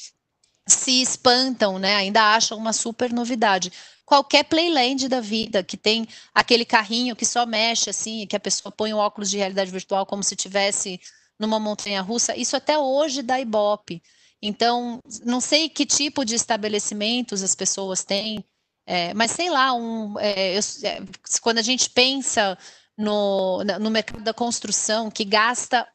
se 0.65 1.03
espantam, 1.03 1.81
né? 1.81 1.97
Ainda 1.97 2.23
acham 2.23 2.57
uma 2.57 2.73
super 2.73 3.13
novidade. 3.13 3.73
qualquer 4.07 4.45
playland 4.45 5.09
da 5.09 5.21
vida, 5.21 5.65
que 5.65 5.77
tem 5.77 6.07
aquele 6.33 6.65
carrinho 6.65 7.17
que 7.17 7.27
só 7.27 7.45
mexe 7.45 7.91
assim, 7.91 8.29
que 8.29 8.37
a 8.37 8.41
pessoa 8.41 8.71
põe 8.71 8.95
o 8.95 8.99
óculos 8.99 9.29
de 9.29 9.39
realidade 9.39 9.73
virtual 9.73 10.07
como 10.07 10.23
se 10.23 10.37
tivesse 10.37 11.01
numa 11.39 11.59
montanha 11.59 12.01
russa, 12.01 12.37
isso 12.37 12.57
até 12.57 12.79
hoje 12.79 13.23
dá 13.23 13.41
ibope. 13.41 14.03
Então, 14.41 15.01
não 15.25 15.41
sei 15.41 15.69
que 15.69 15.87
tipo 15.87 16.25
de 16.25 16.35
estabelecimentos 16.35 17.43
as 17.43 17.55
pessoas 17.55 18.05
têm, 18.05 18.45
é, 18.87 19.15
mas 19.15 19.31
sei 19.31 19.49
lá, 19.49 19.73
um, 19.73 20.19
é, 20.19 20.57
eu, 20.57 20.61
é, 20.83 21.03
quando 21.41 21.59
a 21.59 21.63
gente 21.63 21.89
pensa 21.91 22.59
no, 22.97 23.65
no 23.81 23.91
mercado 23.91 24.23
da 24.23 24.35
construção, 24.35 25.11
que 25.11 25.25
gasta 25.25 25.89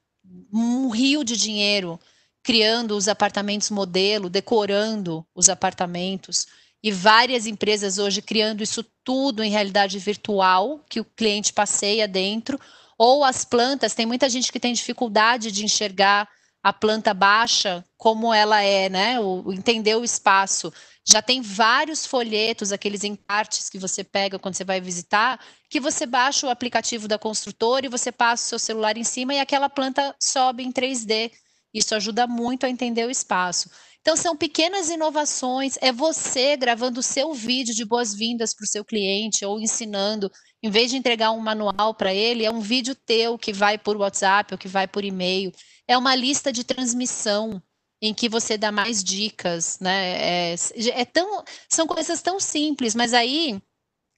um 0.52 0.90
rio 0.90 1.24
de 1.24 1.38
dinheiro 1.38 2.00
criando 2.44 2.96
os 2.96 3.08
apartamentos 3.08 3.70
modelo, 3.70 4.30
decorando 4.30 5.26
os 5.36 5.50
apartamentos, 5.50 6.48
e 6.82 6.92
várias 6.92 7.46
empresas 7.46 7.98
hoje 7.98 8.22
criando 8.22 8.64
isso 8.64 8.84
tudo 9.04 9.44
em 9.44 9.52
realidade 9.52 10.00
virtual, 10.00 10.80
que 10.90 11.00
o 11.00 11.06
cliente 11.06 11.52
passeia 11.52 12.08
dentro, 12.08 12.60
ou 13.00 13.24
as 13.24 13.46
plantas, 13.46 13.96
tem 13.96 14.06
muita 14.06 14.30
gente 14.30 14.52
que 14.52 14.60
tem 14.60 14.74
dificuldade 14.74 15.54
de 15.54 15.64
enxergar 15.64 16.28
a 16.62 16.74
planta 16.74 17.14
baixa 17.14 17.86
como 17.98 18.34
ela 18.34 18.62
é, 18.62 18.90
né? 18.90 19.18
O, 19.22 19.54
entender 19.54 19.96
o 19.96 20.04
espaço. 20.04 20.74
Já 21.08 21.22
tem 21.22 21.42
vários 21.42 22.06
folhetos, 22.06 22.74
aqueles 22.74 23.06
encartes 23.06 23.70
que 23.70 23.80
você 23.80 24.04
pega 24.04 24.38
quando 24.38 24.56
você 24.56 24.66
vai 24.66 24.82
visitar, 24.82 25.40
que 25.70 25.80
você 25.80 26.06
baixa 26.06 26.46
o 26.46 26.50
aplicativo 26.50 27.08
da 27.08 27.18
construtora 27.18 27.86
e 27.86 27.90
você 27.90 28.12
passa 28.12 28.44
o 28.44 28.50
seu 28.50 28.60
celular 28.60 28.98
em 28.98 29.06
cima 29.06 29.34
e 29.34 29.40
aquela 29.40 29.70
planta 29.70 30.14
sobe 30.22 30.64
em 30.64 30.72
3D. 30.72 31.32
Isso 31.74 31.96
ajuda 31.96 32.28
muito 32.28 32.66
a 32.66 32.70
entender 32.70 33.06
o 33.06 33.12
espaço. 33.12 33.70
Então, 34.02 34.18
são 34.18 34.36
pequenas 34.36 34.90
inovações, 34.90 35.78
é 35.82 35.92
você 35.92 36.58
gravando 36.58 37.00
o 37.00 37.04
seu 37.04 37.34
vídeo 37.34 37.74
de 37.74 37.86
boas-vindas 37.86 38.54
para 38.54 38.64
o 38.64 38.68
seu 38.68 38.84
cliente 38.84 39.46
ou 39.46 39.60
ensinando, 39.60 40.32
em 40.62 40.70
vez 40.70 40.92
de 40.92 40.98
entregar 40.98 41.32
um 41.32 41.40
manual 41.40 41.94
para 41.94 42.14
ele, 42.14 42.46
é 42.46 42.52
um 42.52 42.60
vídeo 42.60 42.94
teu 42.94 43.38
que 43.38 43.54
vai 43.54 43.78
por 43.78 43.96
WhatsApp 43.98 44.54
ou 44.54 44.58
que 44.58 44.68
vai 44.68 44.88
por 44.88 45.04
e-mail. 45.04 45.52
É 45.88 45.98
uma 45.98 46.16
lista 46.16 46.52
de 46.52 46.64
transmissão 46.64 47.62
em 48.02 48.14
que 48.14 48.30
você 48.30 48.58
dá 48.58 48.72
mais 48.72 49.04
dicas, 49.04 49.78
né? 49.80 50.52
É, 50.52 50.56
é 50.96 51.06
tão, 51.06 51.44
são 51.68 51.86
coisas 51.88 52.22
tão 52.22 52.40
simples, 52.40 52.96
mas 52.96 53.14
aí 53.14 53.62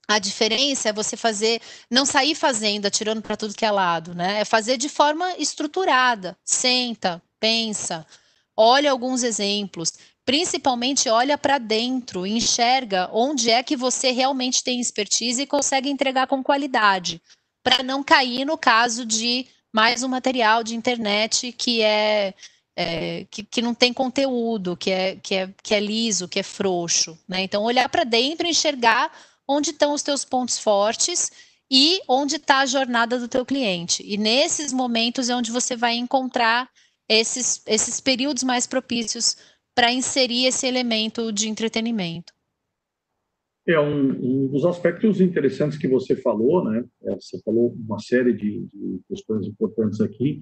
a 0.08 0.20
diferença 0.20 0.90
é 0.90 0.94
você 0.94 1.16
fazer, 1.16 1.62
não 1.90 2.06
sair 2.06 2.36
fazendo, 2.36 2.86
atirando 2.86 3.22
para 3.22 3.38
tudo 3.38 3.56
que 3.56 3.66
é 3.66 3.72
lado, 3.72 4.14
né? 4.14 4.42
É 4.42 4.46
fazer 4.46 4.78
de 4.78 4.90
forma 4.90 5.36
estruturada. 5.38 6.38
Senta, 6.44 7.22
pensa, 7.40 8.06
olha 8.56 8.92
alguns 8.92 9.24
exemplos, 9.24 9.94
principalmente 10.26 11.10
olha 11.10 11.38
para 11.38 11.58
dentro, 11.58 12.26
enxerga 12.26 13.10
onde 13.12 13.50
é 13.50 13.64
que 13.64 13.76
você 13.76 14.12
realmente 14.12 14.64
tem 14.64 14.80
expertise 14.80 15.42
e 15.42 15.48
consegue 15.48 15.90
entregar 15.90 16.28
com 16.28 16.44
qualidade, 16.44 17.22
para 17.64 17.84
não 17.84 18.04
cair 18.04 18.46
no 18.46 18.58
caso 18.58 19.06
de 19.06 19.48
mais 19.74 20.04
um 20.04 20.08
material 20.08 20.64
de 20.64 20.76
internet 20.76 21.52
que 21.52 21.82
é, 21.82 22.34
é 22.76 23.26
que, 23.30 23.44
que, 23.44 23.62
não 23.62 23.74
tem 23.74 23.94
conteúdo, 23.94 24.76
que 24.76 24.92
é, 24.92 25.16
que 25.16 25.36
é, 25.36 25.50
que 25.64 25.74
é 25.74 25.80
liso, 25.80 26.28
que 26.28 26.40
é 26.40 26.44
frouxo. 26.44 27.18
Né? 27.28 27.42
Então, 27.44 27.64
olhar 27.64 27.88
para 27.90 28.04
dentro 28.04 28.48
enxergar 28.48 29.12
onde 29.48 29.72
estão 29.72 29.94
os 29.94 30.04
teus 30.04 30.26
pontos 30.26 30.58
fortes 30.58 31.32
e 31.70 32.02
onde 32.08 32.36
está 32.36 32.60
a 32.60 32.66
jornada 32.66 33.18
do 33.18 33.28
teu 33.28 33.46
cliente. 33.46 34.04
E 34.06 34.18
nesses 34.18 34.74
momentos 34.74 35.30
é 35.30 35.36
onde 35.36 35.52
você 35.52 35.76
vai 35.76 35.96
encontrar 35.96 36.70
esses, 37.08 37.62
esses 37.66 38.00
períodos 38.00 38.44
mais 38.44 38.68
propícios 38.68 39.38
para 39.76 39.92
inserir 39.92 40.46
esse 40.46 40.68
elemento 40.68 41.32
de 41.32 41.48
entretenimento. 41.50 42.34
É 43.68 43.80
um, 43.80 44.10
um, 44.10 44.48
dos 44.48 44.66
aspectos 44.66 45.22
interessantes 45.22 45.78
que 45.78 45.88
você 45.88 46.16
falou, 46.16 46.64
né? 46.64 46.84
É, 47.04 47.16
você 47.16 47.40
falou 47.44 47.74
uma 47.74 48.00
série 48.00 48.34
de, 48.34 48.68
de 48.74 49.00
questões 49.08 49.46
importantes 49.46 50.02
aqui. 50.02 50.42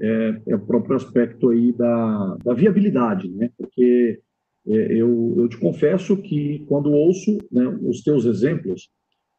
É, 0.00 0.42
é, 0.48 0.54
o 0.56 0.66
próprio 0.66 0.96
aspecto 0.96 1.50
aí 1.50 1.72
da, 1.72 2.36
da 2.44 2.54
viabilidade, 2.54 3.28
né? 3.30 3.50
Porque 3.56 4.20
é, 4.66 4.72
eu, 4.92 5.34
eu 5.38 5.48
te 5.48 5.56
confesso 5.56 6.16
que 6.16 6.64
quando 6.66 6.92
ouço 6.92 7.38
né, 7.50 7.66
os 7.82 8.02
teus 8.02 8.24
exemplos, 8.24 8.90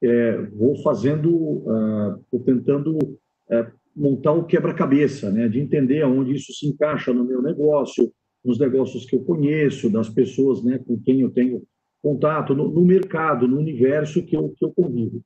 é, 0.02 0.42
vou 0.48 0.82
fazendo, 0.82 1.30
uh, 1.36 2.26
vou 2.32 2.42
tentando 2.44 2.98
uh, 2.98 3.80
montar 3.96 4.32
o 4.32 4.46
quebra-cabeça, 4.46 5.30
né, 5.30 5.48
de 5.50 5.60
entender 5.60 6.02
aonde 6.02 6.36
isso 6.36 6.54
se 6.54 6.68
encaixa 6.68 7.14
no 7.14 7.26
meu 7.26 7.42
negócio, 7.42 8.12
nos 8.44 8.60
negócios 8.60 9.06
que 9.06 9.16
eu 9.16 9.24
conheço, 9.24 9.90
das 9.90 10.10
pessoas 10.10 10.64
né, 10.64 10.80
com 10.80 11.00
quem 11.00 11.22
eu 11.22 11.30
tenho 11.30 11.64
contato, 12.02 12.56
no, 12.56 12.70
no 12.70 12.86
mercado, 12.86 13.48
no 13.48 13.58
universo 13.58 14.24
que 14.24 14.36
eu, 14.36 14.50
que 14.58 14.64
eu 14.64 14.72
convivo. 14.72 15.22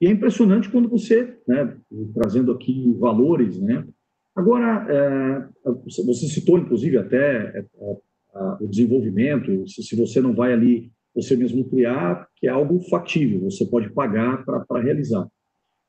E 0.00 0.06
é 0.06 0.10
impressionante 0.10 0.68
quando 0.68 0.88
você, 0.88 1.36
né, 1.46 1.76
trazendo 2.14 2.52
aqui 2.52 2.92
valores, 2.98 3.60
né, 3.60 3.86
agora, 4.34 4.86
é, 4.88 5.48
você 5.64 6.26
citou, 6.26 6.58
inclusive, 6.58 6.96
até 6.98 7.58
é, 7.58 7.64
o 8.60 8.66
desenvolvimento, 8.68 9.66
se, 9.68 9.82
se, 9.82 9.96
você 9.96 10.20
não 10.20 10.34
vai 10.34 10.52
ali 10.52 10.92
você 11.14 11.36
mesmo 11.36 11.68
criar, 11.68 12.28
que 12.36 12.46
é 12.46 12.50
algo 12.50 12.80
factível, 12.82 13.40
você 13.40 13.64
pode 13.66 13.90
pagar 13.90 14.44
para 14.44 14.80
realizar. 14.80 15.26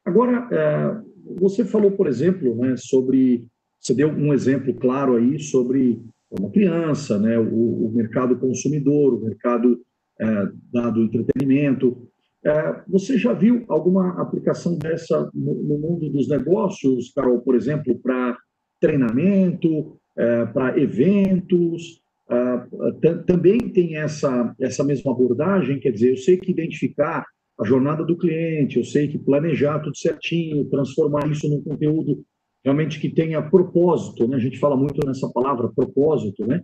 Agora, 0.04 0.48
é, 0.52 1.02
você 1.40 1.64
falou, 1.64 1.92
por 1.92 2.08
exemplo, 2.08 2.56
né, 2.56 2.76
sobre, 2.78 3.46
você 3.80 3.94
deu 3.94 4.10
um 4.10 4.34
exemplo 4.34 4.74
claro 4.74 5.16
aí 5.16 5.38
sobre 5.40 6.02
uma 6.32 6.50
criança, 6.52 7.18
né, 7.18 7.38
o, 7.40 7.88
o 7.88 7.92
mercado 7.94 8.38
consumidor, 8.38 9.16
o 9.16 9.26
mercado 9.26 9.82
é, 10.20 10.48
dado 10.72 11.02
entretenimento. 11.02 12.08
É, 12.46 12.82
você 12.88 13.18
já 13.18 13.34
viu 13.34 13.66
alguma 13.68 14.22
aplicação 14.22 14.78
dessa 14.78 15.30
no, 15.34 15.56
no 15.56 15.78
mundo 15.78 16.10
dos 16.10 16.30
negócios, 16.30 17.12
Carol, 17.14 17.42
por 17.42 17.56
exemplo, 17.56 17.98
para 18.00 18.38
treinamento, 18.80 19.98
é, 20.18 20.46
para 20.46 20.80
eventos? 20.80 22.02
É, 22.30 23.14
também 23.26 23.58
tem 23.70 23.98
essa, 23.98 24.56
essa 24.62 24.84
mesma 24.84 25.12
abordagem, 25.12 25.80
quer 25.80 25.92
dizer, 25.92 26.12
eu 26.12 26.18
sei 26.18 26.38
que 26.38 26.52
identificar 26.52 27.26
a 27.60 27.66
jornada 27.66 28.06
do 28.06 28.16
cliente, 28.16 28.78
eu 28.78 28.86
sei 28.86 29.08
que 29.08 29.18
planejar 29.18 29.80
tudo 29.80 29.98
certinho, 29.98 30.70
transformar 30.70 31.30
isso 31.30 31.50
num 31.50 31.62
conteúdo 31.62 32.24
realmente 32.64 33.00
que 33.00 33.10
tenha 33.10 33.42
propósito, 33.42 34.28
né? 34.28 34.38
A 34.38 34.40
gente 34.40 34.60
fala 34.60 34.76
muito 34.76 35.06
nessa 35.06 35.30
palavra 35.30 35.70
propósito, 35.70 36.46
né? 36.46 36.62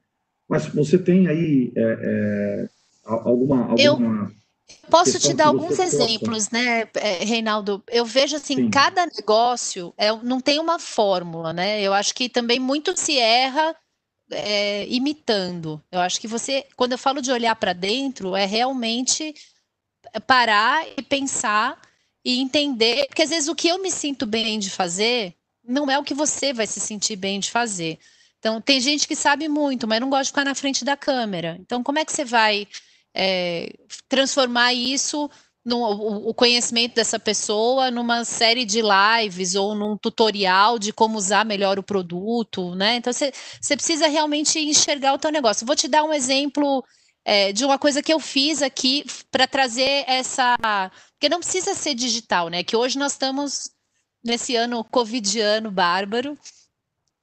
Mas 0.48 0.68
você 0.68 0.98
tem 0.98 1.28
aí 1.28 1.72
é, 1.76 1.82
é, 1.82 2.70
alguma, 3.06 3.72
alguma 3.72 3.76
eu 3.78 4.90
posso 4.90 5.20
te 5.20 5.34
dar 5.34 5.48
alguns 5.48 5.80
exemplos, 5.80 6.50
né, 6.50 6.88
é, 6.96 7.24
Reinaldo? 7.24 7.84
Eu 7.88 8.06
vejo 8.06 8.36
assim, 8.36 8.56
Sim. 8.56 8.70
cada 8.70 9.06
negócio 9.06 9.94
é, 9.98 10.12
não 10.24 10.40
tem 10.40 10.60
uma 10.60 10.80
fórmula, 10.80 11.54
né? 11.54 11.82
Eu 11.82 11.94
acho 11.94 12.14
que 12.14 12.30
também 12.30 12.60
muito 12.60 12.98
se 12.98 13.18
erra 13.18 13.76
é, 14.32 14.88
imitando. 14.88 15.82
Eu 15.92 16.00
acho 16.00 16.20
que 16.20 16.28
você, 16.28 16.66
quando 16.76 16.94
eu 16.94 16.98
falo 16.98 17.22
de 17.22 17.32
olhar 17.32 17.56
para 17.56 17.74
dentro, 17.74 18.36
é 18.36 18.46
realmente 18.46 19.34
parar 20.26 20.86
e 20.98 21.02
pensar 21.02 21.80
e 22.24 22.40
entender, 22.40 23.06
porque 23.08 23.22
às 23.22 23.30
vezes 23.30 23.48
o 23.48 23.56
que 23.56 23.68
eu 23.68 23.82
me 23.82 23.92
sinto 23.92 24.26
bem 24.26 24.58
de 24.58 24.72
fazer 24.72 25.36
não 25.68 25.90
é 25.90 25.98
o 25.98 26.04
que 26.04 26.14
você 26.14 26.54
vai 26.54 26.68
se 26.68 26.80
sentir 26.80 27.16
bem 27.16 27.40
de 27.40 27.52
fazer. 27.52 28.00
Então, 28.40 28.62
tem 28.62 28.80
gente 28.80 29.08
que 29.08 29.16
sabe 29.16 29.48
muito, 29.48 29.88
mas 29.88 30.00
não 30.00 30.10
gosta 30.10 30.26
de 30.26 30.30
ficar 30.30 30.46
na 30.46 30.56
frente 30.56 30.86
da 30.86 30.96
câmera. 30.96 31.58
Então, 31.60 31.82
como 31.82 32.00
é 32.00 32.06
que 32.06 32.12
você 32.12 32.24
vai 32.24 32.68
é, 33.14 33.74
transformar 34.08 34.74
isso, 34.74 35.30
no, 35.66 36.30
o, 36.30 36.34
conhecimento 36.34 36.94
dessa 36.94 37.18
pessoa, 37.18 37.90
numa 37.90 38.24
série 38.24 38.64
de 38.64 38.82
lives 38.82 39.56
ou 39.56 39.74
num 39.74 39.98
tutorial 39.98 40.78
de 40.78 40.94
como 40.94 41.18
usar 41.18 41.44
melhor 41.44 41.80
o 41.80 41.84
produto, 41.84 42.76
né? 42.76 42.98
Então, 42.98 43.12
você, 43.12 43.34
você 43.60 43.76
precisa 43.76 44.08
realmente 44.08 44.60
enxergar 44.60 45.14
o 45.14 45.18
teu 45.18 45.32
negócio. 45.32 45.66
Vou 45.66 45.76
te 45.76 45.88
dar 45.88 46.04
um 46.04 46.14
exemplo 46.14 46.86
é, 47.26 47.52
de 47.52 47.66
uma 47.66 47.80
coisa 47.80 48.04
que 48.04 48.14
eu 48.14 48.20
fiz 48.20 48.62
aqui 48.62 49.04
para 49.32 49.48
trazer 49.48 50.04
essa. 50.08 50.56
Porque 51.14 51.30
não 51.30 51.40
precisa 51.40 51.74
ser 51.74 51.96
digital, 51.96 52.50
né? 52.50 52.64
Que 52.64 52.76
hoje 52.76 53.00
nós 53.00 53.14
estamos 53.14 53.72
nesse 54.26 54.56
ano 54.56 54.84
covidiano 54.84 55.70
bárbaro. 55.70 56.38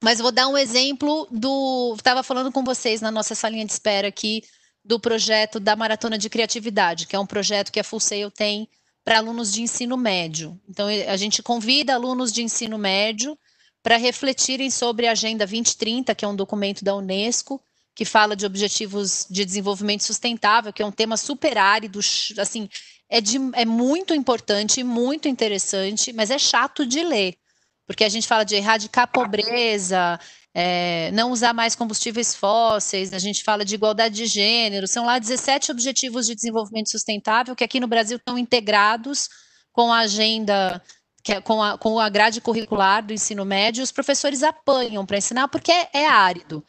Mas 0.03 0.21
vou 0.21 0.33
dar 0.33 0.49
um 0.49 0.57
exemplo 0.57 1.29
do. 1.31 1.95
Estava 1.97 2.23
falando 2.23 2.53
com 2.53 2.65
vocês 2.65 3.01
na 3.01 3.11
nossa 3.11 3.35
salinha 3.35 3.67
de 3.67 3.73
espera 3.73 4.09
aqui 4.09 4.43
do 4.85 4.99
projeto 4.99 5.61
da 5.61 5.77
Maratona 5.77 6.19
de 6.19 6.29
Criatividade, 6.29 7.07
que 7.07 7.15
é 7.15 7.19
um 7.19 7.27
projeto 7.27 7.71
que 7.71 7.79
a 7.79 7.85
Full 7.85 8.01
Sail 8.01 8.31
tem 8.31 8.69
para 9.05 9.19
alunos 9.19 9.53
de 9.53 9.63
ensino 9.63 9.97
médio. 9.97 10.61
Então, 10.69 10.87
a 10.89 11.17
gente 11.17 11.43
convida 11.43 11.95
alunos 11.95 12.33
de 12.33 12.43
ensino 12.43 12.79
médio 12.79 13.39
para 13.83 13.97
refletirem 13.97 14.71
sobre 14.71 15.07
a 15.07 15.13
Agenda 15.13 15.45
2030, 15.45 16.15
que 16.15 16.25
é 16.25 16.29
um 16.29 16.37
documento 16.37 16.85
da 16.85 16.95
Unesco, 16.95 17.61
que 17.95 18.05
fala 18.05 18.35
de 18.35 18.47
objetivos 18.47 19.27
de 19.29 19.45
desenvolvimento 19.45 20.03
sustentável, 20.03 20.73
que 20.73 20.83
é 20.83 20.87
um 20.87 20.93
tema 20.93 21.17
super 21.17 21.59
árido, 21.59 22.01
assim, 22.39 22.69
é, 23.13 23.21
de, 23.21 23.37
é 23.53 23.67
muito 23.67 24.15
importante, 24.15 24.83
muito 24.83 25.29
interessante, 25.29 26.15
mas 26.15 26.31
é 26.31 26.39
chato 26.39 26.87
de 26.87 27.05
ler, 27.05 27.35
porque 27.87 28.05
a 28.05 28.09
gente 28.09 28.27
fala 28.27 28.43
de 28.43 28.55
erradicar 28.55 29.05
a 29.05 29.07
pobreza, 29.07 30.19
é, 30.55 31.11
não 31.13 31.31
usar 31.31 31.53
mais 31.53 31.75
combustíveis 31.75 32.35
fósseis, 32.35 33.13
a 33.13 33.19
gente 33.19 33.45
fala 33.45 33.67
de 33.67 33.75
igualdade 33.75 34.15
de 34.15 34.25
gênero, 34.25 34.89
são 34.89 35.05
lá 35.05 35.19
17 35.19 35.71
objetivos 35.71 36.27
de 36.27 36.35
desenvolvimento 36.35 36.91
sustentável 36.91 37.55
que 37.55 37.63
aqui 37.63 37.79
no 37.79 37.87
Brasil 37.87 38.17
estão 38.17 38.39
integrados 38.39 39.29
com 39.73 39.93
a 39.93 39.99
agenda, 39.99 40.83
é, 41.29 41.39
com, 41.39 41.63
a, 41.63 41.77
com 41.77 42.01
a 42.01 42.09
grade 42.09 42.41
curricular 42.41 43.05
do 43.05 43.13
ensino 43.13 43.45
médio, 43.45 43.85
os 43.85 43.93
professores 43.93 44.43
apanham 44.43 45.05
para 45.05 45.19
ensinar 45.19 45.49
porque 45.49 45.71
é, 45.71 45.91
é 45.93 46.09
árido. 46.09 46.65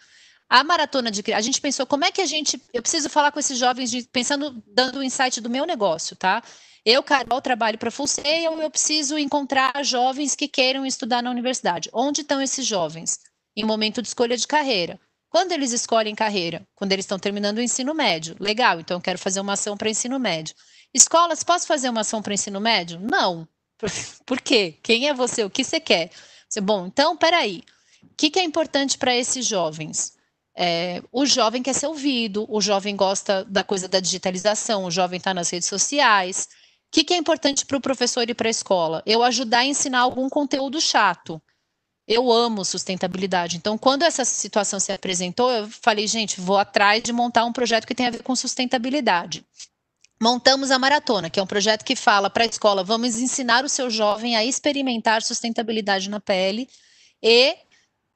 A 0.50 0.64
maratona 0.64 1.10
de 1.10 1.34
a 1.34 1.41
gente 1.41 1.60
pensou 1.60 1.86
como 1.86 2.06
é 2.06 2.12
que 2.12 2.22
a 2.22 2.26
gente. 2.26 2.62
Eu 2.74 2.82
preciso 2.82 3.10
falar 3.10 3.32
com 3.32 3.39
esses 3.39 3.58
jovens 3.58 3.89
de, 3.89 4.04
pensando, 4.04 4.64
dando 4.68 5.00
o 5.00 5.04
insight 5.04 5.41
do 5.41 5.50
meu 5.50 5.66
negócio, 5.66 6.16
tá? 6.16 6.44
Eu, 6.86 7.02
Carol, 7.02 7.41
trabalho 7.41 7.78
para 7.78 7.89
a 7.89 7.91
Full 7.91 8.08
Sail, 8.08 8.62
eu 8.62 8.70
preciso 8.70 9.18
encontrar 9.18 9.84
jovens 9.84 10.36
que 10.36 10.48
queiram 10.48 10.86
estudar 10.86 11.24
na 11.24 11.32
universidade. 11.32 11.89
Onde 11.94 12.22
estão 12.22 12.41
esses 12.41 12.66
jovens? 12.66 13.18
em 13.56 13.64
momento 13.64 14.02
de 14.02 14.08
escolha 14.08 14.36
de 14.36 14.48
carreira. 14.48 15.00
Quando 15.30 15.52
eles 15.52 15.72
escolhem 15.72 16.14
carreira? 16.14 16.68
Quando 16.76 16.91
eles 16.91 17.06
estão 17.06 17.18
terminando 17.18 17.58
o 17.58 17.62
ensino 17.62 17.94
médio. 17.94 18.36
Legal, 18.39 18.80
então 18.80 18.98
eu 18.98 19.02
quero 19.02 19.18
fazer 19.18 19.39
uma 19.39 19.54
ação 19.54 19.76
para 19.76 19.89
ensino 19.89 20.20
médio. 20.20 20.56
Escolas, 20.94 21.44
posso 21.44 21.66
fazer 21.66 21.89
uma 21.89 22.02
ação 22.02 22.22
para 22.22 22.34
ensino 22.34 22.60
médio? 22.60 23.00
Não. 23.00 23.48
Por 24.26 24.39
quê? 24.41 24.78
Quem 24.84 25.08
é 25.08 25.14
você? 25.14 25.44
O 25.44 25.50
que 25.50 25.64
você 25.64 25.80
quer? 25.80 26.12
Você, 26.48 26.62
bom, 26.62 26.86
então, 26.86 27.18
peraí. 27.18 27.64
O 28.04 28.16
que 28.16 28.38
é 28.39 28.44
importante 28.44 28.98
para 28.98 29.16
esses 29.16 29.46
jovens? 29.46 30.14
É, 30.56 31.01
o 31.12 31.26
jovem 31.26 31.64
quer 31.64 31.74
ser 31.74 31.88
ouvido, 31.88 32.45
o 32.47 32.62
jovem 32.62 32.95
gosta 32.95 33.43
da 33.45 33.64
coisa 33.64 33.88
da 33.88 33.99
digitalização, 33.99 34.86
o 34.86 34.91
jovem 34.91 35.18
está 35.18 35.34
nas 35.34 35.49
redes 35.49 35.68
sociais. 35.68 36.47
O 36.88 36.91
que, 36.91 37.04
que 37.04 37.14
é 37.14 37.18
importante 37.18 37.66
para 37.66 37.78
o 37.78 37.82
professor 37.82 38.30
e 38.30 38.34
para 38.34 38.47
a 38.47 38.51
escola? 38.51 39.01
Eu 39.06 39.24
ajudar 39.24 39.60
a 39.60 39.66
ensinar 39.66 39.99
algum 39.99 40.30
conteúdo 40.30 40.80
chato 40.80 41.41
eu 42.08 42.32
amo 42.32 42.66
sustentabilidade. 42.66 43.58
Então, 43.58 43.78
quando 43.78 44.04
essa 44.04 44.26
situação 44.26 44.80
se 44.80 44.91
apresentou, 44.91 45.49
eu 45.51 45.70
falei, 45.70 46.06
gente, 46.08 46.39
vou 46.39 46.58
atrás 46.58 47.01
de 47.01 47.14
montar 47.14 47.45
um 47.45 47.54
projeto 47.54 47.88
que 47.88 47.95
tenha 47.95 48.10
a 48.10 48.12
ver 48.12 48.24
com 48.24 48.36
sustentabilidade. 48.36 49.45
Montamos 50.22 50.72
a 50.72 50.80
Maratona, 50.80 51.30
que 51.30 51.39
é 51.39 51.43
um 51.43 51.47
projeto 51.47 51.84
que 51.84 51.95
fala 51.95 52.30
para 52.30 52.43
a 52.43 52.47
escola: 52.47 52.84
vamos 52.84 53.18
ensinar 53.18 53.66
o 53.66 53.70
seu 53.70 53.89
jovem 53.89 54.36
a 54.36 54.43
experimentar 54.43 55.22
sustentabilidade 55.22 56.10
na 56.10 56.20
pele 56.20 56.70
e 57.22 57.56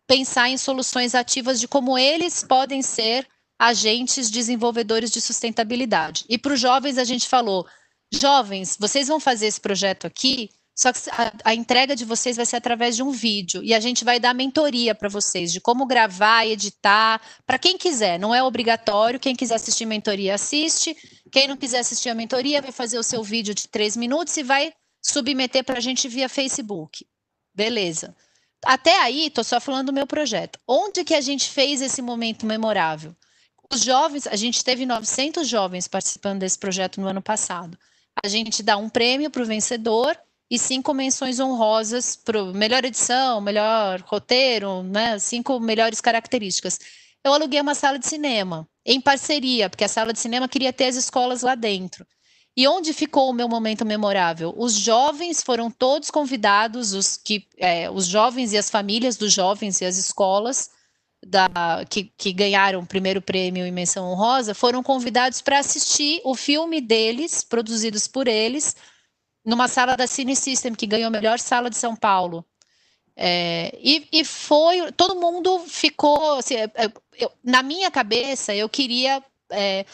pensar 0.07 0.49
em 0.49 0.57
soluções 0.57 1.13
ativas 1.13 1.59
de 1.59 1.67
como 1.67 1.97
eles 1.97 2.43
podem 2.43 2.81
ser 2.81 3.27
agentes 3.59 4.29
desenvolvedores 4.29 5.11
de 5.11 5.19
sustentabilidade. 5.21 6.25
E 6.29 6.37
para 6.37 6.53
os 6.53 6.59
jovens, 6.59 6.97
a 6.97 7.03
gente 7.03 7.27
falou: 7.27 7.67
jovens, 8.11 8.77
vocês 8.79 9.07
vão 9.07 9.19
fazer 9.19 9.47
esse 9.47 9.59
projeto 9.59 10.07
aqui 10.07 10.49
só 10.77 10.93
que 10.93 10.99
a, 11.09 11.33
a, 11.43 11.55
entrega 11.55 11.95
de 11.95 12.05
vocês 12.05 12.37
vai 12.37 12.45
ser 12.45 12.57
através 12.57 12.95
de 12.95 13.01
um 13.01 13.09
vídeo 13.09 13.63
e 13.63 13.73
a 13.73 13.79
gente 13.79 14.05
vai 14.05 14.19
dar 14.19 14.35
mentoria 14.35 14.93
para 14.93 15.09
vocês 15.09 15.51
de 15.51 15.59
como 15.59 15.87
gravar, 15.87 16.45
editar, 16.45 17.19
para 17.47 17.57
quem 17.57 17.79
quiser, 17.79 18.19
não 18.19 18.33
é 18.33 18.43
obrigatório. 18.43 19.19
Quem 19.19 19.35
quiser 19.35 19.55
assistir 19.55 19.87
mentoria, 19.87 20.35
assiste. 20.35 20.95
Quem 21.31 21.47
não 21.47 21.57
quiser 21.57 21.79
assistir 21.79 22.09
a 22.09 22.13
mentoria, 22.13 22.61
vai 22.61 22.71
fazer 22.71 22.99
o 22.99 23.03
seu 23.03 23.23
vídeo 23.23 23.55
de 23.55 23.67
três 23.67 23.97
minutos 23.97 24.37
e 24.37 24.43
vai 24.43 24.71
submeter 25.01 25.63
para 25.63 25.79
a 25.79 25.81
gente 25.81 26.07
via 26.07 26.29
Facebook. 26.29 27.07
Beleza. 27.55 28.15
Até 28.65 28.99
aí, 29.01 29.27
estou 29.27 29.43
só 29.43 29.59
falando 29.59 29.87
do 29.87 29.93
meu 29.93 30.07
projeto. 30.07 30.59
Onde 30.67 31.03
que 31.03 31.13
a 31.13 31.21
gente 31.21 31.49
fez 31.49 31.81
esse 31.81 32.01
momento 32.01 32.45
memorável? 32.45 33.15
Os 33.71 33.83
jovens, 33.83 34.25
a 34.27 34.35
gente 34.35 34.63
teve 34.63 34.85
900 34.85 35.47
jovens 35.47 35.87
participando 35.87 36.39
desse 36.39 36.57
projeto 36.57 37.01
no 37.01 37.07
ano 37.07 37.21
passado. 37.21 37.77
A 38.23 38.27
gente 38.27 38.63
dá 38.63 38.77
um 38.77 38.89
prêmio 38.89 39.29
para 39.29 39.43
o 39.43 39.45
vencedor 39.45 40.17
e 40.49 40.57
cinco 40.57 40.93
menções 40.93 41.39
honrosas 41.39 42.15
para 42.15 42.43
melhor 42.45 42.83
edição, 42.85 43.41
melhor 43.41 44.01
roteiro, 44.01 44.81
né? 44.83 45.19
Cinco 45.19 45.59
melhores 45.59 45.99
características. 45.99 46.79
Eu 47.23 47.33
aluguei 47.33 47.59
uma 47.59 47.75
sala 47.75 47.99
de 47.99 48.07
cinema 48.07 48.67
em 48.85 49.01
parceria, 49.01 49.69
porque 49.69 49.83
a 49.83 49.89
sala 49.89 50.13
de 50.13 50.19
cinema 50.19 50.47
queria 50.47 50.71
ter 50.71 50.85
as 50.85 50.95
escolas 50.95 51.41
lá 51.41 51.55
dentro. 51.55 52.07
E 52.57 52.67
onde 52.67 52.91
ficou 52.91 53.29
o 53.29 53.33
meu 53.33 53.47
momento 53.47 53.85
memorável? 53.85 54.51
Os 54.57 54.73
jovens 54.73 55.43
foram 55.43 55.69
todos 55.69 56.09
convidados, 56.09 56.93
os, 56.93 57.15
que, 57.15 57.47
é, 57.55 57.87
os 57.87 58.07
jovens 58.07 58.51
e 58.51 58.57
as 58.57 58.67
famílias 58.67 59.15
dos 59.15 59.31
jovens 59.31 59.79
e 59.79 59.85
as 59.85 59.95
escolas 59.95 60.71
da, 61.23 61.85
que, 61.87 62.05
que 62.17 62.33
ganharam 62.33 62.79
o 62.79 62.85
primeiro 62.85 63.21
prêmio 63.21 63.63
em 63.63 63.71
menção 63.71 64.09
honrosa 64.09 64.55
foram 64.55 64.81
convidados 64.81 65.39
para 65.39 65.59
assistir 65.59 66.19
o 66.23 66.33
filme 66.33 66.81
deles, 66.81 67.43
produzidos 67.43 68.07
por 68.07 68.27
eles, 68.27 68.75
numa 69.45 69.67
sala 69.67 69.95
da 69.95 70.07
Cine 70.07 70.35
System, 70.35 70.73
que 70.73 70.87
ganhou 70.87 71.07
a 71.07 71.11
melhor 71.11 71.37
sala 71.37 71.69
de 71.69 71.77
São 71.77 71.95
Paulo. 71.95 72.43
É, 73.15 73.77
e, 73.81 74.07
e, 74.11 74.25
foi, 74.25 74.91
todo 74.93 75.19
mundo 75.19 75.59
ficou, 75.67 76.35
assim, 76.39 76.55
é, 76.55 76.71
é, 76.75 76.91
eu, 77.19 77.31
na 77.43 77.61
minha 77.61 77.91
cabeça, 77.91 78.53
eu 78.55 78.67
queria, 78.67 79.23
é, 79.51 79.85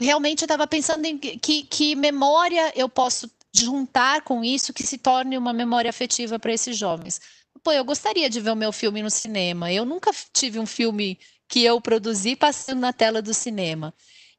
realmente 0.00 0.42
eu 0.42 0.46
estava 0.46 0.66
pensando 0.66 1.04
em 1.04 1.18
que, 1.18 1.62
que 1.62 1.94
memória 1.94 2.72
eu 2.74 2.88
posso 2.88 3.30
juntar 3.52 4.22
com 4.22 4.44
isso 4.44 4.72
que 4.72 4.82
se 4.82 4.96
torne 4.96 5.36
uma 5.36 5.52
memória 5.52 5.90
afetiva 5.90 6.38
para 6.38 6.52
esses 6.52 6.76
jovens. 6.76 7.20
Pô, 7.62 7.72
eu 7.72 7.84
gostaria 7.84 8.30
de 8.30 8.40
ver 8.40 8.50
o 8.50 8.56
meu 8.56 8.72
filme 8.72 9.02
no 9.02 9.10
cinema. 9.10 9.72
Eu 9.72 9.84
nunca 9.84 10.10
tive 10.32 10.58
um 10.58 10.66
filme 10.66 11.18
que 11.48 11.62
eu 11.64 11.80
produzi 11.80 12.36
passando 12.36 12.80
na 12.80 12.92
tela 12.92 13.20
do 13.20 13.34
cinema. 13.34 13.92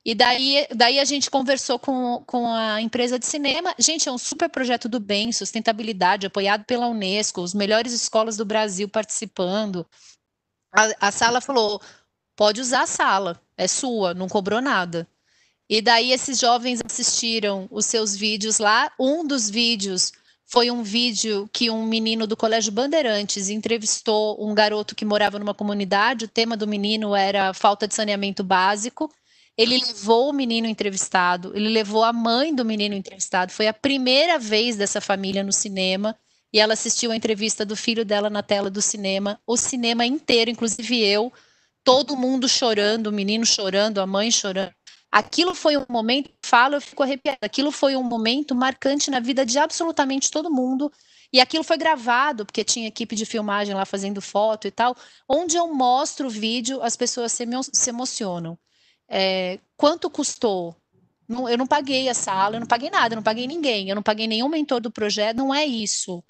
E 0.03 0.15
daí, 0.15 0.65
daí 0.73 0.99
a 0.99 1.05
gente 1.05 1.29
conversou 1.29 1.77
com, 1.77 2.23
com 2.25 2.51
a 2.51 2.81
empresa 2.81 3.19
de 3.19 3.25
cinema. 3.25 3.75
Gente, 3.77 4.09
é 4.09 4.11
um 4.11 4.17
super 4.17 4.49
projeto 4.49 4.89
do 4.89 4.99
bem, 4.99 5.31
sustentabilidade, 5.31 6.25
apoiado 6.25 6.65
pela 6.65 6.87
Unesco, 6.87 7.41
os 7.41 7.53
melhores 7.53 7.93
escolas 7.93 8.35
do 8.35 8.45
Brasil 8.45 8.89
participando. 8.89 9.85
A, 10.73 11.07
a 11.07 11.11
sala 11.11 11.39
falou: 11.39 11.79
pode 12.35 12.59
usar 12.59 12.83
a 12.83 12.87
sala, 12.87 13.39
é 13.55 13.67
sua, 13.67 14.15
não 14.15 14.27
cobrou 14.27 14.59
nada. 14.59 15.07
E 15.71 15.81
daí 15.81 16.11
esses 16.11 16.37
jovens 16.37 16.81
assistiram 16.85 17.65
os 17.71 17.85
seus 17.85 18.13
vídeos 18.13 18.59
lá. 18.59 18.91
Um 18.99 19.25
dos 19.25 19.49
vídeos 19.49 20.11
foi 20.45 20.69
um 20.69 20.83
vídeo 20.83 21.49
que 21.53 21.69
um 21.69 21.85
menino 21.85 22.27
do 22.27 22.35
Colégio 22.35 22.73
Bandeirantes 22.73 23.47
entrevistou 23.47 24.35
um 24.45 24.53
garoto 24.53 24.93
que 24.93 25.05
morava 25.05 25.39
numa 25.39 25.53
comunidade. 25.53 26.25
O 26.25 26.27
tema 26.27 26.57
do 26.57 26.67
menino 26.67 27.15
era 27.15 27.53
falta 27.53 27.87
de 27.87 27.95
saneamento 27.95 28.43
básico. 28.43 29.09
Ele 29.57 29.77
levou 29.77 30.29
o 30.29 30.33
menino 30.33 30.67
entrevistado, 30.67 31.53
ele 31.55 31.69
levou 31.69 32.03
a 32.03 32.11
mãe 32.11 32.53
do 32.53 32.65
menino 32.65 32.93
entrevistado. 32.93 33.53
Foi 33.53 33.69
a 33.69 33.73
primeira 33.73 34.37
vez 34.37 34.75
dessa 34.75 34.99
família 34.99 35.41
no 35.41 35.53
cinema 35.53 36.17
e 36.51 36.59
ela 36.59 36.73
assistiu 36.73 37.13
a 37.13 37.15
entrevista 37.15 37.63
do 37.65 37.77
filho 37.77 38.03
dela 38.03 38.29
na 38.29 38.43
tela 38.43 38.69
do 38.69 38.81
cinema, 38.81 39.39
o 39.47 39.55
cinema 39.55 40.05
inteiro, 40.05 40.51
inclusive 40.51 40.99
eu, 40.99 41.31
todo 41.81 42.17
mundo 42.17 42.49
chorando, 42.49 43.07
o 43.07 43.11
menino 43.13 43.45
chorando, 43.45 44.01
a 44.01 44.05
mãe 44.05 44.29
chorando. 44.29 44.73
Aquilo 45.11 45.53
foi 45.53 45.75
um 45.75 45.85
momento, 45.89 46.31
falo, 46.43 46.75
eu 46.75 46.81
fico 46.81 47.03
arrepiada. 47.03 47.39
Aquilo 47.41 47.71
foi 47.71 47.95
um 47.95 48.03
momento 48.03 48.55
marcante 48.55 49.11
na 49.11 49.19
vida 49.19 49.45
de 49.45 49.59
absolutamente 49.59 50.31
todo 50.31 50.49
mundo. 50.49 50.91
E 51.33 51.39
aquilo 51.39 51.63
foi 51.63 51.77
gravado, 51.77 52.45
porque 52.45 52.63
tinha 52.63 52.87
equipe 52.87 53.15
de 53.15 53.25
filmagem 53.25 53.73
lá 53.75 53.85
fazendo 53.85 54.21
foto 54.21 54.67
e 54.67 54.71
tal. 54.71 54.95
Onde 55.27 55.57
eu 55.57 55.73
mostro 55.73 56.27
o 56.27 56.29
vídeo, 56.29 56.81
as 56.81 56.95
pessoas 56.95 57.31
se, 57.33 57.45
se 57.73 57.89
emocionam. 57.89 58.57
É, 59.09 59.59
quanto 59.75 60.09
custou? 60.09 60.75
Não, 61.27 61.47
eu 61.49 61.57
não 61.57 61.67
paguei 61.67 62.09
a 62.09 62.13
sala, 62.13 62.55
eu 62.55 62.59
não 62.61 62.67
paguei 62.67 62.89
nada, 62.89 63.13
eu 63.13 63.17
não 63.17 63.23
paguei 63.23 63.47
ninguém, 63.47 63.89
eu 63.89 63.95
não 63.95 64.03
paguei 64.03 64.27
nenhum 64.27 64.49
mentor 64.49 64.81
do 64.81 64.91
projeto, 64.91 65.37
não 65.37 65.53
é 65.53 65.65
isso. 65.65 66.23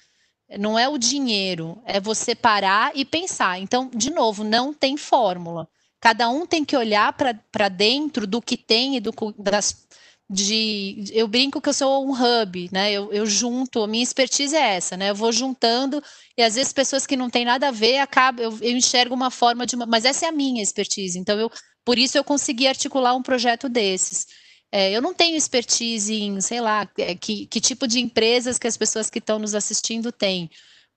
Não 0.58 0.78
é 0.78 0.88
o 0.88 0.98
dinheiro, 0.98 1.80
é 1.86 2.00
você 2.00 2.34
parar 2.34 2.92
e 2.94 3.04
pensar. 3.04 3.58
Então, 3.60 3.90
de 3.94 4.10
novo, 4.10 4.44
não 4.44 4.72
tem 4.74 4.96
fórmula. 4.96 5.68
Cada 6.02 6.28
um 6.28 6.44
tem 6.44 6.64
que 6.64 6.76
olhar 6.76 7.12
para 7.12 7.68
dentro 7.68 8.26
do 8.26 8.42
que 8.42 8.56
tem 8.56 8.96
e 8.96 9.00
do, 9.00 9.12
das, 9.38 9.86
de 10.28 11.04
eu 11.12 11.28
brinco 11.28 11.60
que 11.60 11.68
eu 11.68 11.72
sou 11.72 12.04
um 12.04 12.10
hub, 12.10 12.68
né? 12.72 12.90
Eu, 12.90 13.12
eu, 13.12 13.24
junto, 13.24 13.84
a 13.84 13.86
minha 13.86 14.02
expertise 14.02 14.56
é 14.56 14.74
essa, 14.74 14.96
né? 14.96 15.10
Eu 15.10 15.14
vou 15.14 15.30
juntando 15.30 16.02
e 16.36 16.42
às 16.42 16.56
vezes 16.56 16.72
pessoas 16.72 17.06
que 17.06 17.16
não 17.16 17.30
têm 17.30 17.44
nada 17.44 17.68
a 17.68 17.70
ver 17.70 17.98
acabam, 17.98 18.44
eu, 18.44 18.58
eu 18.60 18.76
enxergo 18.76 19.14
uma 19.14 19.30
forma 19.30 19.64
de 19.64 19.76
mas 19.76 20.04
essa 20.04 20.26
é 20.26 20.28
a 20.28 20.32
minha 20.32 20.60
expertise. 20.60 21.16
Então 21.16 21.38
eu 21.38 21.48
por 21.84 21.96
isso 21.96 22.18
eu 22.18 22.24
consegui 22.24 22.66
articular 22.66 23.14
um 23.14 23.22
projeto 23.22 23.68
desses. 23.68 24.26
É, 24.72 24.90
eu 24.90 25.00
não 25.00 25.14
tenho 25.14 25.36
expertise 25.36 26.12
em, 26.12 26.40
sei 26.40 26.60
lá, 26.60 26.88
é, 26.98 27.14
que, 27.14 27.46
que 27.46 27.60
tipo 27.60 27.86
de 27.86 28.00
empresas 28.00 28.58
que 28.58 28.66
as 28.66 28.76
pessoas 28.76 29.08
que 29.08 29.20
estão 29.20 29.38
nos 29.38 29.54
assistindo 29.54 30.10
têm. 30.10 30.50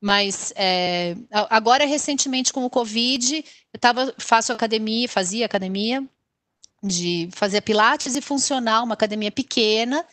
Mas 0.06 0.54
é, 0.56 1.16
agora, 1.32 1.84
recentemente, 1.84 2.54
com 2.54 2.64
o 2.64 2.70
Covid, 2.70 3.44
eu 3.74 3.80
tava, 3.80 4.14
faço 4.20 4.54
academia, 4.54 5.10
fazia 5.10 5.48
academia, 5.48 6.08
de 6.84 7.28
fazer 7.32 7.62
pilates 7.62 8.16
e 8.16 8.22
funcional, 8.22 8.84
uma 8.84 8.94
academia 8.94 9.32
pequena, 9.32 10.06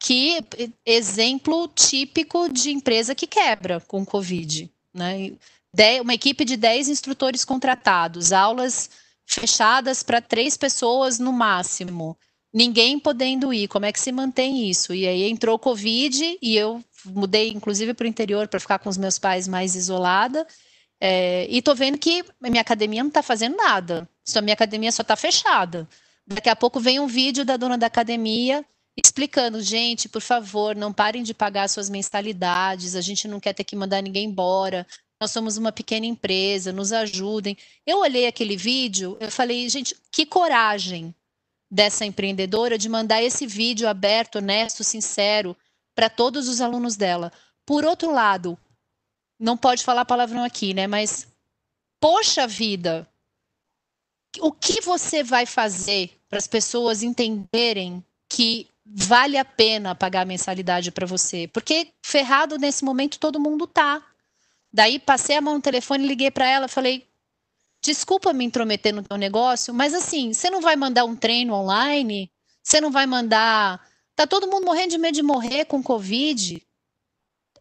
que 0.00 0.44
exemplo 0.84 1.68
típico 1.68 2.48
de 2.48 2.72
empresa 2.72 3.14
que 3.14 3.28
quebra 3.28 3.78
com 3.78 4.02
o 4.02 4.06
Covid. 4.06 4.68
Né? 4.92 5.30
De, 5.72 6.00
uma 6.00 6.14
equipe 6.14 6.44
de 6.44 6.56
10 6.56 6.88
instrutores 6.88 7.44
contratados, 7.44 8.32
aulas 8.32 8.90
fechadas 9.24 10.02
para 10.02 10.20
três 10.20 10.56
pessoas 10.56 11.20
no 11.20 11.32
máximo. 11.32 12.18
Ninguém 12.52 12.98
podendo 12.98 13.54
ir, 13.54 13.68
como 13.68 13.86
é 13.86 13.92
que 13.92 14.00
se 14.00 14.10
mantém 14.10 14.68
isso? 14.68 14.92
E 14.92 15.06
aí 15.06 15.30
entrou 15.30 15.54
o 15.54 15.60
Covid 15.60 16.38
e 16.42 16.56
eu 16.56 16.82
mudei, 17.04 17.50
inclusive, 17.50 17.94
para 17.94 18.04
o 18.04 18.08
interior 18.08 18.48
para 18.48 18.60
ficar 18.60 18.78
com 18.78 18.88
os 18.88 18.96
meus 18.96 19.18
pais 19.18 19.46
mais 19.46 19.74
isolada. 19.74 20.46
É, 21.00 21.46
e 21.48 21.62
tô 21.62 21.74
vendo 21.74 21.98
que 21.98 22.24
minha 22.40 22.60
academia 22.60 23.02
não 23.02 23.08
está 23.08 23.22
fazendo 23.22 23.56
nada. 23.56 24.08
Só 24.24 24.42
minha 24.42 24.54
academia 24.54 24.92
só 24.92 25.02
está 25.02 25.16
fechada. 25.16 25.88
Daqui 26.26 26.48
a 26.48 26.56
pouco 26.56 26.80
vem 26.80 27.00
um 27.00 27.06
vídeo 27.06 27.44
da 27.44 27.56
dona 27.56 27.78
da 27.78 27.86
academia 27.86 28.64
explicando, 28.96 29.62
gente, 29.62 30.08
por 30.08 30.20
favor, 30.20 30.74
não 30.74 30.92
parem 30.92 31.22
de 31.22 31.32
pagar 31.32 31.68
suas 31.68 31.88
mensalidades, 31.88 32.96
a 32.96 33.00
gente 33.00 33.28
não 33.28 33.38
quer 33.38 33.52
ter 33.52 33.62
que 33.62 33.76
mandar 33.76 34.02
ninguém 34.02 34.26
embora. 34.26 34.84
Nós 35.20 35.30
somos 35.30 35.56
uma 35.56 35.70
pequena 35.70 36.04
empresa, 36.04 36.72
nos 36.72 36.92
ajudem. 36.92 37.56
Eu 37.86 38.00
olhei 38.00 38.26
aquele 38.26 38.56
vídeo, 38.56 39.16
eu 39.20 39.30
falei, 39.30 39.68
gente, 39.68 39.96
que 40.10 40.26
coragem 40.26 41.14
dessa 41.70 42.04
empreendedora 42.04 42.76
de 42.76 42.88
mandar 42.88 43.22
esse 43.22 43.46
vídeo 43.46 43.88
aberto, 43.88 44.36
honesto, 44.36 44.82
sincero 44.82 45.56
para 45.98 46.08
todos 46.08 46.46
os 46.46 46.60
alunos 46.60 46.94
dela. 46.94 47.32
Por 47.66 47.84
outro 47.84 48.12
lado, 48.12 48.56
não 49.36 49.56
pode 49.56 49.82
falar 49.82 50.04
palavrão 50.04 50.44
aqui, 50.44 50.72
né? 50.72 50.86
Mas, 50.86 51.26
poxa 51.98 52.46
vida, 52.46 53.04
o 54.38 54.52
que 54.52 54.80
você 54.80 55.24
vai 55.24 55.44
fazer 55.44 56.16
para 56.28 56.38
as 56.38 56.46
pessoas 56.46 57.02
entenderem 57.02 58.04
que 58.28 58.68
vale 58.86 59.36
a 59.36 59.44
pena 59.44 59.92
pagar 59.92 60.20
a 60.20 60.24
mensalidade 60.24 60.92
para 60.92 61.04
você? 61.04 61.48
Porque 61.48 61.88
ferrado 62.00 62.58
nesse 62.58 62.84
momento 62.84 63.18
todo 63.18 63.40
mundo 63.40 63.66
tá. 63.66 64.00
Daí 64.72 65.00
passei 65.00 65.36
a 65.36 65.40
mão 65.40 65.54
no 65.54 65.60
telefone, 65.60 66.06
liguei 66.06 66.30
para 66.30 66.46
ela, 66.46 66.68
falei: 66.68 67.08
"Desculpa 67.82 68.32
me 68.32 68.44
intrometer 68.44 68.94
no 68.94 69.02
teu 69.02 69.16
negócio, 69.16 69.74
mas 69.74 69.92
assim, 69.92 70.32
você 70.32 70.48
não 70.48 70.60
vai 70.60 70.76
mandar 70.76 71.04
um 71.04 71.16
treino 71.16 71.54
online? 71.54 72.30
Você 72.62 72.80
não 72.80 72.92
vai 72.92 73.04
mandar 73.04 73.84
Tá 74.18 74.26
todo 74.26 74.48
mundo 74.48 74.64
morrendo 74.64 74.90
de 74.90 74.98
medo 74.98 75.14
de 75.14 75.22
morrer 75.22 75.64
com 75.64 75.80
Covid 75.80 76.60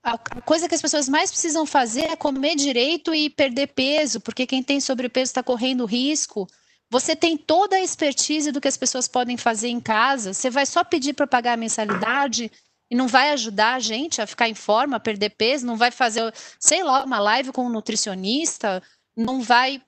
a 0.01 0.17
coisa 0.41 0.67
que 0.67 0.73
as 0.73 0.81
pessoas 0.81 1.07
mais 1.07 1.29
precisam 1.29 1.67
fazer 1.67 2.05
é 2.05 2.15
comer 2.15 2.55
direito 2.55 3.13
e 3.13 3.29
perder 3.29 3.67
peso, 3.67 4.19
porque 4.19 4.47
quem 4.47 4.63
tem 4.63 4.79
sobrepeso 4.79 5.29
está 5.29 5.43
correndo 5.43 5.85
risco. 5.85 6.47
Você 6.89 7.15
tem 7.15 7.37
toda 7.37 7.75
a 7.75 7.81
expertise 7.81 8.51
do 8.51 8.59
que 8.59 8.67
as 8.67 8.75
pessoas 8.75 9.07
podem 9.07 9.37
fazer 9.37 9.67
em 9.67 9.79
casa. 9.79 10.33
Você 10.33 10.49
vai 10.49 10.65
só 10.65 10.83
pedir 10.83 11.13
para 11.13 11.27
pagar 11.27 11.53
a 11.53 11.57
mensalidade 11.57 12.51
e 12.89 12.95
não 12.95 13.07
vai 13.07 13.29
ajudar 13.33 13.75
a 13.75 13.79
gente 13.79 14.19
a 14.19 14.25
ficar 14.25 14.49
em 14.49 14.55
forma, 14.55 14.97
a 14.97 14.99
perder 14.99 15.31
peso, 15.31 15.63
não 15.63 15.77
vai 15.77 15.91
fazer, 15.91 16.33
sei 16.59 16.83
lá, 16.83 17.03
uma 17.03 17.19
live 17.19 17.51
com 17.51 17.65
um 17.67 17.69
nutricionista, 17.69 18.81
não 19.15 19.43
vai 19.43 19.79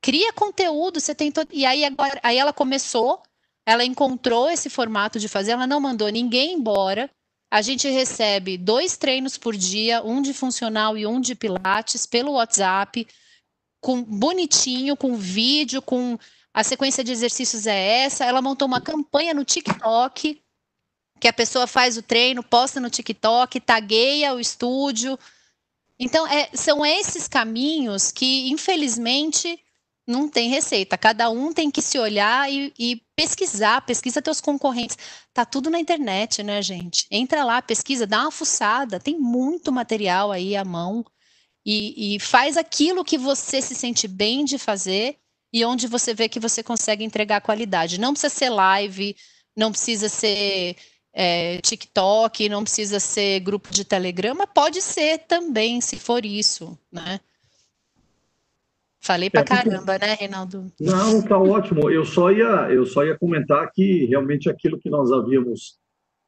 cria 0.00 0.32
conteúdo, 0.32 0.98
você 0.98 1.14
tem 1.14 1.30
todo... 1.30 1.50
e 1.52 1.64
aí 1.64 1.84
agora, 1.84 2.18
aí 2.22 2.36
ela 2.36 2.52
começou, 2.52 3.22
ela 3.66 3.84
encontrou 3.84 4.48
esse 4.48 4.70
formato 4.70 5.18
de 5.18 5.28
fazer, 5.28 5.50
ela 5.50 5.66
não 5.66 5.80
mandou 5.80 6.08
ninguém 6.08 6.54
embora, 6.54 7.10
a 7.50 7.60
gente 7.62 7.88
recebe 7.88 8.56
dois 8.56 8.96
treinos 8.96 9.36
por 9.36 9.56
dia, 9.56 10.02
um 10.02 10.22
de 10.22 10.32
funcional 10.32 10.96
e 10.96 11.06
um 11.06 11.20
de 11.20 11.34
pilates, 11.34 12.06
pelo 12.06 12.32
WhatsApp, 12.32 13.06
com 13.80 14.02
bonitinho, 14.02 14.96
com 14.96 15.16
vídeo, 15.16 15.80
com 15.80 16.18
a 16.52 16.64
sequência 16.64 17.04
de 17.04 17.12
exercícios 17.12 17.66
é 17.66 18.04
essa. 18.04 18.24
Ela 18.24 18.42
montou 18.42 18.66
uma 18.66 18.80
campanha 18.80 19.32
no 19.32 19.44
TikTok, 19.44 20.42
que 21.20 21.28
a 21.28 21.32
pessoa 21.32 21.66
faz 21.66 21.96
o 21.96 22.02
treino, 22.02 22.42
posta 22.42 22.80
no 22.80 22.90
TikTok, 22.90 23.60
tagueia 23.60 24.34
o 24.34 24.40
estúdio. 24.40 25.18
Então, 25.98 26.26
é, 26.26 26.50
são 26.52 26.84
esses 26.84 27.28
caminhos 27.28 28.10
que, 28.10 28.50
infelizmente, 28.50 29.58
não 30.06 30.28
tem 30.28 30.48
receita. 30.48 30.96
Cada 30.96 31.28
um 31.30 31.52
tem 31.52 31.70
que 31.70 31.82
se 31.82 31.98
olhar 31.98 32.50
e, 32.50 32.72
e, 32.78 33.02
pesquisar, 33.16 33.80
pesquisa 33.80 34.22
teus 34.22 34.40
concorrentes. 34.40 34.96
Tá 35.34 35.44
tudo 35.44 35.68
na 35.68 35.80
internet, 35.80 36.42
né, 36.42 36.62
gente? 36.62 37.06
Entra 37.10 37.44
lá, 37.44 37.60
pesquisa, 37.60 38.06
dá 38.06 38.22
uma 38.22 38.30
fuçada, 38.30 39.00
tem 39.00 39.18
muito 39.18 39.72
material 39.72 40.30
aí 40.30 40.54
à 40.56 40.64
mão 40.64 41.04
e, 41.64 42.14
e 42.16 42.20
faz 42.20 42.56
aquilo 42.56 43.04
que 43.04 43.18
você 43.18 43.60
se 43.60 43.74
sente 43.74 44.06
bem 44.06 44.44
de 44.44 44.58
fazer 44.58 45.16
e 45.52 45.64
onde 45.64 45.88
você 45.88 46.14
vê 46.14 46.28
que 46.28 46.38
você 46.38 46.62
consegue 46.62 47.02
entregar 47.04 47.40
qualidade. 47.40 47.98
Não 47.98 48.12
precisa 48.12 48.32
ser 48.32 48.50
live, 48.50 49.16
não 49.56 49.72
precisa 49.72 50.08
ser 50.08 50.76
é, 51.12 51.58
TikTok, 51.62 52.48
não 52.48 52.62
precisa 52.62 53.00
ser 53.00 53.40
grupo 53.40 53.72
de 53.72 53.84
Telegrama, 53.84 54.46
pode 54.46 54.80
ser 54.82 55.18
também, 55.26 55.80
se 55.80 55.96
for 55.96 56.24
isso, 56.24 56.78
né? 56.92 57.20
Falei 59.00 59.30
pra 59.30 59.42
é, 59.42 59.44
caramba, 59.44 59.98
né, 59.98 60.14
Reinaldo? 60.14 60.72
Não, 60.80 61.22
tá 61.22 61.38
ótimo. 61.38 61.90
Eu 61.90 62.04
só 62.04 62.30
ia, 62.32 62.70
eu 62.70 62.84
só 62.84 63.04
ia 63.04 63.16
comentar 63.18 63.70
que 63.72 64.04
realmente 64.06 64.48
aquilo 64.48 64.78
que 64.78 64.90
nós 64.90 65.12
havíamos 65.12 65.78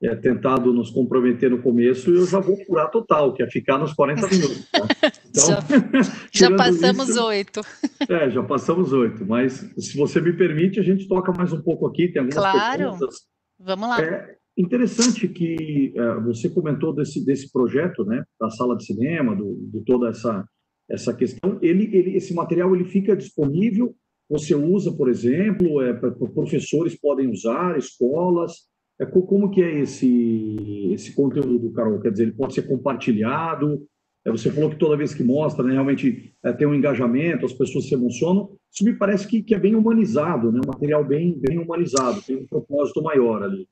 é, 0.02 0.14
tentado 0.14 0.72
nos 0.72 0.90
comprometer 0.90 1.50
no 1.50 1.60
começo, 1.60 2.10
eu 2.10 2.24
já 2.26 2.38
vou 2.38 2.56
furar 2.64 2.90
total, 2.90 3.34
que 3.34 3.42
é 3.42 3.50
ficar 3.50 3.78
nos 3.78 3.92
40 3.92 4.26
minutos. 4.28 4.70
Tá? 4.70 4.86
Então, 5.28 6.02
já, 6.32 6.48
já 6.48 6.56
passamos 6.56 7.16
oito. 7.16 7.60
É, 8.08 8.30
já 8.30 8.42
passamos 8.42 8.92
oito, 8.92 9.26
mas 9.26 9.68
se 9.76 9.98
você 9.98 10.18
me 10.20 10.32
permite, 10.32 10.80
a 10.80 10.82
gente 10.82 11.06
toca 11.08 11.30
mais 11.30 11.52
um 11.52 11.60
pouco 11.60 11.86
aqui, 11.86 12.08
tem 12.08 12.22
algumas 12.22 12.38
claro. 12.38 12.78
perguntas. 12.78 13.16
Vamos 13.58 13.88
lá. 13.88 14.00
É 14.00 14.36
interessante 14.56 15.28
que 15.28 15.92
é, 15.94 16.14
você 16.20 16.48
comentou 16.48 16.94
desse, 16.94 17.22
desse 17.22 17.52
projeto, 17.52 18.04
né, 18.04 18.24
da 18.40 18.48
sala 18.50 18.76
de 18.76 18.86
cinema, 18.86 19.36
do, 19.36 19.58
de 19.72 19.84
toda 19.84 20.08
essa 20.08 20.42
essa 20.88 21.14
questão. 21.14 21.58
Ele, 21.60 21.84
ele, 21.96 22.16
esse 22.16 22.34
material 22.34 22.74
ele 22.74 22.84
fica 22.84 23.16
disponível. 23.16 23.94
Você 24.28 24.54
usa, 24.54 24.92
por 24.92 25.08
exemplo, 25.08 25.80
é, 25.82 25.92
professores 25.94 26.98
podem 26.98 27.30
usar, 27.30 27.78
escolas. 27.78 28.68
É, 29.00 29.06
como 29.06 29.50
que 29.50 29.62
é 29.62 29.80
esse 29.80 30.90
esse 30.92 31.14
conteúdo, 31.14 31.72
Carol? 31.72 32.00
Quer 32.00 32.10
dizer, 32.10 32.24
ele 32.24 32.32
pode 32.32 32.54
ser 32.54 32.62
compartilhado. 32.62 33.86
É, 34.24 34.30
você 34.30 34.50
falou 34.50 34.70
que 34.70 34.76
toda 34.76 34.96
vez 34.96 35.14
que 35.14 35.22
mostra, 35.22 35.64
né, 35.64 35.72
realmente 35.72 36.34
é, 36.44 36.52
tem 36.52 36.66
um 36.66 36.74
engajamento, 36.74 37.46
as 37.46 37.52
pessoas 37.52 37.86
se 37.86 37.94
emocionam. 37.94 38.50
Isso 38.72 38.84
me 38.84 38.92
parece 38.92 39.26
que, 39.26 39.42
que 39.42 39.54
é 39.54 39.58
bem 39.58 39.74
humanizado, 39.74 40.52
né? 40.52 40.60
Um 40.64 40.68
material 40.68 41.04
bem 41.04 41.38
bem 41.38 41.58
humanizado, 41.58 42.20
tem 42.22 42.36
um 42.36 42.46
propósito 42.46 43.02
maior 43.02 43.42
ali. 43.42 43.66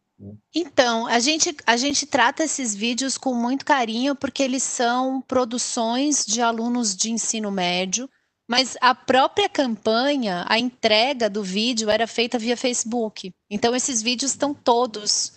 Então, 0.55 1.07
a 1.07 1.19
gente, 1.19 1.55
a 1.67 1.77
gente 1.77 2.07
trata 2.07 2.45
esses 2.45 2.75
vídeos 2.75 3.19
com 3.19 3.35
muito 3.35 3.65
carinho 3.65 4.15
porque 4.15 4.43
eles 4.43 4.63
são 4.63 5.21
produções 5.21 6.25
de 6.25 6.41
alunos 6.41 6.97
de 6.97 7.11
ensino 7.11 7.51
médio, 7.51 8.09
mas 8.49 8.77
a 8.81 8.95
própria 8.95 9.49
campanha, 9.49 10.45
a 10.49 10.59
entrega 10.59 11.29
do 11.29 11.43
vídeo 11.43 11.91
era 11.91 12.07
feita 12.07 12.39
via 12.39 12.57
Facebook. 12.57 13.33
Então, 13.51 13.75
esses 13.75 14.01
vídeos 14.01 14.31
estão 14.31 14.55
todos 14.55 15.33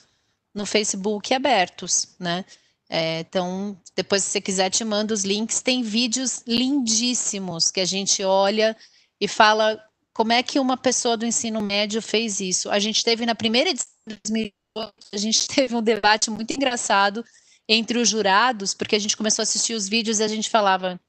no 0.54 0.66
Facebook 0.66 1.34
abertos, 1.34 2.16
né? 2.20 2.46
É, 2.90 3.20
então, 3.20 3.80
depois, 3.96 4.24
se 4.24 4.32
você 4.32 4.42
quiser, 4.42 4.70
te 4.70 4.84
mando 4.84 5.14
os 5.14 5.24
links. 5.24 5.62
Tem 5.62 5.84
vídeos 5.84 6.44
lindíssimos 6.48 7.70
que 7.70 7.80
a 7.80 7.86
gente 7.86 8.24
olha 8.24 8.76
e 9.22 9.28
fala 9.28 9.80
como 10.14 10.34
é 10.34 10.42
que 10.42 10.60
uma 10.60 10.76
pessoa 10.76 11.16
do 11.16 11.26
ensino 11.26 11.62
médio 11.62 12.02
fez 12.02 12.40
isso. 12.40 12.70
A 12.70 12.80
gente 12.80 13.04
teve 13.04 13.26
na 13.26 13.36
primeira 13.36 13.70
edição 13.70 13.88
de 14.26 14.54
a 14.78 15.18
gente 15.18 15.48
teve 15.50 15.76
um 15.76 15.82
debate 15.82 16.30
muito 16.30 16.52
engraçado 16.52 17.24
entre 17.68 18.00
os 18.00 18.10
jurados, 18.10 18.74
porque 18.74 18.96
a 18.96 19.00
gente 19.00 19.16
começou 19.16 19.42
a 19.42 19.44
assistir 19.44 19.74
os 19.74 19.88
vídeos 19.88 20.20
e 20.20 20.24
a 20.24 20.28
gente 20.28 20.50
falava: 20.50 21.00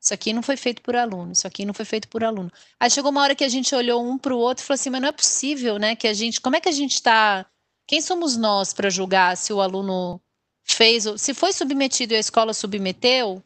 isso 0.00 0.14
aqui 0.14 0.32
não 0.32 0.42
foi 0.42 0.56
feito 0.56 0.82
por 0.82 0.96
aluno, 0.96 1.32
isso 1.32 1.46
aqui 1.46 1.64
não 1.64 1.74
foi 1.74 1.84
feito 1.84 2.08
por 2.08 2.24
aluno. 2.24 2.50
Aí 2.78 2.90
chegou 2.90 3.10
uma 3.10 3.22
hora 3.22 3.34
que 3.34 3.44
a 3.44 3.48
gente 3.48 3.74
olhou 3.74 4.02
um 4.02 4.16
para 4.16 4.34
o 4.34 4.38
outro 4.38 4.64
e 4.64 4.66
falou 4.66 4.76
assim: 4.76 4.90
mas 4.90 5.00
não 5.00 5.08
é 5.08 5.12
possível, 5.12 5.78
né? 5.78 5.94
Que 5.94 6.08
a 6.08 6.14
gente, 6.14 6.40
como 6.40 6.56
é 6.56 6.60
que 6.60 6.68
a 6.68 6.72
gente 6.72 6.94
está? 6.94 7.46
Quem 7.86 8.00
somos 8.00 8.36
nós 8.36 8.72
para 8.72 8.88
julgar 8.88 9.36
se 9.36 9.52
o 9.52 9.60
aluno 9.60 10.20
fez, 10.64 11.04
se 11.18 11.34
foi 11.34 11.52
submetido 11.52 12.14
e 12.14 12.16
a 12.16 12.20
escola 12.20 12.54
submeteu? 12.54 13.42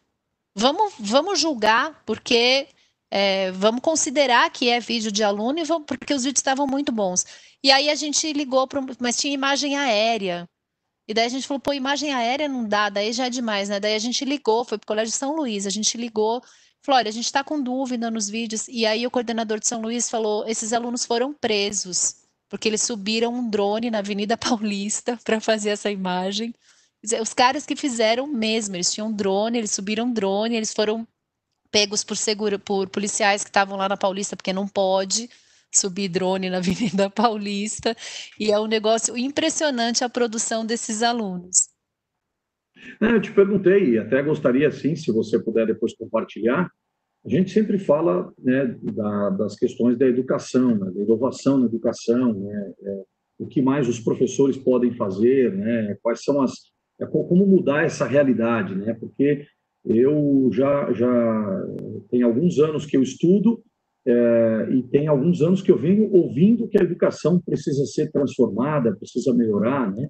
Vamos, 0.55 0.95
vamos 0.99 1.41
julgar, 1.41 2.03
porque 2.07 2.69
é, 3.11 3.51
vamos 3.53 3.81
considerar 3.81 4.51
que 4.51 4.69
é 4.69 4.79
vídeo 4.79 5.11
de 5.11 5.25
aluno 5.25 5.59
e 5.59 5.65
vamos, 5.65 5.87
porque 5.87 6.15
os 6.15 6.25
vídeos 6.25 6.41
estavam 6.41 6.67
muito 6.67 6.93
bons. 6.93 7.25
E 7.65 7.73
aí 7.73 7.89
a 7.89 7.95
gente 7.95 8.31
ligou 8.35 8.69
para. 8.69 8.83
Mas 9.01 9.17
tinha 9.17 9.33
imagem 9.33 9.75
aérea. 9.75 10.47
E 11.09 11.15
daí 11.15 11.25
a 11.25 11.29
gente 11.31 11.47
falou, 11.47 11.61
pô, 11.61 11.73
imagem 11.73 12.13
aérea 12.13 12.47
não 12.47 12.69
dá, 12.69 12.89
daí 12.89 13.13
já 13.13 13.27
é 13.27 13.31
demais, 13.31 13.69
né? 13.69 13.81
Daí 13.81 13.95
a 13.95 13.99
gente 13.99 14.25
ligou, 14.25 14.65
foi 14.65 14.79
para 14.79 14.85
o 14.85 14.87
Colégio 14.87 15.15
São 15.15 15.37
Luís, 15.37 15.67
a 15.67 15.71
gente 15.71 15.99
ligou, 15.99 16.43
falou, 16.83 16.99
olha, 16.99 17.09
a 17.11 17.13
gente 17.13 17.27
está 17.27 17.45
com 17.45 17.63
dúvida 17.63 18.11
nos 18.11 18.29
vídeos. 18.29 18.69
E 18.69 18.87
aí 18.87 19.07
o 19.07 19.11
coordenador 19.11 19.59
de 19.59 19.67
São 19.67 19.81
Luís 19.83 20.09
falou, 20.09 20.47
esses 20.47 20.73
alunos 20.73 21.05
foram 21.05 21.33
presos, 21.35 22.17
porque 22.49 22.69
eles 22.69 22.83
subiram 22.83 23.35
um 23.35 23.49
drone 23.49 23.91
na 23.91 23.99
Avenida 23.99 24.37
Paulista 24.39 25.19
para 25.25 25.41
fazer 25.41 25.71
essa 25.71 25.91
imagem. 25.91 26.55
Os 27.21 27.35
caras 27.35 27.67
que 27.67 27.77
fizeram 27.77 28.27
mesmo, 28.27 28.77
eles 28.77 28.93
tinham 28.93 29.13
drone, 29.13 29.59
eles 29.59 29.73
subiram 29.73 30.11
drone, 30.11 30.57
eles 30.57 30.73
foram 30.73 31.07
pegos 31.71 32.05
por 32.05 32.17
segura 32.17 32.59
por 32.59 32.89
policiais 32.89 33.43
que 33.43 33.51
estavam 33.51 33.77
lá 33.77 33.89
na 33.89 33.97
Paulista, 33.97 34.37
porque 34.37 34.53
não 34.53 34.69
pode 34.69 35.29
subir 35.79 36.09
drone 36.09 36.51
na 36.51 36.59
Avenida 36.65 37.11
Paulista, 37.11 37.97
e 38.39 38.51
é 38.51 38.59
um 38.59 38.67
negócio 38.67 39.17
impressionante 39.17 40.05
a 40.05 40.09
produção 40.09 40.65
desses 40.65 41.03
alunos. 41.03 41.69
Eu 43.01 43.21
te 43.21 43.33
perguntei, 43.33 43.95
e 43.95 43.99
até 43.99 44.23
gostaria, 44.23 44.71
sim, 44.71 44.95
se 44.95 45.11
você 45.11 45.39
puder 45.39 45.67
depois 45.67 45.95
compartilhar, 45.97 46.71
a 47.25 47.29
gente 47.29 47.51
sempre 47.51 47.79
fala 47.79 48.31
né, 48.39 48.77
da, 48.83 49.31
das 49.31 49.57
questões 49.57 49.97
da 49.97 50.07
educação, 50.07 50.77
né, 50.77 50.91
da 50.91 51.03
inovação 51.03 51.59
na 51.59 51.67
educação, 51.67 52.35
né, 52.35 52.73
é, 52.83 53.03
o 53.39 53.47
que 53.47 53.63
mais 53.63 53.89
os 53.89 53.99
professores 53.99 54.57
podem 54.57 54.95
fazer, 54.95 55.53
né, 55.53 55.97
quais 56.03 56.23
são 56.23 56.43
as... 56.43 56.53
É, 57.01 57.07
como 57.07 57.47
mudar 57.47 57.85
essa 57.85 58.07
realidade, 58.07 58.75
né, 58.75 58.95
porque 58.95 59.47
Eu 59.87 60.49
já, 60.51 60.91
já 60.95 61.63
tem 62.11 62.23
alguns 62.23 62.59
anos 62.59 62.87
que 62.87 62.97
eu 62.97 63.03
estudo 63.03 63.63
é, 64.07 64.69
e 64.71 64.83
tem 64.83 65.07
alguns 65.07 65.41
anos 65.41 65.63
que 65.63 65.71
eu 65.71 65.79
venho 65.79 66.13
ouvindo 66.13 66.69
que 66.69 66.79
a 66.79 66.85
educação 66.85 67.41
precisa 67.41 67.87
ser 67.87 68.11
transformada, 68.11 68.97
precisa 68.97 69.33
melhorar, 69.33 69.91
né? 69.91 70.09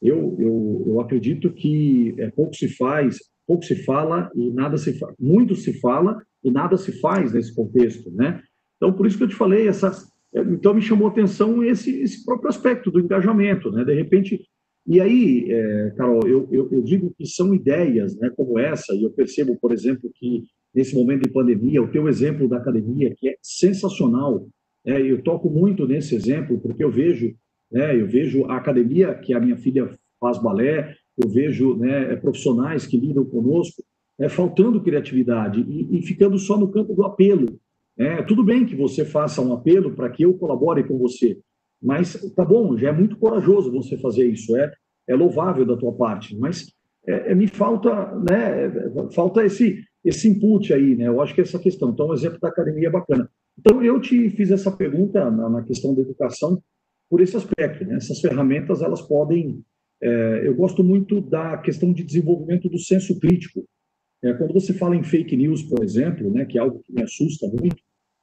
Eu, 0.00 0.36
eu, 0.38 0.84
eu 0.86 1.00
acredito 1.00 1.52
que 1.52 2.14
é, 2.18 2.30
pouco 2.30 2.54
se 2.54 2.68
faz, 2.68 3.18
pouco 3.46 3.64
se 3.64 3.84
fala 3.84 4.30
e 4.34 4.50
nada 4.50 4.76
se 4.76 4.98
faz. 4.98 5.14
Muito 5.18 5.54
se 5.54 5.78
fala 5.80 6.20
e 6.42 6.50
nada 6.50 6.76
se 6.76 6.92
faz 7.00 7.32
nesse 7.32 7.54
contexto, 7.54 8.10
né? 8.12 8.40
Então, 8.76 8.92
por 8.92 9.06
isso 9.06 9.18
que 9.18 9.24
eu 9.24 9.28
te 9.28 9.34
falei, 9.34 9.68
essa, 9.68 9.92
então 10.34 10.74
me 10.74 10.82
chamou 10.82 11.08
atenção 11.08 11.62
esse, 11.62 12.02
esse 12.02 12.24
próprio 12.24 12.48
aspecto 12.48 12.90
do 12.90 13.00
engajamento, 13.00 13.70
né? 13.70 13.84
De 13.84 13.94
repente, 13.94 14.40
e 14.86 15.00
aí, 15.00 15.50
é, 15.50 15.90
Carol, 15.96 16.26
eu, 16.26 16.48
eu, 16.50 16.68
eu, 16.70 16.82
digo 16.82 17.14
que 17.16 17.26
são 17.26 17.54
ideias, 17.54 18.14
né, 18.16 18.30
como 18.36 18.58
essa, 18.58 18.94
e 18.94 19.02
eu 19.02 19.10
percebo, 19.10 19.56
por 19.58 19.72
exemplo, 19.72 20.10
que 20.14 20.44
nesse 20.74 20.94
momento 20.94 21.22
de 21.22 21.30
pandemia, 21.30 21.82
o 21.82 21.90
teu 21.90 22.08
exemplo 22.08 22.48
da 22.48 22.56
academia, 22.56 23.14
que 23.16 23.28
é 23.28 23.36
sensacional, 23.40 24.46
é, 24.84 25.00
eu 25.00 25.22
toco 25.22 25.48
muito 25.48 25.86
nesse 25.86 26.14
exemplo, 26.14 26.58
porque 26.60 26.82
eu 26.82 26.90
vejo, 26.90 27.34
né, 27.70 27.98
eu 27.98 28.06
vejo 28.06 28.44
a 28.46 28.56
academia 28.56 29.14
que 29.14 29.32
a 29.32 29.40
minha 29.40 29.56
filha 29.56 29.88
faz 30.20 30.38
balé, 30.38 30.94
eu 31.16 31.28
vejo 31.28 31.76
né, 31.76 32.16
profissionais 32.16 32.86
que 32.86 32.96
lidam 32.96 33.24
conosco, 33.24 33.82
é, 34.18 34.28
faltando 34.28 34.82
criatividade 34.82 35.60
e, 35.60 35.98
e, 35.98 36.02
ficando 36.02 36.38
só 36.38 36.56
no 36.56 36.70
campo 36.70 36.94
do 36.94 37.04
apelo. 37.04 37.58
É, 37.96 38.22
tudo 38.22 38.42
bem 38.42 38.66
que 38.66 38.74
você 38.74 39.04
faça 39.04 39.40
um 39.40 39.52
apelo 39.52 39.92
para 39.92 40.10
que 40.10 40.24
eu 40.24 40.34
colabore 40.34 40.84
com 40.84 40.98
você, 40.98 41.38
mas 41.80 42.14
tá 42.34 42.44
bom, 42.44 42.76
já 42.76 42.88
é 42.88 42.92
muito 42.92 43.16
corajoso 43.16 43.70
você 43.70 43.96
fazer 43.98 44.26
isso, 44.26 44.56
é, 44.56 44.72
é 45.08 45.14
louvável 45.14 45.64
da 45.64 45.76
tua 45.76 45.92
parte, 45.92 46.36
mas 46.36 46.72
é, 47.06 47.32
é, 47.32 47.34
me 47.34 47.46
falta, 47.46 48.12
né, 48.18 48.72
falta 49.14 49.44
esse, 49.44 49.82
esse 50.04 50.28
input 50.28 50.72
aí, 50.72 50.94
né, 50.94 51.08
eu 51.08 51.20
acho 51.20 51.34
que 51.34 51.40
é 51.40 51.44
essa 51.44 51.58
questão. 51.58 51.90
Então, 51.90 52.08
o 52.08 52.14
exemplo 52.14 52.38
da 52.40 52.48
academia 52.48 52.88
é 52.88 52.90
bacana. 52.90 53.28
Então, 53.58 53.82
eu 53.82 54.00
te 54.00 54.30
fiz 54.30 54.50
essa 54.50 54.70
pergunta 54.70 55.30
na, 55.30 55.48
na 55.48 55.62
questão 55.62 55.94
da 55.94 56.02
educação 56.02 56.62
por 57.08 57.20
esse 57.20 57.36
aspecto, 57.36 57.84
né, 57.84 57.96
essas 57.96 58.20
ferramentas, 58.20 58.82
elas 58.82 59.02
podem, 59.02 59.62
é, 60.02 60.42
eu 60.44 60.54
gosto 60.54 60.82
muito 60.82 61.20
da 61.20 61.58
questão 61.58 61.92
de 61.92 62.02
desenvolvimento 62.02 62.68
do 62.68 62.78
senso 62.78 63.18
crítico, 63.20 63.64
é, 64.22 64.32
quando 64.32 64.54
você 64.54 64.72
fala 64.72 64.96
em 64.96 65.02
fake 65.02 65.36
news, 65.36 65.62
por 65.62 65.84
exemplo, 65.84 66.30
né, 66.30 66.44
que 66.44 66.58
é 66.58 66.60
algo 66.60 66.80
que 66.80 66.92
me 66.92 67.02
assusta 67.02 67.46
muito, 67.46 67.76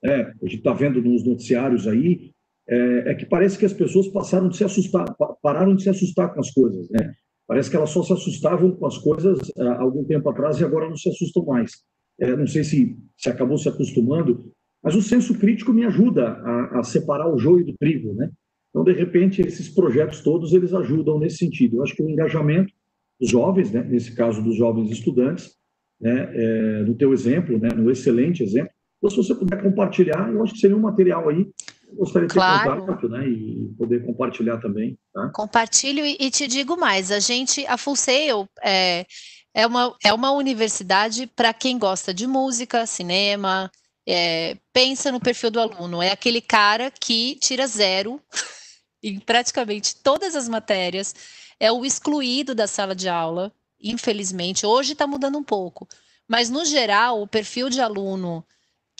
é, 0.04 0.22
a 0.22 0.34
gente 0.44 0.58
está 0.58 0.74
vendo 0.74 1.02
nos 1.02 1.24
noticiários 1.24 1.88
aí, 1.88 2.32
é, 2.68 3.12
é, 3.12 3.16
que 3.16 3.26
parece 3.26 3.58
que 3.58 3.66
as 3.66 3.74
pessoas 3.74 4.08
passaram 4.08 4.50
de 4.50 4.58
se 4.58 4.64
assustar, 4.64 5.06
pararam 5.42 5.76
de 5.76 5.84
se 5.84 5.90
assustar 5.90 6.34
com 6.34 6.40
as 6.40 6.52
coisas, 6.52 6.90
né? 6.90 7.14
Parece 7.52 7.70
que 7.70 7.76
elas 7.76 7.90
só 7.90 8.02
se 8.02 8.14
assustavam 8.14 8.72
com 8.72 8.86
as 8.86 8.98
coisas 8.98 9.38
há 9.60 9.62
é, 9.62 9.68
algum 9.80 10.06
tempo 10.06 10.30
atrás 10.30 10.58
e 10.58 10.64
agora 10.64 10.88
não 10.88 10.96
se 10.96 11.10
assustam 11.10 11.44
mais. 11.44 11.84
É, 12.18 12.34
não 12.34 12.48
sei 12.48 12.64
se, 12.64 12.98
se 13.18 13.30
acabou 13.30 13.58
se 13.58 13.68
acostumando, 13.68 14.50
mas 14.82 14.96
o 14.96 15.02
senso 15.02 15.38
crítico 15.38 15.74
me 15.74 15.84
ajuda 15.84 16.30
a, 16.30 16.80
a, 16.80 16.84
separar 16.84 17.28
o 17.28 17.38
joio 17.38 17.66
do 17.66 17.76
trigo, 17.78 18.14
né? 18.14 18.32
Então, 18.70 18.86
de 18.86 18.94
repente, 18.94 19.42
esses 19.42 19.68
projetos 19.68 20.22
todos, 20.22 20.54
eles 20.54 20.74
ajudam 20.74 21.20
nesse 21.20 21.40
sentido. 21.40 21.76
Eu 21.76 21.84
acho 21.84 21.94
que 21.94 22.02
o 22.02 22.10
engajamento 22.10 22.72
dos 23.20 23.30
jovens, 23.30 23.70
né, 23.70 23.84
nesse 23.84 24.16
caso 24.16 24.42
dos 24.42 24.56
jovens 24.56 24.90
estudantes, 24.90 25.52
né, 26.00 26.32
é, 26.34 26.84
no 26.84 26.96
teu 26.96 27.12
exemplo, 27.12 27.60
né, 27.60 27.68
no 27.76 27.92
excelente 27.92 28.42
exemplo, 28.42 28.72
então, 28.98 29.10
se 29.10 29.18
você 29.18 29.36
puder 29.36 29.62
compartilhar, 29.62 30.32
eu 30.32 30.42
acho 30.42 30.54
que 30.54 30.60
seria 30.60 30.78
um 30.78 30.80
material 30.80 31.28
aí 31.28 31.50
gostaria 31.96 32.28
de 32.28 32.34
claro. 32.34 32.72
ter 32.72 32.80
contato, 32.80 33.10
né, 33.10 33.28
e 33.28 33.74
poder 33.78 34.06
compartilhar 34.06 34.58
também. 34.60 34.98
Tá? 35.14 35.30
Compartilho 35.34 36.06
e, 36.06 36.18
e, 36.20 36.32
te 36.32 36.48
digo 36.48 36.78
mais, 36.78 37.12
a 37.12 37.20
gente, 37.20 37.66
a 37.68 37.78
Full 37.78 37.96
Sail 37.96 38.48
é, 38.64 39.06
é, 39.54 39.68
uma, 39.68 39.96
é 40.04 40.14
uma 40.14 40.32
universidade 40.32 41.28
para 41.28 41.54
quem 41.54 41.78
gosta 41.78 42.14
de 42.14 42.26
música, 42.28 42.86
cinema, 42.86 43.72
é, 44.08 44.58
pensa 44.74 45.12
no 45.12 45.20
perfil 45.20 45.52
do 45.52 45.60
aluno, 45.60 46.02
é 46.02 46.12
aquele 46.12 46.42
cara 46.42 46.92
que 46.92 47.36
tira 47.36 47.68
zero 47.68 48.22
em 49.04 49.20
praticamente 49.20 49.96
todas 49.98 50.36
as 50.36 50.48
matérias, 50.48 51.14
é 51.60 51.72
o 51.72 51.86
excluído 51.86 52.56
da 52.56 52.68
sala 52.68 52.96
de 52.96 53.08
aula, 53.08 53.52
infelizmente, 53.80 54.66
hoje 54.66 54.94
está 54.94 55.06
mudando 55.06 55.38
um 55.38 55.44
pouco, 55.44 55.88
mas 56.28 56.50
no 56.50 56.66
geral, 56.66 57.22
o 57.22 57.28
perfil 57.28 57.70
de 57.70 57.82
aluno 57.82 58.46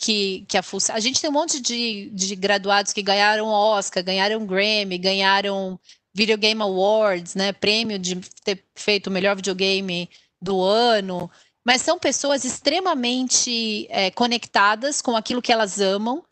que, 0.02 0.44
que 0.48 0.58
a. 0.58 0.62
A 0.92 1.00
gente 1.00 1.20
tem 1.20 1.30
um 1.30 1.32
monte 1.32 1.60
de, 1.60 2.10
de 2.10 2.34
graduados 2.34 2.92
que 2.92 3.02
ganharam 3.02 3.46
Oscar, 3.46 4.02
ganharam 4.02 4.44
Grammy, 4.44 4.98
ganharam 4.98 5.78
Video 6.12 6.36
Game 6.36 6.60
Awards, 6.60 7.36
né? 7.36 7.52
Prêmio 7.52 8.00
de 8.00 8.16
ter 8.44 8.64
feito 8.74 9.06
o 9.06 9.10
melhor 9.10 9.36
videogame 9.36 10.10
do 10.40 10.60
ano. 10.60 11.30
Mas 11.64 11.82
são 11.82 12.00
pessoas 12.00 12.44
extremamente 12.44 13.86
é, 13.88 14.10
conectadas 14.10 15.00
com 15.00 15.16
aquilo 15.16 15.40
que 15.40 15.52
elas 15.52 15.80
amam 15.80 16.24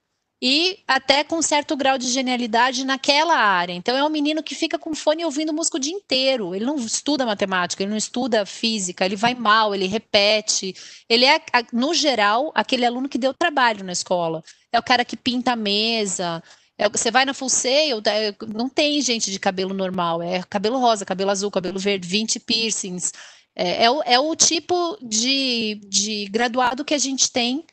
e 0.43 0.79
até 0.89 1.23
com 1.23 1.43
certo 1.43 1.77
grau 1.77 1.99
de 1.99 2.09
genialidade 2.09 2.85
naquela 2.85 3.37
área. 3.37 3.75
Então 3.75 3.97
é 3.97 4.03
um 4.03 4.09
menino 4.09 4.43
que 4.43 4.55
fica 4.55 4.79
com 4.79 4.95
fone 4.95 5.25
ouvindo 5.25 5.53
música 5.53 5.77
o 5.77 5.81
dia 5.81 5.93
inteiro. 5.93 6.55
Ele 6.55 6.65
não 6.65 6.77
estuda 6.77 7.27
matemática, 7.27 7.83
ele 7.83 7.91
não 7.91 7.99
estuda 7.99 8.47
física, 8.47 9.05
ele 9.05 9.17
vai 9.17 9.35
mal, 9.35 9.75
ele 9.75 9.87
repete. 9.87 10.75
Ele 11.09 11.27
é, 11.27 11.41
no 11.73 11.93
geral, 11.93 12.51
aquele 12.55 12.87
aluno 12.87 13.09
que 13.09 13.19
deu 13.19 13.35
trabalho 13.35 13.85
na 13.85 13.93
escola. 13.93 14.43
É 14.73 14.79
o 14.79 14.83
cara 14.83 15.05
que 15.05 15.17
pinta 15.17 15.53
a 15.53 15.57
mesa. 15.57 16.43
É, 16.79 16.89
você 16.89 17.11
vai 17.11 17.27
na 17.27 17.35
full 17.35 17.51
sail, 17.51 18.01
não 18.49 18.67
tem 18.69 19.03
gente 19.03 19.31
de 19.31 19.39
cabelo 19.39 19.75
normal, 19.75 20.23
é 20.23 20.43
cabelo 20.49 20.79
rosa, 20.79 21.05
cabelo 21.05 21.31
azul, 21.31 21.51
cabelo 21.51 21.79
verde, 21.79 22.09
20 22.09 22.41
piercings. 22.41 23.13
É, 23.55 23.85
é, 23.85 23.91
o, 23.91 24.03
é 24.05 24.19
o 24.19 24.35
tipo 24.35 24.97
de, 25.03 25.79
de 25.87 26.25
graduado 26.31 26.83
que 26.83 26.95
a 26.95 26.99
gente 26.99 27.31
tem 27.31 27.67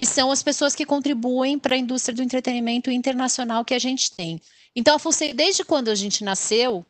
e 0.00 0.06
são 0.06 0.30
as 0.30 0.42
pessoas 0.42 0.74
que 0.74 0.84
contribuem 0.84 1.58
para 1.58 1.74
a 1.74 1.78
indústria 1.78 2.14
do 2.14 2.22
entretenimento 2.22 2.90
internacional 2.90 3.64
que 3.64 3.74
a 3.74 3.78
gente 3.78 4.10
tem. 4.10 4.40
Então, 4.74 4.96
a 4.96 4.98
FUNSEI, 4.98 5.32
desde 5.32 5.64
quando 5.64 5.88
a 5.88 5.94
gente 5.94 6.24
nasceu, 6.24 6.84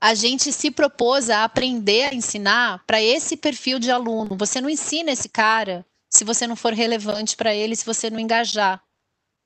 a 0.00 0.14
gente 0.14 0.52
se 0.52 0.70
propôs 0.70 1.30
a 1.30 1.44
aprender 1.44 2.04
a 2.04 2.14
ensinar 2.14 2.84
para 2.86 3.02
esse 3.02 3.36
perfil 3.36 3.78
de 3.78 3.90
aluno. 3.90 4.36
Você 4.36 4.60
não 4.60 4.70
ensina 4.70 5.10
esse 5.10 5.28
cara 5.28 5.84
se 6.08 6.24
você 6.24 6.46
não 6.46 6.56
for 6.56 6.72
relevante 6.72 7.36
para 7.36 7.54
ele, 7.54 7.76
se 7.76 7.84
você 7.84 8.08
não 8.08 8.18
engajar 8.18 8.82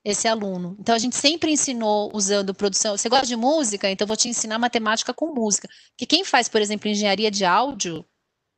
esse 0.03 0.27
aluno. 0.27 0.75
Então 0.79 0.95
a 0.95 0.99
gente 0.99 1.15
sempre 1.15 1.51
ensinou 1.51 2.11
usando 2.13 2.53
produção. 2.53 2.97
Você 2.97 3.09
gosta 3.09 3.27
de 3.27 3.35
música? 3.35 3.89
Então 3.89 4.07
vou 4.07 4.17
te 4.17 4.29
ensinar 4.29 4.57
matemática 4.57 5.13
com 5.13 5.33
música. 5.33 5.69
Que 5.97 6.05
quem 6.05 6.23
faz, 6.23 6.49
por 6.49 6.61
exemplo, 6.61 6.89
engenharia 6.89 7.29
de 7.29 7.45
áudio 7.45 8.05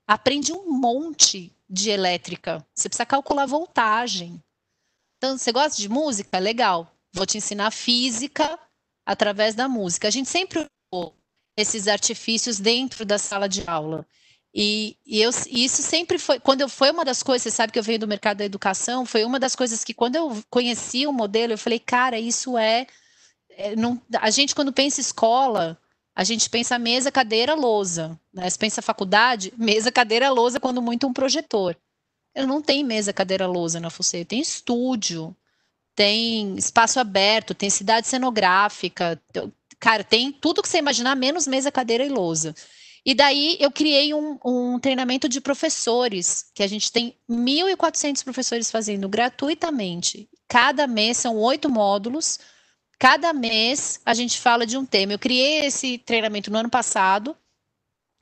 aprende 0.07 0.53
um 0.53 0.71
monte 0.71 1.55
de 1.73 1.89
elétrica. 1.89 2.63
Você 2.75 2.87
precisa 2.87 3.05
calcular 3.05 3.47
voltagem. 3.47 4.39
Então, 5.17 5.37
você 5.37 5.51
gosta 5.51 5.81
de 5.81 5.89
música? 5.89 6.37
Legal. 6.37 6.87
Vou 7.11 7.25
te 7.25 7.37
ensinar 7.37 7.71
física 7.71 8.59
através 9.03 9.55
da 9.55 9.67
música. 9.67 10.07
A 10.07 10.11
gente 10.11 10.29
sempre 10.29 10.67
usou 10.91 11.15
esses 11.57 11.87
artifícios 11.87 12.59
dentro 12.59 13.03
da 13.03 13.17
sala 13.17 13.49
de 13.49 13.67
aula. 13.67 14.05
E, 14.53 14.95
e, 15.03 15.19
eu, 15.19 15.31
isso 15.49 15.81
sempre 15.81 16.19
foi, 16.19 16.39
quando 16.39 16.61
eu 16.61 16.69
foi 16.69 16.91
uma 16.91 17.03
das 17.03 17.23
coisas, 17.23 17.41
você 17.41 17.51
sabe 17.51 17.73
que 17.73 17.79
eu 17.79 17.83
venho 17.83 17.99
do 17.99 18.07
mercado 18.07 18.37
da 18.37 18.45
educação, 18.45 19.03
foi 19.03 19.23
uma 19.23 19.39
das 19.39 19.55
coisas 19.55 19.83
que 19.83 19.95
quando 19.95 20.15
eu 20.15 20.43
conheci 20.47 21.07
o 21.07 21.11
modelo, 21.11 21.53
eu 21.53 21.57
falei, 21.57 21.79
cara, 21.79 22.19
isso 22.19 22.55
é, 22.55 22.85
é 23.49 23.75
não, 23.75 23.99
a 24.19 24.29
gente 24.29 24.53
quando 24.53 24.71
pensa 24.71 25.01
escola, 25.01 25.75
a 26.15 26.23
gente 26.23 26.49
pensa 26.49 26.77
mesa, 26.77 27.11
cadeira, 27.11 27.55
lousa. 27.55 28.19
Né? 28.33 28.49
Você 28.49 28.57
pensa 28.57 28.81
faculdade, 28.81 29.53
mesa, 29.57 29.91
cadeira, 29.91 30.29
lousa, 30.29 30.59
quando 30.59 30.81
muito 30.81 31.07
um 31.07 31.13
projetor. 31.13 31.75
Eu 32.35 32.47
não 32.47 32.61
tem 32.61 32.83
mesa, 32.83 33.13
cadeira, 33.13 33.47
lousa 33.47 33.79
na 33.79 33.89
FUCE, 33.89 34.25
tem 34.25 34.39
estúdio, 34.39 35.35
tem 35.95 36.55
espaço 36.55 36.99
aberto, 36.99 37.53
tem 37.53 37.69
cidade 37.69 38.07
cenográfica, 38.07 39.21
cara, 39.79 40.03
tem 40.03 40.31
tudo 40.31 40.61
que 40.61 40.67
você 40.67 40.79
imaginar, 40.79 41.15
menos 41.15 41.45
mesa, 41.45 41.71
cadeira 41.71 42.03
e 42.03 42.09
lousa. 42.09 42.55
E 43.05 43.13
daí 43.13 43.57
eu 43.59 43.69
criei 43.69 44.13
um, 44.13 44.39
um 44.45 44.79
treinamento 44.79 45.27
de 45.27 45.41
professores, 45.41 46.45
que 46.55 46.63
a 46.63 46.67
gente 46.67 46.91
tem 46.91 47.15
1.400 47.29 48.23
professores 48.23 48.71
fazendo 48.71 49.09
gratuitamente. 49.09 50.29
Cada 50.47 50.87
mês 50.87 51.17
são 51.17 51.35
oito 51.37 51.69
módulos, 51.69 52.39
Cada 53.03 53.33
mês 53.33 53.99
a 54.05 54.13
gente 54.13 54.39
fala 54.39 54.65
de 54.65 54.77
um 54.77 54.85
tema. 54.85 55.11
Eu 55.11 55.19
criei 55.19 55.65
esse 55.65 55.97
treinamento 55.97 56.49
no 56.49 56.57
ano 56.57 56.69
passado, 56.69 57.35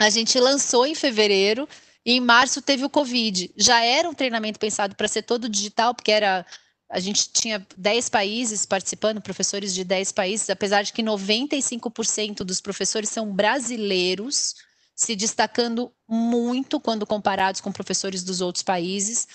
a 0.02 0.10
gente 0.10 0.40
lançou 0.40 0.88
em 0.88 0.96
fevereiro 0.96 1.70
e 2.04 2.14
em 2.14 2.20
março 2.20 2.64
teve 2.64 2.84
o 2.84 2.90
Covid. 2.90 3.52
Já 3.56 3.86
era 3.86 4.10
um 4.10 4.14
treinamento 4.16 4.58
pensado 4.58 4.96
para 4.96 5.08
ser 5.08 5.22
todo 5.22 5.48
digital, 5.48 5.94
porque 5.94 6.12
era 6.12 6.44
a 6.90 7.00
gente 7.00 7.32
tinha 7.32 7.64
10 7.78 8.10
países 8.10 8.66
participando, 8.66 9.22
professores 9.22 9.72
de 9.72 9.84
10 9.84 10.14
países, 10.14 10.50
apesar 10.50 10.82
de 10.82 10.92
que 10.92 11.04
95% 11.04 12.38
dos 12.38 12.60
professores 12.60 13.10
são 13.10 13.32
brasileiros, 13.32 14.56
se 14.96 15.16
destacando 15.16 15.94
muito 16.10 16.80
quando 16.80 17.06
comparados 17.06 17.62
com 17.62 17.72
professores 17.72 18.24
dos 18.24 18.42
outros 18.42 18.64
países 18.64 19.28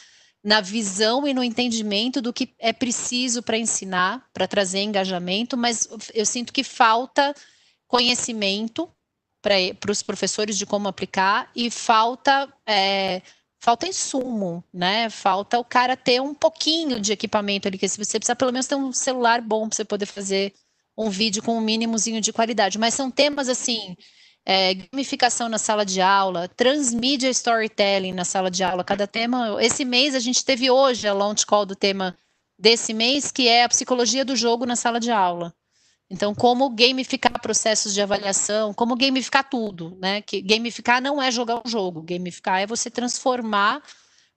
na 0.46 0.60
visão 0.60 1.26
e 1.26 1.34
no 1.34 1.42
entendimento 1.42 2.22
do 2.22 2.32
que 2.32 2.54
é 2.60 2.72
preciso 2.72 3.42
para 3.42 3.58
ensinar, 3.58 4.24
para 4.32 4.46
trazer 4.46 4.78
engajamento, 4.78 5.56
mas 5.56 5.88
eu 6.14 6.24
sinto 6.24 6.52
que 6.52 6.62
falta 6.62 7.34
conhecimento 7.88 8.88
para 9.42 9.90
os 9.90 10.04
professores 10.04 10.56
de 10.56 10.64
como 10.64 10.86
aplicar 10.86 11.50
e 11.54 11.68
falta 11.68 12.48
é, 12.64 13.22
falta 13.58 13.88
insumo, 13.88 14.62
né? 14.72 15.10
Falta 15.10 15.58
o 15.58 15.64
cara 15.64 15.96
ter 15.96 16.22
um 16.22 16.32
pouquinho 16.32 17.00
de 17.00 17.12
equipamento 17.12 17.66
ali, 17.66 17.76
que 17.76 17.88
se 17.88 17.98
você 17.98 18.16
precisa 18.16 18.36
pelo 18.36 18.52
menos 18.52 18.68
ter 18.68 18.76
um 18.76 18.92
celular 18.92 19.40
bom 19.40 19.68
para 19.68 19.74
você 19.74 19.84
poder 19.84 20.06
fazer 20.06 20.54
um 20.96 21.10
vídeo 21.10 21.42
com 21.42 21.58
um 21.58 21.60
mínimozinho 21.60 22.20
de 22.20 22.32
qualidade. 22.32 22.78
Mas 22.78 22.94
são 22.94 23.10
temas 23.10 23.48
assim, 23.48 23.96
é, 24.48 24.74
gamificação 24.74 25.48
na 25.48 25.58
sala 25.58 25.84
de 25.84 26.00
aula, 26.00 26.46
transmídia 26.46 27.28
storytelling 27.30 28.12
na 28.12 28.24
sala 28.24 28.48
de 28.48 28.62
aula, 28.62 28.84
cada 28.84 29.04
tema. 29.04 29.56
Esse 29.60 29.84
mês 29.84 30.14
a 30.14 30.20
gente 30.20 30.44
teve 30.44 30.70
hoje 30.70 31.08
a 31.08 31.12
launch 31.12 31.44
call 31.44 31.66
do 31.66 31.74
tema 31.74 32.16
desse 32.56 32.94
mês, 32.94 33.32
que 33.32 33.48
é 33.48 33.64
a 33.64 33.68
psicologia 33.68 34.24
do 34.24 34.36
jogo 34.36 34.64
na 34.64 34.76
sala 34.76 35.00
de 35.00 35.10
aula. 35.10 35.52
Então, 36.08 36.32
como 36.32 36.70
gamificar 36.70 37.40
processos 37.42 37.92
de 37.92 38.00
avaliação, 38.00 38.72
como 38.72 38.94
gamificar 38.94 39.50
tudo, 39.50 39.98
né? 40.00 40.22
Que 40.22 40.40
gamificar 40.40 41.02
não 41.02 41.20
é 41.20 41.32
jogar 41.32 41.60
um 41.66 41.68
jogo, 41.68 42.00
gamificar 42.00 42.60
é 42.60 42.66
você 42.66 42.88
transformar 42.88 43.82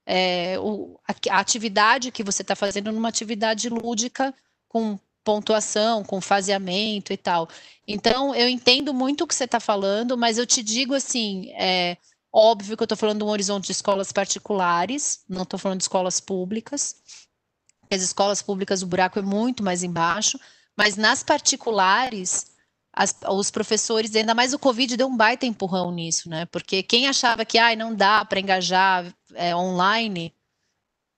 é, 0.04 0.58
o, 0.58 0.98
a, 1.06 1.36
a, 1.36 1.38
atividade 1.38 2.10
que 2.10 2.24
você 2.24 2.42
está 2.42 2.56
fazendo 2.56 2.90
numa 2.90 3.08
atividade 3.08 3.68
lúdica 3.68 4.34
com 4.68 4.98
pontuação, 5.24 6.02
com 6.02 6.20
faseamento 6.20 7.12
e 7.12 7.16
tal. 7.16 7.48
Então, 7.86 8.34
eu 8.34 8.48
entendo 8.48 8.94
muito 8.94 9.24
o 9.24 9.26
que 9.26 9.34
você 9.34 9.44
está 9.44 9.60
falando, 9.60 10.16
mas 10.16 10.38
eu 10.38 10.46
te 10.46 10.62
digo 10.62 10.94
assim, 10.94 11.50
é 11.56 11.96
óbvio 12.32 12.76
que 12.76 12.82
eu 12.82 12.86
estou 12.86 12.98
falando 12.98 13.18
de 13.18 13.24
um 13.24 13.28
horizonte 13.28 13.66
de 13.66 13.72
escolas 13.72 14.12
particulares, 14.12 15.24
não 15.28 15.42
estou 15.42 15.58
falando 15.58 15.78
de 15.78 15.84
escolas 15.84 16.20
públicas. 16.20 16.96
As 17.90 18.02
escolas 18.02 18.40
públicas, 18.40 18.82
o 18.82 18.86
buraco 18.86 19.18
é 19.18 19.22
muito 19.22 19.62
mais 19.62 19.82
embaixo 19.82 20.38
mas 20.80 20.96
nas 20.96 21.22
particulares, 21.22 22.46
as, 22.90 23.14
os 23.28 23.50
professores, 23.50 24.16
ainda 24.16 24.34
mais 24.34 24.54
o 24.54 24.58
Covid, 24.58 24.96
deu 24.96 25.08
um 25.08 25.16
baita 25.16 25.44
empurrão 25.44 25.92
nisso, 25.92 26.30
né? 26.30 26.46
Porque 26.46 26.82
quem 26.82 27.06
achava 27.06 27.44
que 27.44 27.58
ah, 27.58 27.76
não 27.76 27.94
dá 27.94 28.24
para 28.24 28.40
engajar 28.40 29.14
é, 29.34 29.54
online, 29.54 30.34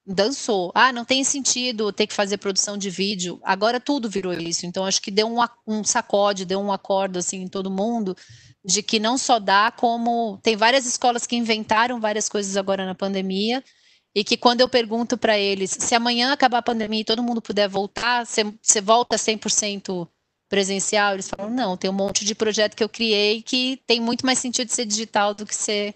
dançou. 0.06 0.72
Ah, 0.74 0.92
não 0.92 1.04
tem 1.04 1.22
sentido 1.24 1.92
ter 1.92 2.06
que 2.06 2.14
fazer 2.14 2.38
produção 2.38 2.76
de 2.76 2.90
vídeo. 2.90 3.40
Agora 3.42 3.80
tudo 3.80 4.10
virou 4.10 4.32
isso. 4.32 4.66
Então, 4.66 4.84
acho 4.84 5.00
que 5.00 5.10
deu 5.10 5.26
um, 5.28 5.38
um 5.66 5.84
sacode, 5.84 6.44
deu 6.44 6.60
um 6.60 6.72
acordo 6.72 7.18
assim 7.18 7.42
em 7.42 7.48
todo 7.48 7.70
mundo 7.70 8.16
de 8.64 8.82
que 8.82 9.00
não 9.00 9.18
só 9.18 9.38
dá, 9.38 9.72
como 9.72 10.38
tem 10.42 10.56
várias 10.56 10.86
escolas 10.86 11.26
que 11.26 11.36
inventaram 11.36 12.00
várias 12.00 12.28
coisas 12.28 12.56
agora 12.56 12.86
na 12.86 12.94
pandemia 12.94 13.62
e 14.14 14.22
que 14.22 14.36
quando 14.36 14.60
eu 14.60 14.68
pergunto 14.68 15.16
para 15.16 15.38
eles, 15.38 15.70
se 15.70 15.94
amanhã 15.94 16.32
acabar 16.32 16.58
a 16.58 16.62
pandemia 16.62 17.00
e 17.00 17.04
todo 17.04 17.22
mundo 17.22 17.40
puder 17.40 17.68
voltar, 17.68 18.24
você 18.26 18.80
volta 18.80 19.16
100% 19.16 20.06
presencial? 20.48 21.14
Eles 21.14 21.28
falam, 21.28 21.50
não, 21.50 21.76
tem 21.76 21.90
um 21.90 21.94
monte 21.94 22.24
de 22.24 22.34
projeto 22.34 22.76
que 22.76 22.84
eu 22.84 22.88
criei 22.88 23.42
que 23.42 23.80
tem 23.86 24.00
muito 24.00 24.26
mais 24.26 24.38
sentido 24.38 24.68
ser 24.68 24.84
digital 24.84 25.32
do 25.34 25.46
que 25.46 25.54
ser, 25.54 25.94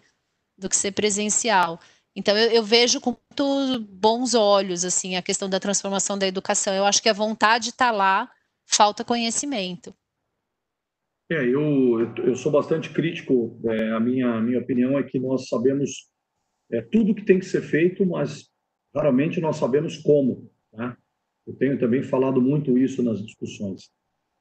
do 0.57 0.69
que 0.69 0.77
ser 0.77 0.93
presencial. 0.93 1.79
Então, 2.17 2.37
eu, 2.37 2.51
eu 2.51 2.63
vejo 2.65 2.99
com 2.99 3.11
muito 3.11 3.79
bons 3.81 4.35
olhos, 4.35 4.85
assim, 4.85 5.17
a 5.17 5.23
questão 5.23 5.51
da 5.51 5.61
transformação 5.61 6.19
da 6.19 6.27
educação. 6.27 6.73
Eu 6.73 6.87
acho 6.87 7.03
que 7.03 7.11
a 7.11 7.13
vontade 7.13 7.69
está 7.69 7.91
lá, 7.91 8.31
falta 8.65 9.05
conhecimento. 9.05 9.95
É, 11.31 11.45
eu, 11.45 12.15
eu 12.25 12.35
sou 12.35 12.51
bastante 12.51 12.91
crítico. 12.91 13.61
É, 13.67 13.91
a, 13.91 14.01
minha, 14.01 14.35
a 14.35 14.41
minha 14.41 14.61
opinião 14.61 14.99
é 14.99 15.03
que 15.03 15.19
nós 15.19 15.49
sabemos 15.49 16.09
é 16.71 16.81
tudo 16.81 17.15
que 17.15 17.25
tem 17.25 17.39
que 17.39 17.47
ser 17.47 17.63
feito, 17.63 18.05
mas 18.05 18.49
raramente 18.95 19.41
nós 19.41 19.57
sabemos 19.57 19.99
como. 19.99 20.51
Né? 20.73 20.97
Eu 21.47 21.55
tenho 21.55 21.79
também 21.79 22.03
falado 22.03 22.41
muito 22.41 22.77
isso 22.79 23.03
nas 23.03 23.23
discussões. 23.23 23.91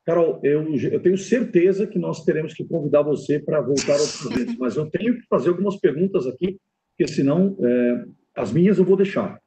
Carol, 0.06 0.40
eu, 0.44 0.74
eu 0.76 1.00
tenho 1.02 1.18
certeza 1.18 1.86
que 1.86 2.00
nós 2.00 2.24
teremos 2.24 2.54
que 2.54 2.64
convidar 2.64 3.02
você 3.02 3.40
para 3.40 3.62
voltar 3.62 4.00
ao 4.00 4.08
projeto, 4.22 4.56
mas 4.60 4.76
eu 4.76 4.90
tenho 4.90 5.16
que 5.16 5.26
fazer 5.28 5.50
algumas 5.50 5.78
perguntas 5.78 6.26
aqui, 6.26 6.60
porque 6.98 7.12
senão 7.12 7.58
é, 7.60 8.06
as 8.36 8.52
minhas 8.52 8.78
eu 8.78 8.86
vou 8.86 8.96
deixar. 8.96 9.40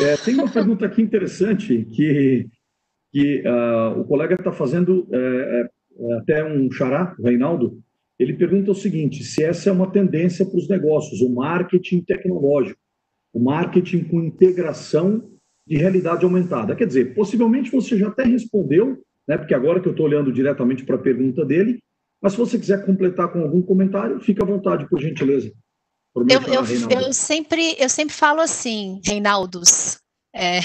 É, 0.00 0.16
tem 0.16 0.34
uma 0.34 0.50
pergunta 0.50 0.86
aqui 0.86 1.00
interessante 1.02 1.84
que, 1.92 2.48
que 3.12 3.42
uh, 3.46 4.00
o 4.00 4.04
colega 4.04 4.34
está 4.34 4.52
fazendo 4.52 5.06
é, 5.12 5.68
é, 5.98 6.14
até 6.14 6.44
um 6.44 6.70
xará, 6.70 7.14
o 7.18 7.22
Reinaldo, 7.22 7.78
ele 8.18 8.34
pergunta 8.34 8.70
o 8.70 8.74
seguinte: 8.74 9.22
se 9.22 9.42
essa 9.42 9.68
é 9.68 9.72
uma 9.72 9.90
tendência 9.90 10.44
para 10.44 10.56
os 10.56 10.68
negócios, 10.68 11.20
o 11.20 11.30
marketing 11.30 12.02
tecnológico, 12.02 12.78
o 13.32 13.40
marketing 13.40 14.04
com 14.04 14.22
integração 14.22 15.30
de 15.66 15.76
realidade 15.76 16.24
aumentada. 16.24 16.74
Quer 16.74 16.86
dizer, 16.86 17.14
possivelmente 17.14 17.70
você 17.70 17.96
já 17.96 18.08
até 18.08 18.24
respondeu, 18.24 19.00
né, 19.28 19.38
porque 19.38 19.54
agora 19.54 19.80
que 19.80 19.86
eu 19.86 19.92
estou 19.92 20.06
olhando 20.06 20.32
diretamente 20.32 20.84
para 20.84 20.96
a 20.96 21.00
pergunta 21.00 21.44
dele, 21.44 21.78
mas 22.20 22.32
se 22.32 22.38
você 22.38 22.58
quiser 22.58 22.84
completar 22.84 23.32
com 23.32 23.40
algum 23.40 23.62
comentário, 23.62 24.20
fica 24.20 24.42
à 24.42 24.46
vontade, 24.46 24.88
por 24.88 25.00
gentileza. 25.00 25.52
Eu, 26.14 26.42
eu, 26.42 27.00
eu, 27.00 27.12
sempre, 27.12 27.74
eu 27.78 27.88
sempre 27.88 28.14
falo 28.14 28.40
assim, 28.40 29.00
Reinaldos, 29.04 29.98
é, 30.34 30.60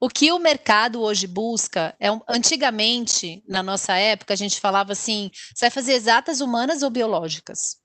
o 0.00 0.08
que 0.08 0.30
o 0.32 0.38
mercado 0.38 1.00
hoje 1.00 1.26
busca 1.26 1.94
é 2.00 2.08
antigamente, 2.28 3.42
na 3.48 3.62
nossa 3.62 3.96
época, 3.96 4.32
a 4.32 4.36
gente 4.36 4.60
falava 4.60 4.92
assim: 4.92 5.30
você 5.54 5.66
vai 5.66 5.70
fazer 5.70 5.92
exatas 5.94 6.40
humanas 6.40 6.82
ou 6.82 6.90
biológicas? 6.90 7.76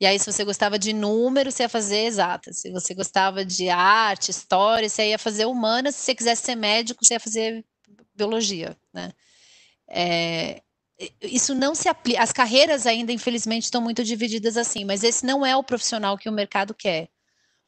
E 0.00 0.06
aí, 0.06 0.18
se 0.18 0.30
você 0.30 0.44
gostava 0.44 0.78
de 0.78 0.92
números, 0.92 1.54
você 1.54 1.62
ia 1.62 1.68
fazer 1.68 2.04
exatas. 2.04 2.58
Se 2.60 2.70
você 2.72 2.94
gostava 2.94 3.44
de 3.44 3.70
arte, 3.70 4.30
história, 4.30 4.88
você 4.88 5.10
ia 5.10 5.18
fazer 5.18 5.46
humanas. 5.46 5.94
Se 5.94 6.02
você 6.02 6.14
quisesse 6.14 6.42
ser 6.42 6.56
médico, 6.56 7.04
você 7.04 7.14
ia 7.14 7.20
fazer 7.20 7.64
biologia, 8.14 8.76
né? 8.92 9.12
É, 9.88 10.62
isso 11.20 11.54
não 11.54 11.74
se 11.74 11.88
aplica. 11.88 12.22
As 12.22 12.32
carreiras 12.32 12.86
ainda, 12.86 13.12
infelizmente, 13.12 13.64
estão 13.64 13.80
muito 13.80 14.04
divididas 14.04 14.56
assim, 14.56 14.84
mas 14.84 15.02
esse 15.02 15.26
não 15.26 15.44
é 15.44 15.56
o 15.56 15.64
profissional 15.64 16.16
que 16.16 16.28
o 16.28 16.32
mercado 16.32 16.72
quer. 16.74 17.08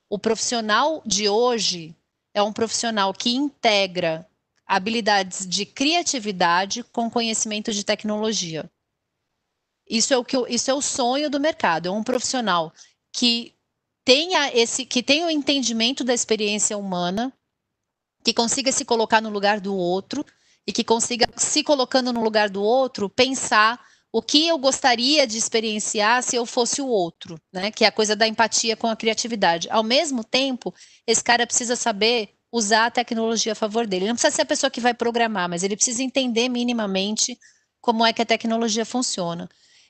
O 0.09 0.19
profissional 0.19 1.03
de 1.05 1.29
hoje, 1.29 1.97
é 2.37 2.43
um 2.43 2.53
profissional 2.53 3.15
que 3.15 3.35
integra 3.35 4.29
habilidades 4.67 5.47
de 5.47 5.65
criatividade 5.65 6.83
com 6.85 7.11
conhecimento 7.11 7.73
de 7.73 7.83
tecnologia. 7.83 8.71
Isso 9.89 10.13
é 10.13 10.19
o 10.19 10.25
que 10.25 10.37
isso 10.49 10.71
é 10.71 10.75
o 10.75 10.83
sonho 10.83 11.31
do 11.31 11.41
mercado, 11.41 11.89
é 11.89 11.91
um 11.91 12.03
profissional 12.03 12.73
que 13.11 13.55
tenha 14.05 14.55
esse 14.55 14.85
que 14.85 15.03
tenha 15.03 15.27
o 15.27 15.31
entendimento 15.31 16.05
da 16.05 16.13
experiência 16.13 16.77
humana, 16.77 17.33
que 18.23 18.35
consiga 18.35 18.71
se 18.71 18.85
colocar 18.85 19.23
no 19.23 19.31
lugar 19.31 19.59
do 19.59 19.75
outro 19.75 20.23
e 20.67 20.73
que 20.73 20.85
consiga 20.85 21.27
se 21.37 21.63
colocando 21.63 22.13
no 22.13 22.23
lugar 22.23 22.51
do 22.51 22.63
outro 22.63 23.09
pensar 23.09 23.81
o 24.13 24.23
que 24.23 24.49
eu 24.49 24.59
gostaria 24.59 25.27
de 25.27 25.37
experienciar 25.37 26.23
se 26.23 26.37
eu 26.37 26.47
fosse 26.47 26.81
o 26.81 26.87
outro, 26.87 27.39
né? 27.53 27.71
Que 27.71 27.85
é 27.85 27.89
a 27.89 27.93
coisa 27.93 28.17
da 28.17 28.27
empatia 28.27 28.77
com 28.77 28.87
a 28.87 28.97
criatividade. 28.97 29.69
Ao 29.71 29.83
mesmo 29.83 30.25
tempo, 30.25 30.75
esse 31.07 31.23
cara 31.23 31.47
precisa 31.47 31.77
saber 31.77 32.31
usar 32.51 32.87
a 32.87 32.91
tecnologia 32.91 33.53
a 33.53 33.55
favor 33.55 33.87
dele. 33.87 34.05
Ele 34.05 34.09
não 34.09 34.15
precisa 34.15 34.35
ser 34.35 34.43
a 34.43 34.47
pessoa 34.47 34.71
que 34.71 34.81
vai 34.81 34.95
programar, 34.95 35.49
mas 35.49 35.63
ele 35.63 35.77
precisa 35.77 36.03
entender 36.03 36.49
minimamente 36.49 37.39
como 37.81 38.07
é 38.07 38.13
que 38.13 38.23
a 38.23 38.27
tecnologia 38.27 38.87
funciona. 38.87 39.49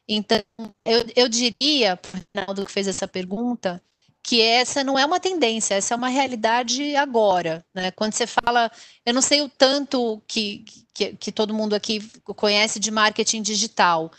Então, 0.08 0.42
eu, 0.84 1.04
eu 1.14 1.28
diria, 1.28 1.96
para 1.96 2.10
o 2.10 2.22
Rinaldo 2.34 2.66
que 2.66 2.72
fez 2.72 2.88
essa 2.88 3.06
pergunta, 3.06 3.82
que 4.26 4.42
essa 4.42 4.82
não 4.82 4.98
é 4.98 5.06
uma 5.06 5.20
tendência, 5.20 5.76
essa 5.76 5.94
é 5.94 5.96
uma 5.96 6.08
realidade 6.08 6.96
agora. 6.96 7.64
Né? 7.72 7.92
Quando 7.92 8.12
você 8.12 8.26
fala, 8.26 8.68
eu 9.04 9.14
não 9.14 9.22
sei 9.22 9.40
o 9.40 9.48
tanto 9.48 10.20
que, 10.26 10.64
que, 10.92 11.14
que 11.14 11.30
todo 11.30 11.54
mundo 11.54 11.74
aqui 11.74 12.00
conhece 12.34 12.80
de 12.80 12.90
marketing 12.90 13.40
digital, 13.40 14.10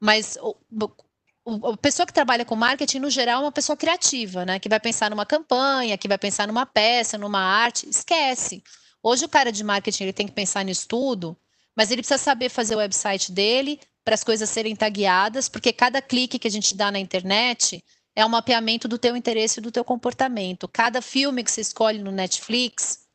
mas 0.00 0.36
a 0.36 1.76
pessoa 1.76 2.04
que 2.04 2.12
trabalha 2.12 2.44
com 2.44 2.56
marketing, 2.56 2.98
no 2.98 3.08
geral, 3.08 3.42
é 3.42 3.44
uma 3.44 3.52
pessoa 3.52 3.76
criativa, 3.76 4.44
né? 4.44 4.58
Que 4.58 4.68
vai 4.68 4.80
pensar 4.80 5.08
numa 5.08 5.24
campanha, 5.24 5.96
que 5.96 6.08
vai 6.08 6.18
pensar 6.18 6.48
numa 6.48 6.66
peça, 6.66 7.16
numa 7.16 7.38
arte. 7.40 7.88
Esquece. 7.88 8.64
Hoje 9.00 9.26
o 9.26 9.28
cara 9.28 9.52
de 9.52 9.62
marketing 9.62 10.02
ele 10.02 10.12
tem 10.12 10.26
que 10.26 10.34
pensar 10.34 10.64
nisso 10.64 10.88
tudo, 10.88 11.36
mas 11.76 11.92
ele 11.92 12.02
precisa 12.02 12.18
saber 12.18 12.48
fazer 12.48 12.74
o 12.74 12.78
website 12.78 13.30
dele 13.30 13.78
para 14.04 14.14
as 14.14 14.24
coisas 14.24 14.50
serem 14.50 14.74
tagueadas, 14.74 15.48
porque 15.48 15.72
cada 15.72 16.02
clique 16.02 16.36
que 16.36 16.48
a 16.48 16.50
gente 16.50 16.74
dá 16.76 16.90
na 16.90 16.98
internet 16.98 17.80
é 18.14 18.24
um 18.24 18.28
mapeamento 18.28 18.86
do 18.86 18.98
teu 18.98 19.16
interesse 19.16 19.58
e 19.58 19.62
do 19.62 19.72
teu 19.72 19.84
comportamento. 19.84 20.68
Cada 20.68 21.00
filme 21.00 21.42
que 21.42 21.50
você 21.50 21.60
escolhe 21.60 21.98
no 21.98 22.10
Netflix 22.10 23.06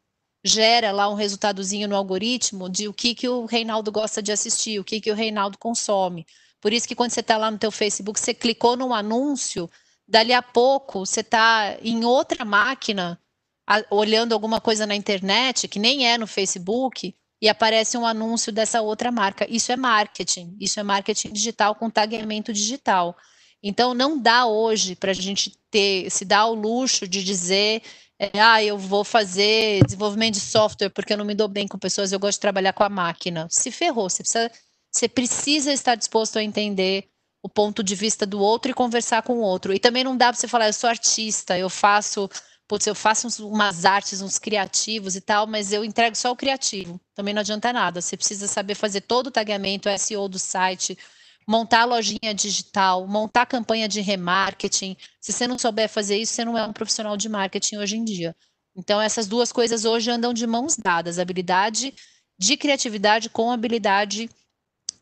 gera 0.43 0.91
lá 0.91 1.09
um 1.09 1.13
resultadozinho 1.13 1.87
no 1.87 1.95
algoritmo 1.95 2.69
de 2.69 2.87
o 2.87 2.93
que, 2.93 3.13
que 3.13 3.27
o 3.27 3.45
Reinaldo 3.45 3.91
gosta 3.91 4.21
de 4.21 4.31
assistir, 4.31 4.79
o 4.79 4.83
que, 4.83 5.01
que 5.01 5.11
o 5.11 5.15
Reinaldo 5.15 5.57
consome. 5.57 6.25
Por 6.59 6.73
isso 6.73 6.87
que 6.87 6.95
quando 6.95 7.11
você 7.11 7.19
está 7.19 7.37
lá 7.37 7.51
no 7.51 7.57
teu 7.57 7.71
Facebook, 7.71 8.19
você 8.19 8.33
clicou 8.33 8.75
num 8.75 8.93
anúncio, 8.93 9.69
dali 10.07 10.33
a 10.33 10.41
pouco 10.41 11.05
você 11.05 11.19
está 11.19 11.77
em 11.81 12.03
outra 12.03 12.43
máquina 12.43 13.19
a, 13.67 13.83
olhando 13.91 14.33
alguma 14.33 14.59
coisa 14.61 14.87
na 14.87 14.95
internet, 14.95 15.67
que 15.67 15.79
nem 15.79 16.07
é 16.07 16.17
no 16.17 16.25
Facebook, 16.25 17.13
e 17.39 17.47
aparece 17.47 17.97
um 17.97 18.05
anúncio 18.05 18.51
dessa 18.51 18.81
outra 18.81 19.11
marca. 19.11 19.45
Isso 19.49 19.71
é 19.71 19.75
marketing, 19.75 20.55
isso 20.59 20.79
é 20.79 20.83
marketing 20.83 21.31
digital 21.31 21.75
com 21.75 21.89
tagueamento 21.89 22.51
digital. 22.51 23.15
Então 23.61 23.93
não 23.93 24.17
dá 24.17 24.45
hoje 24.45 24.95
para 24.95 25.11
a 25.11 25.15
gente 25.15 25.57
ter, 25.69 26.09
se 26.09 26.23
dar 26.23 26.47
o 26.47 26.53
luxo 26.53 27.07
de 27.07 27.23
dizer 27.23 27.81
é, 28.19 28.39
ah, 28.39 28.63
eu 28.63 28.77
vou 28.77 29.03
fazer 29.03 29.83
desenvolvimento 29.85 30.35
de 30.35 30.41
software 30.41 30.89
porque 30.89 31.13
eu 31.13 31.17
não 31.17 31.25
me 31.25 31.35
dou 31.35 31.47
bem 31.47 31.67
com 31.67 31.77
pessoas, 31.77 32.11
eu 32.11 32.19
gosto 32.19 32.37
de 32.37 32.41
trabalhar 32.41 32.73
com 32.73 32.83
a 32.83 32.89
máquina. 32.89 33.47
Se 33.49 33.71
ferrou, 33.71 34.09
você 34.09 34.23
precisa 34.23 34.51
você 34.91 35.07
precisa 35.07 35.71
estar 35.71 35.95
disposto 35.95 36.39
a 36.39 36.43
entender 36.43 37.07
o 37.43 37.49
ponto 37.49 37.83
de 37.83 37.93
vista 37.93 38.25
do 38.25 38.39
outro 38.39 38.71
e 38.71 38.73
conversar 38.73 39.21
com 39.21 39.33
o 39.33 39.41
outro. 39.41 39.73
E 39.73 39.79
também 39.79 40.03
não 40.03 40.17
dá 40.17 40.27
para 40.27 40.39
você 40.39 40.47
falar, 40.47 40.67
eu 40.67 40.73
sou 40.73 40.89
artista, 40.89 41.57
eu 41.57 41.69
faço 41.69 42.27
putz, 42.67 42.85
eu 42.85 42.95
faço 42.95 43.27
uns, 43.27 43.39
umas 43.39 43.85
artes, 43.85 44.21
uns 44.21 44.37
criativos 44.37 45.15
e 45.15 45.21
tal, 45.21 45.47
mas 45.47 45.71
eu 45.71 45.85
entrego 45.85 46.15
só 46.15 46.31
o 46.31 46.35
criativo. 46.35 46.99
Também 47.15 47.33
não 47.33 47.39
adianta 47.39 47.71
nada. 47.71 48.01
Você 48.01 48.17
precisa 48.17 48.47
saber 48.47 48.75
fazer 48.75 49.01
todo 49.01 49.27
o 49.27 49.31
tagamento, 49.31 49.89
SEO 49.97 50.27
do 50.27 50.37
site, 50.37 50.97
montar 51.47 51.85
lojinha 51.85 52.33
digital, 52.33 53.07
montar 53.07 53.45
campanha 53.45 53.87
de 53.87 54.01
remarketing. 54.01 54.97
Se 55.21 55.31
você 55.31 55.47
não 55.47 55.57
souber 55.57 55.87
fazer 55.87 56.17
isso, 56.17 56.33
você 56.33 56.43
não 56.43 56.57
é 56.57 56.65
um 56.65 56.73
profissional 56.73 57.15
de 57.15 57.29
marketing 57.29 57.77
hoje 57.77 57.95
em 57.95 58.03
dia. 58.03 58.35
Então, 58.75 59.01
essas 59.01 59.27
duas 59.27 59.51
coisas 59.51 59.85
hoje 59.85 60.11
andam 60.11 60.33
de 60.33 60.45
mãos 60.45 60.75
dadas: 60.75 61.17
habilidade 61.17 61.93
de 62.37 62.57
criatividade 62.57 63.29
com 63.29 63.51
habilidade 63.51 64.29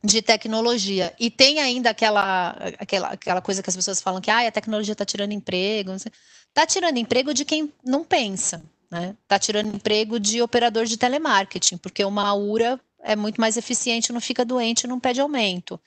de 0.04 0.22
tecnologia. 0.22 1.14
E 1.20 1.30
tem 1.32 1.60
ainda 1.60 1.90
aquela, 1.90 2.52
aquela, 2.78 3.08
aquela 3.10 3.42
coisa 3.42 3.64
que 3.64 3.70
as 3.70 3.76
pessoas 3.76 4.00
falam 4.00 4.22
que 4.22 4.30
ah, 4.30 4.48
a 4.48 4.52
tecnologia 4.52 4.94
está 4.94 5.04
tirando 5.04 5.34
emprego. 5.34 5.92
Está 5.94 6.66
tirando 6.66 6.98
emprego 6.98 7.34
de 7.34 7.44
quem 7.44 7.74
não 7.84 8.04
pensa. 8.04 8.64
Está 8.84 9.00
né? 9.00 9.18
Tá 9.28 9.40
tirando 9.40 9.76
emprego 9.76 10.20
de 10.20 10.42
operador 10.42 10.86
de 10.86 10.96
telemarketing, 10.96 11.78
porque 11.78 12.06
uma 12.06 12.34
URA 12.34 12.80
é 13.02 13.16
muito 13.16 13.42
mais 13.42 13.58
eficiente, 13.58 14.14
não 14.14 14.22
fica 14.22 14.46
doente, 14.46 14.88
não 14.88 15.00
pede 15.00 15.20
aumento. 15.20 15.80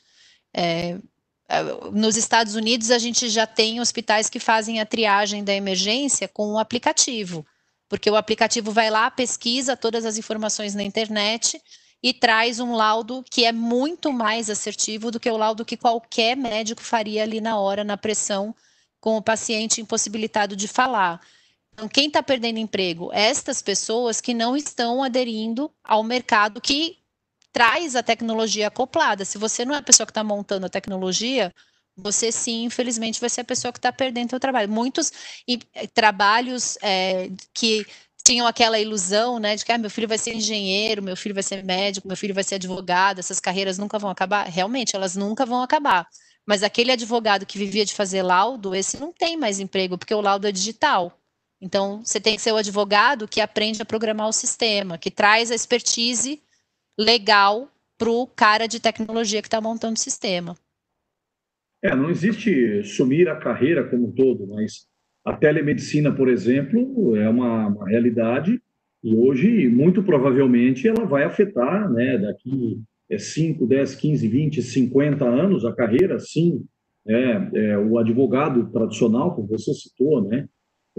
É, 0.59 0.99
é, 1.49 1.63
nos 1.93 2.17
Estados 2.17 2.57
Unidos, 2.57 2.91
a 2.91 2.99
gente 2.99 3.29
já 3.29 3.47
tem 3.47 3.81
hospitais 3.81 4.29
que 4.29 4.41
fazem 4.41 4.81
a 4.81 4.87
triagem 4.87 5.45
da 5.45 5.55
emergência 5.55 6.27
com 6.27 6.55
o 6.55 6.59
aplicativo, 6.59 7.47
porque 7.89 8.11
o 8.11 8.17
aplicativo 8.17 8.73
vai 8.73 8.91
lá, 8.91 9.09
pesquisa 9.09 9.77
todas 9.77 10.05
as 10.05 10.19
informações 10.19 10.75
na 10.75 10.83
internet 10.83 11.63
e 12.03 12.13
traz 12.13 12.59
um 12.59 12.75
laudo 12.75 13.25
que 13.31 13.45
é 13.45 13.53
muito 13.53 14.13
mais 14.13 14.51
assertivo 14.51 15.13
do 15.13 15.21
que 15.21 15.31
o 15.31 15.37
laudo 15.37 15.65
que 15.65 15.77
qualquer 15.77 16.37
médico 16.37 16.83
faria 16.83 17.23
ali 17.23 17.41
na 17.41 17.57
hora, 17.57 17.85
na 17.85 17.97
pressão, 17.97 18.55
com 19.01 19.17
o 19.17 19.23
paciente 19.23 19.81
impossibilitado 19.81 20.57
de 20.57 20.67
falar. 20.67 21.21
Então, 21.73 21.89
quem 21.89 22.09
está 22.09 22.21
perdendo 22.21 22.59
emprego? 22.59 23.11
Estas 23.13 23.63
pessoas 23.63 24.21
que 24.21 24.35
não 24.35 24.57
estão 24.57 25.05
aderindo 25.05 25.71
ao 25.85 26.03
mercado 26.03 26.61
que 26.61 26.98
traz 27.59 27.97
a 27.97 28.05
tecnologia 28.05 28.69
acoplada. 28.69 29.25
Se 29.25 29.37
você 29.37 29.65
não 29.65 29.75
é 29.75 29.79
a 29.79 29.83
pessoa 29.83 30.07
que 30.07 30.13
está 30.13 30.23
montando 30.23 30.65
a 30.65 30.69
tecnologia, 30.69 31.53
você 31.97 32.31
sim, 32.31 32.63
infelizmente, 32.63 33.21
vai 33.21 33.29
ser 33.29 33.41
a 33.41 33.45
pessoa 33.45 33.73
que 33.73 33.81
está 33.81 33.91
perdendo 33.91 34.37
o 34.37 34.39
trabalho. 34.39 34.69
Muitos 34.69 35.13
eh, 35.75 35.89
trabalhos 35.89 36.79
é, 36.81 37.29
que 37.53 37.85
tinham 38.25 38.47
aquela 38.47 38.79
ilusão, 38.79 39.41
né, 39.41 39.57
de 39.57 39.65
que 39.65 39.73
ah, 39.73 39.79
meu 39.79 39.91
filho 39.91 40.07
vai 40.07 40.19
ser 40.19 40.35
engenheiro, 40.35 41.03
meu 41.03 41.17
filho 41.17 41.35
vai 41.35 41.43
ser 41.43 41.65
médico, 41.65 42.07
meu 42.07 42.17
filho 42.17 42.33
vai 42.33 42.45
ser 42.45 42.55
advogado, 42.55 43.19
essas 43.19 43.41
carreiras 43.41 43.77
nunca 43.77 43.99
vão 43.99 44.11
acabar. 44.11 44.47
Realmente, 44.47 44.95
elas 44.95 45.17
nunca 45.17 45.45
vão 45.45 45.61
acabar. 45.61 46.07
Mas 46.47 46.63
aquele 46.63 46.93
advogado 46.93 47.45
que 47.45 47.59
vivia 47.59 47.85
de 47.85 47.93
fazer 47.93 48.23
laudo, 48.23 48.73
esse 48.73 49.01
não 49.01 49.13
tem 49.13 49.37
mais 49.37 49.59
emprego, 49.59 49.99
porque 49.99 50.15
o 50.15 50.21
laudo 50.21 50.47
é 50.47 50.53
digital. 50.53 51.13
Então, 51.61 52.05
você 52.05 52.21
tem 52.21 52.37
que 52.37 52.43
ser 52.43 52.53
o 52.53 52.57
advogado 52.57 53.27
que 53.27 53.41
aprende 53.41 53.83
a 53.83 53.85
programar 53.85 54.29
o 54.29 54.33
sistema, 54.33 54.97
que 54.97 55.11
traz 55.11 55.51
a 55.51 55.57
expertise 55.57 56.41
legal 56.99 57.71
para 57.97 58.11
o 58.11 58.27
cara 58.27 58.67
de 58.67 58.81
tecnologia 58.81 59.41
que 59.41 59.49
está 59.49 59.61
montando 59.61 59.95
o 59.95 59.99
sistema. 59.99 60.57
É, 61.83 61.95
não 61.95 62.11
existe 62.11 62.83
sumir 62.85 63.29
a 63.29 63.37
carreira 63.37 63.89
como 63.89 64.09
um 64.09 64.13
todo, 64.13 64.47
mas 64.49 64.87
a 65.25 65.37
telemedicina, 65.37 66.13
por 66.13 66.29
exemplo, 66.29 67.15
é 67.17 67.29
uma, 67.29 67.69
uma 67.69 67.89
realidade 67.89 68.61
e 69.03 69.15
hoje, 69.15 69.69
muito 69.69 70.03
provavelmente, 70.03 70.89
ela 70.89 71.05
vai 71.05 71.23
afetar, 71.23 71.91
né, 71.93 72.19
daqui 72.19 72.83
5, 73.17 73.67
10, 73.67 73.95
15, 73.95 74.29
20, 74.29 74.63
50 74.63 75.25
anos 75.25 75.65
a 75.65 75.73
carreira, 75.73 76.19
sim. 76.19 76.65
É, 77.07 77.49
é, 77.55 77.79
o 77.79 77.97
advogado 77.97 78.71
tradicional, 78.71 79.35
como 79.35 79.49
você 79.49 79.73
citou, 79.73 80.29
né, 80.29 80.47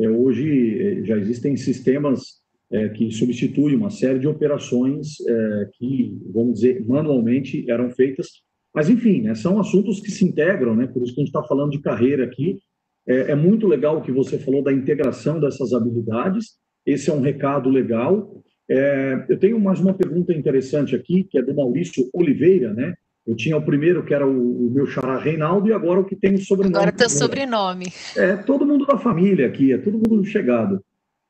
é, 0.02 0.10
hoje 0.10 0.80
é, 0.80 1.04
já 1.04 1.18
existem 1.18 1.56
sistemas 1.56 2.42
é, 2.72 2.90
que 2.90 3.12
substituem 3.12 3.76
uma 3.76 3.90
série 3.90 4.20
de 4.20 4.28
operações 4.28 5.20
é, 5.28 5.70
que, 5.74 6.18
vamos 6.34 6.56
dizer, 6.56 6.86
manualmente 6.86 7.70
eram 7.70 7.90
feitas. 7.90 8.28
Mas, 8.74 8.90
enfim, 8.90 9.22
né, 9.22 9.34
são 9.36 9.60
assuntos 9.60 10.00
que 10.00 10.12
se 10.12 10.24
integram, 10.24 10.76
né, 10.76 10.88
por 10.88 11.02
isso 11.04 11.14
que 11.14 11.22
a 11.22 11.24
gente 11.24 11.36
está 11.36 11.44
falando 11.48 11.72
de 11.72 11.82
carreira 11.82 12.24
aqui, 12.24 12.60
é, 13.08 13.32
é 13.32 13.36
muito 13.36 13.68
legal 13.68 13.98
o 13.98 14.02
que 14.02 14.12
você 14.12 14.38
falou 14.38 14.64
da 14.64 14.72
integração 14.72 15.40
dessas 15.40 15.74
habilidades. 15.74 16.58
Esse 16.86 17.10
é 17.10 17.14
um 17.14 17.22
recado 17.22 17.70
legal. 17.70 18.44
É, 18.70 19.26
eu 19.28 19.40
tenho 19.40 19.60
mais 19.60 19.80
uma 19.80 19.96
pergunta 19.96 20.32
interessante 20.32 20.96
aqui, 20.96 21.24
que 21.24 21.40
é 21.40 21.42
do 21.42 21.56
Maurício 21.56 22.08
Oliveira, 22.14 22.72
né? 22.74 22.94
Eu 23.26 23.36
tinha 23.36 23.58
o 23.58 23.66
primeiro, 23.66 24.04
que 24.04 24.14
era 24.14 24.28
o, 24.28 24.68
o 24.68 24.72
meu 24.72 24.86
xará 24.86 25.18
Reinaldo, 25.18 25.70
e 25.70 25.74
agora 25.74 26.00
o 26.00 26.06
que 26.06 26.16
tem 26.16 26.36
o 26.36 26.40
sobrenome. 26.40 26.78
Agora 26.78 26.92
teu 26.92 27.10
sobrenome. 27.10 27.86
É, 28.16 28.36
todo 28.36 28.66
mundo 28.66 28.86
da 28.86 28.98
família 28.98 29.48
aqui, 29.48 29.74
é 29.74 29.78
todo 29.78 29.98
mundo 29.98 30.24
chegado. 30.24 30.84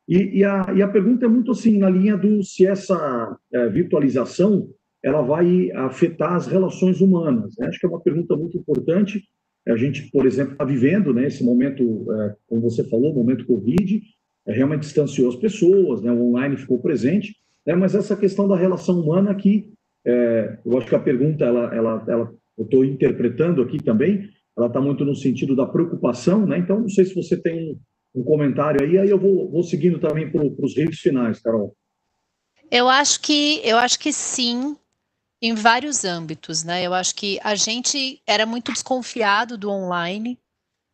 E, 0.10 0.40
e, 0.40 0.44
a, 0.44 0.74
e 0.76 0.82
a 0.82 0.88
pergunta 0.88 1.26
é 1.26 1.30
muito 1.30 1.52
assim, 1.52 1.78
na 1.78 1.90
linha 1.90 2.18
do 2.18 2.44
se 2.44 2.66
essa 2.66 3.38
é, 3.54 3.70
virtualização 3.70 4.68
ela 5.04 5.22
vai 5.22 5.72
afetar 5.72 6.34
as 6.34 6.48
relações 6.48 7.00
humanas. 7.00 7.54
Né? 7.58 7.68
Acho 7.68 7.80
que 7.80 7.86
é 7.86 7.90
uma 7.90 8.02
pergunta 8.02 8.36
muito 8.36 8.58
importante 8.58 9.24
a 9.68 9.76
gente, 9.76 10.10
por 10.12 10.26
exemplo, 10.26 10.54
está 10.54 10.66
vivendo 10.66 11.14
né, 11.14 11.28
esse 11.28 11.44
momento, 11.44 12.06
é, 12.12 12.36
como 12.48 12.62
você 12.62 12.84
falou, 12.84 13.14
momento 13.14 13.46
Covid, 13.46 14.02
é, 14.48 14.54
realmente 14.54 14.82
distanciou 14.82 15.30
as 15.30 15.36
pessoas, 15.36 16.02
né, 16.02 16.12
o 16.12 16.30
online 16.30 16.58
ficou 16.58 16.80
presente, 16.80 17.36
né, 17.66 17.76
mas 17.76 17.96
essa 17.96 18.16
questão 18.16 18.48
da 18.48 18.56
relação 18.56 19.00
humana 19.00 19.32
aqui, 19.32 19.72
é, 20.06 20.58
eu 20.66 20.78
acho 20.78 20.88
que 20.88 20.96
a 20.96 21.00
pergunta, 21.00 21.46
ela, 21.46 21.76
ela, 21.76 22.06
ela 22.08 22.34
eu 22.58 22.66
estou 22.66 22.84
interpretando 22.84 23.62
aqui 23.62 23.78
também, 23.82 24.28
ela 24.58 24.68
está 24.68 24.82
muito 24.82 25.06
no 25.06 25.16
sentido 25.16 25.56
da 25.56 25.66
preocupação, 25.66 26.46
né, 26.46 26.58
então 26.58 26.80
não 26.80 26.90
sei 26.90 27.06
se 27.06 27.16
você 27.16 27.38
tem 27.38 27.78
um, 28.14 28.24
comentário 28.24 28.84
aí, 28.84 28.98
aí 28.98 29.10
eu 29.10 29.20
vou, 29.20 29.50
vou 29.50 29.64
seguindo 29.64 30.00
também 30.00 30.32
para 30.32 30.44
os 30.44 30.76
rios 30.76 31.00
finais, 31.00 31.40
Carol. 31.40 31.76
Eu 32.72 32.88
acho 32.88 33.22
que 33.22 33.62
eu 33.64 33.78
acho 33.78 34.00
que 34.00 34.14
sim, 34.14 34.76
em 35.42 35.54
vários 35.54 36.04
âmbitos, 36.04 36.64
né? 36.64 36.84
Eu 36.84 36.94
acho 36.94 37.16
que 37.16 37.40
a 37.44 37.56
gente 37.56 38.22
era 38.28 38.46
muito 38.46 38.72
desconfiado 38.72 39.58
do 39.58 39.70
online. 39.70 40.38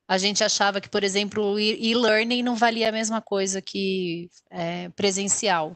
A 0.07 0.18
gente 0.18 0.43
achava 0.43 0.80
que, 0.80 0.89
por 0.89 1.03
exemplo, 1.03 1.53
o 1.53 1.59
e-learning 1.59 2.43
não 2.43 2.55
valia 2.55 2.89
a 2.89 2.91
mesma 2.91 3.22
coisa 3.22 3.61
que 3.61 4.30
é, 4.51 4.89
presencial. 4.89 5.76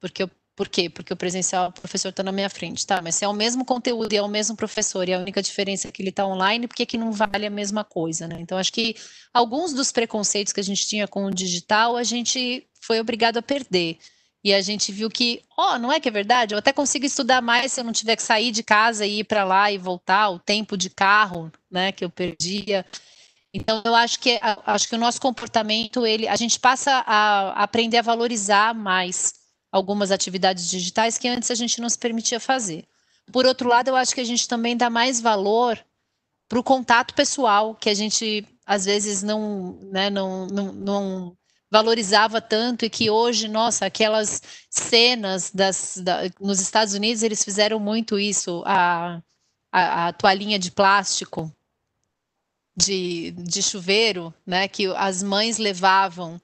Porque 0.00 0.28
por 0.58 0.68
quê? 0.68 0.90
Porque 0.90 1.12
o 1.12 1.16
presencial, 1.16 1.68
o 1.68 1.72
professor 1.72 2.08
está 2.08 2.20
na 2.20 2.32
minha 2.32 2.50
frente, 2.50 2.84
tá? 2.84 3.00
Mas 3.00 3.14
se 3.14 3.24
é 3.24 3.28
o 3.28 3.32
mesmo 3.32 3.64
conteúdo 3.64 4.12
e 4.12 4.16
é 4.16 4.22
o 4.22 4.26
mesmo 4.26 4.56
professor 4.56 5.08
e 5.08 5.14
a 5.14 5.18
única 5.20 5.40
diferença 5.40 5.86
é 5.86 5.92
que 5.92 6.02
ele 6.02 6.08
está 6.08 6.26
online, 6.26 6.66
por 6.66 6.74
que, 6.74 6.84
que 6.84 6.98
não 6.98 7.12
vale 7.12 7.46
a 7.46 7.50
mesma 7.50 7.84
coisa, 7.84 8.26
né? 8.26 8.38
Então, 8.40 8.58
acho 8.58 8.72
que 8.72 8.96
alguns 9.32 9.72
dos 9.72 9.92
preconceitos 9.92 10.52
que 10.52 10.58
a 10.58 10.64
gente 10.64 10.84
tinha 10.84 11.06
com 11.06 11.26
o 11.26 11.30
digital, 11.30 11.96
a 11.96 12.02
gente 12.02 12.66
foi 12.80 12.98
obrigado 12.98 13.36
a 13.36 13.42
perder. 13.42 13.98
E 14.42 14.52
a 14.52 14.60
gente 14.60 14.90
viu 14.90 15.08
que, 15.08 15.44
ó, 15.56 15.76
oh, 15.76 15.78
não 15.78 15.92
é 15.92 16.00
que 16.00 16.08
é 16.08 16.10
verdade? 16.10 16.54
Eu 16.54 16.58
até 16.58 16.72
consigo 16.72 17.06
estudar 17.06 17.40
mais 17.40 17.70
se 17.70 17.80
eu 17.80 17.84
não 17.84 17.92
tiver 17.92 18.16
que 18.16 18.22
sair 18.24 18.50
de 18.50 18.64
casa 18.64 19.06
e 19.06 19.20
ir 19.20 19.24
para 19.24 19.44
lá 19.44 19.70
e 19.70 19.78
voltar, 19.78 20.28
o 20.28 20.40
tempo 20.40 20.76
de 20.76 20.90
carro, 20.90 21.52
né, 21.70 21.92
que 21.92 22.04
eu 22.04 22.10
perdia. 22.10 22.84
Então 23.54 23.80
eu 23.84 23.94
acho 23.94 24.18
que 24.18 24.40
acho 24.42 24.88
que 24.88 24.96
o 24.96 24.98
nosso 24.98 25.20
comportamento, 25.20 26.04
ele, 26.04 26.26
a 26.26 26.34
gente 26.34 26.58
passa 26.58 27.04
a 27.06 27.62
aprender 27.62 27.98
a 27.98 28.02
valorizar 28.02 28.74
mais 28.74 29.38
algumas 29.70 30.10
atividades 30.10 30.68
digitais 30.68 31.18
que 31.18 31.28
antes 31.28 31.50
a 31.50 31.54
gente 31.54 31.80
não 31.80 31.88
se 31.88 31.98
permitia 31.98 32.40
fazer. 32.40 32.86
Por 33.32 33.46
outro 33.46 33.68
lado, 33.68 33.88
eu 33.88 33.96
acho 33.96 34.14
que 34.14 34.20
a 34.20 34.24
gente 34.24 34.48
também 34.48 34.76
dá 34.76 34.88
mais 34.88 35.20
valor 35.20 35.78
para 36.48 36.58
o 36.58 36.64
contato 36.64 37.14
pessoal, 37.14 37.74
que 37.74 37.90
a 37.90 37.94
gente 37.94 38.46
às 38.64 38.84
vezes 38.84 39.22
não, 39.22 39.78
né, 39.90 40.10
não, 40.10 40.46
não, 40.46 40.72
não 40.72 41.36
valorizava 41.70 42.40
tanto 42.40 42.84
e 42.84 42.90
que 42.90 43.10
hoje, 43.10 43.48
nossa, 43.48 43.86
aquelas 43.86 44.42
cenas 44.70 45.50
das, 45.50 45.98
da, 46.02 46.22
nos 46.40 46.60
Estados 46.60 46.94
Unidos 46.94 47.22
eles 47.22 47.44
fizeram 47.44 47.78
muito 47.78 48.18
isso, 48.18 48.62
a, 48.66 49.22
a, 49.70 50.08
a 50.08 50.12
toalhinha 50.12 50.58
de 50.58 50.70
plástico 50.70 51.54
de, 52.76 53.32
de 53.32 53.62
chuveiro, 53.62 54.32
né, 54.46 54.68
que 54.68 54.86
as 54.94 55.22
mães 55.22 55.58
levavam 55.58 56.40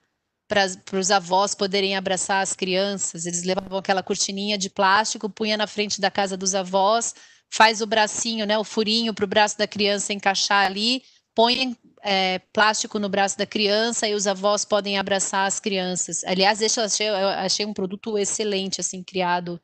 para 0.47 0.99
os 0.99 1.11
avós 1.11 1.55
poderem 1.55 1.97
abraçar 1.97 2.43
as 2.43 2.53
crianças, 2.55 3.27
eles 3.27 3.45
levavam 3.45 3.79
aquela 3.79 4.03
cortininha 4.03 4.59
de 4.59 4.69
plástico, 4.69 5.29
punha 5.29 5.57
na 5.57 5.67
frente 5.67 6.01
da 6.01 6.11
casa 6.11 6.37
dos 6.37 6.55
avós, 6.55 7.15
faz 7.51 7.81
o 7.81 7.87
bracinho, 7.87 8.45
né, 8.45 8.59
o 8.59 8.65
furinho 8.65 9.15
para 9.15 9.25
o 9.25 9.29
braço 9.29 9.57
da 9.57 9.67
criança 9.67 10.13
encaixar 10.13 10.67
ali, 10.67 11.03
põe 11.35 11.77
é, 12.03 12.39
plástico 12.53 12.99
no 12.99 13.09
braço 13.09 13.39
da 13.39 13.47
criança 13.47 14.07
e 14.07 14.15
os 14.15 14.27
avós 14.27 14.65
podem 14.65 14.99
abraçar 14.99 15.47
as 15.47 15.59
crianças. 15.59 16.23
Aliás, 16.25 16.61
eu 16.61 16.85
achei, 16.85 17.09
eu 17.09 17.29
achei 17.29 17.65
um 17.65 17.73
produto 17.73 18.19
excelente, 18.19 18.81
assim, 18.81 19.03
criado 19.03 19.61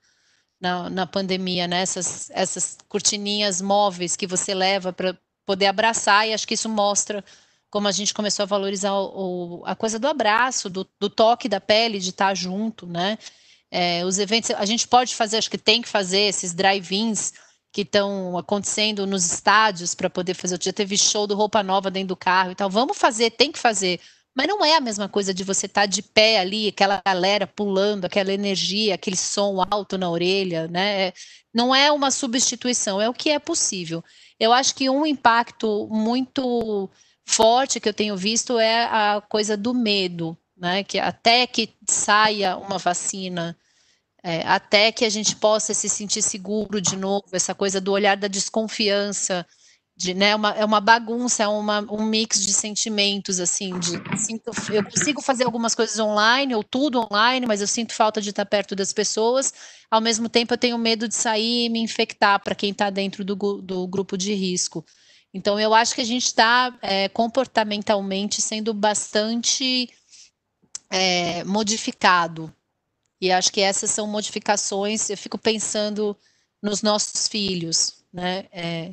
na, 0.60 0.88
na 0.88 1.06
pandemia, 1.06 1.68
né? 1.68 1.82
Essas, 1.82 2.30
essas 2.30 2.78
cortininhas 2.88 3.60
móveis 3.60 4.16
que 4.16 4.26
você 4.26 4.54
leva 4.54 4.92
para 4.92 5.16
poder 5.44 5.66
abraçar, 5.66 6.28
e 6.28 6.32
acho 6.32 6.46
que 6.46 6.54
isso 6.54 6.68
mostra 6.68 7.24
como 7.70 7.86
a 7.86 7.92
gente 7.92 8.12
começou 8.12 8.42
a 8.42 8.46
valorizar 8.46 8.92
o, 8.92 9.62
a 9.64 9.76
coisa 9.76 9.98
do 9.98 10.08
abraço, 10.08 10.68
do, 10.68 10.86
do, 10.98 11.08
toque 11.08 11.48
da 11.48 11.60
pele, 11.60 12.00
de 12.00 12.10
estar 12.10 12.34
junto, 12.34 12.86
né? 12.86 13.16
É, 13.70 14.04
os 14.04 14.18
eventos, 14.18 14.50
a 14.50 14.64
gente 14.64 14.88
pode 14.88 15.14
fazer, 15.14 15.36
acho 15.36 15.50
que 15.50 15.56
tem 15.56 15.80
que 15.80 15.88
fazer 15.88 16.22
esses 16.22 16.52
drive-ins 16.52 17.32
que 17.72 17.82
estão 17.82 18.36
acontecendo 18.36 19.06
nos 19.06 19.24
estádios 19.32 19.94
para 19.94 20.10
poder 20.10 20.34
fazer. 20.34 20.58
Já 20.60 20.72
teve 20.72 20.98
show 20.98 21.26
do 21.26 21.36
Roupa 21.36 21.62
Nova 21.62 21.90
dentro 21.90 22.08
do 22.08 22.16
carro 22.16 22.50
e 22.50 22.54
tal. 22.56 22.68
Vamos 22.68 22.98
fazer, 22.98 23.30
tem 23.30 23.52
que 23.52 23.58
fazer, 23.58 24.00
Mas 24.34 24.48
não 24.48 24.64
é 24.64 24.76
a 24.76 24.80
mesma 24.80 25.08
coisa 25.08 25.32
de 25.32 25.44
você 25.44 25.66
estar 25.66 25.82
tá 25.82 25.86
de 25.86 26.02
pé 26.02 26.40
ali, 26.40 26.68
aquela 26.68 27.00
galera 27.06 27.46
pulando, 27.46 28.04
aquela 28.04 28.32
energia, 28.32 28.94
aquele 28.94 29.16
som 29.16 29.64
alto 29.70 29.96
na 29.96 30.10
orelha, 30.10 30.66
né? 30.68 31.12
Não 31.54 31.74
é 31.74 31.92
uma 31.92 32.10
substituição, 32.10 33.00
é 33.00 33.08
o 33.08 33.14
que 33.14 33.30
é 33.30 33.38
possível. 33.38 34.02
Eu 34.38 34.52
acho 34.52 34.74
que 34.74 34.90
um 34.90 35.06
impacto 35.06 35.88
muito 35.90 36.90
forte 37.30 37.78
que 37.78 37.88
eu 37.88 37.94
tenho 37.94 38.16
visto 38.16 38.58
é 38.58 38.84
a 38.84 39.22
coisa 39.28 39.56
do 39.56 39.72
medo, 39.72 40.36
né? 40.56 40.82
Que 40.82 40.98
até 40.98 41.46
que 41.46 41.72
saia 41.88 42.56
uma 42.56 42.76
vacina, 42.76 43.56
é, 44.22 44.42
até 44.42 44.90
que 44.90 45.04
a 45.04 45.10
gente 45.10 45.36
possa 45.36 45.72
se 45.72 45.88
sentir 45.88 46.22
seguro 46.22 46.80
de 46.80 46.96
novo, 46.96 47.24
essa 47.32 47.54
coisa 47.54 47.80
do 47.80 47.92
olhar 47.92 48.16
da 48.16 48.28
desconfiança, 48.28 49.46
de, 49.96 50.14
né, 50.14 50.34
uma, 50.34 50.50
é 50.52 50.64
uma 50.64 50.80
bagunça, 50.80 51.42
é 51.42 51.48
uma, 51.48 51.80
um 51.92 52.04
mix 52.04 52.42
de 52.42 52.52
sentimentos, 52.54 53.38
assim, 53.38 53.78
de 53.78 54.00
sinto, 54.18 54.50
eu 54.72 54.82
consigo 54.82 55.20
fazer 55.20 55.44
algumas 55.44 55.74
coisas 55.74 55.98
online, 55.98 56.54
ou 56.54 56.64
tudo 56.64 57.06
online, 57.10 57.46
mas 57.46 57.60
eu 57.60 57.66
sinto 57.66 57.92
falta 57.92 58.20
de 58.20 58.30
estar 58.30 58.46
perto 58.46 58.74
das 58.74 58.94
pessoas, 58.94 59.52
ao 59.90 60.00
mesmo 60.00 60.26
tempo 60.28 60.54
eu 60.54 60.58
tenho 60.58 60.78
medo 60.78 61.06
de 61.06 61.14
sair 61.14 61.66
e 61.66 61.68
me 61.68 61.80
infectar 61.80 62.42
para 62.42 62.54
quem 62.54 62.70
está 62.70 62.88
dentro 62.88 63.22
do, 63.22 63.34
do 63.60 63.86
grupo 63.86 64.16
de 64.16 64.32
risco. 64.32 64.84
Então, 65.32 65.58
eu 65.60 65.72
acho 65.72 65.94
que 65.94 66.00
a 66.00 66.04
gente 66.04 66.26
está 66.26 66.76
é, 66.82 67.08
comportamentalmente 67.08 68.42
sendo 68.42 68.74
bastante 68.74 69.88
é, 70.90 71.44
modificado. 71.44 72.52
E 73.20 73.30
acho 73.30 73.52
que 73.52 73.60
essas 73.60 73.90
são 73.90 74.06
modificações, 74.06 75.08
eu 75.10 75.16
fico 75.16 75.38
pensando 75.38 76.16
nos 76.62 76.82
nossos 76.82 77.28
filhos, 77.28 78.02
né? 78.12 78.46
É, 78.50 78.92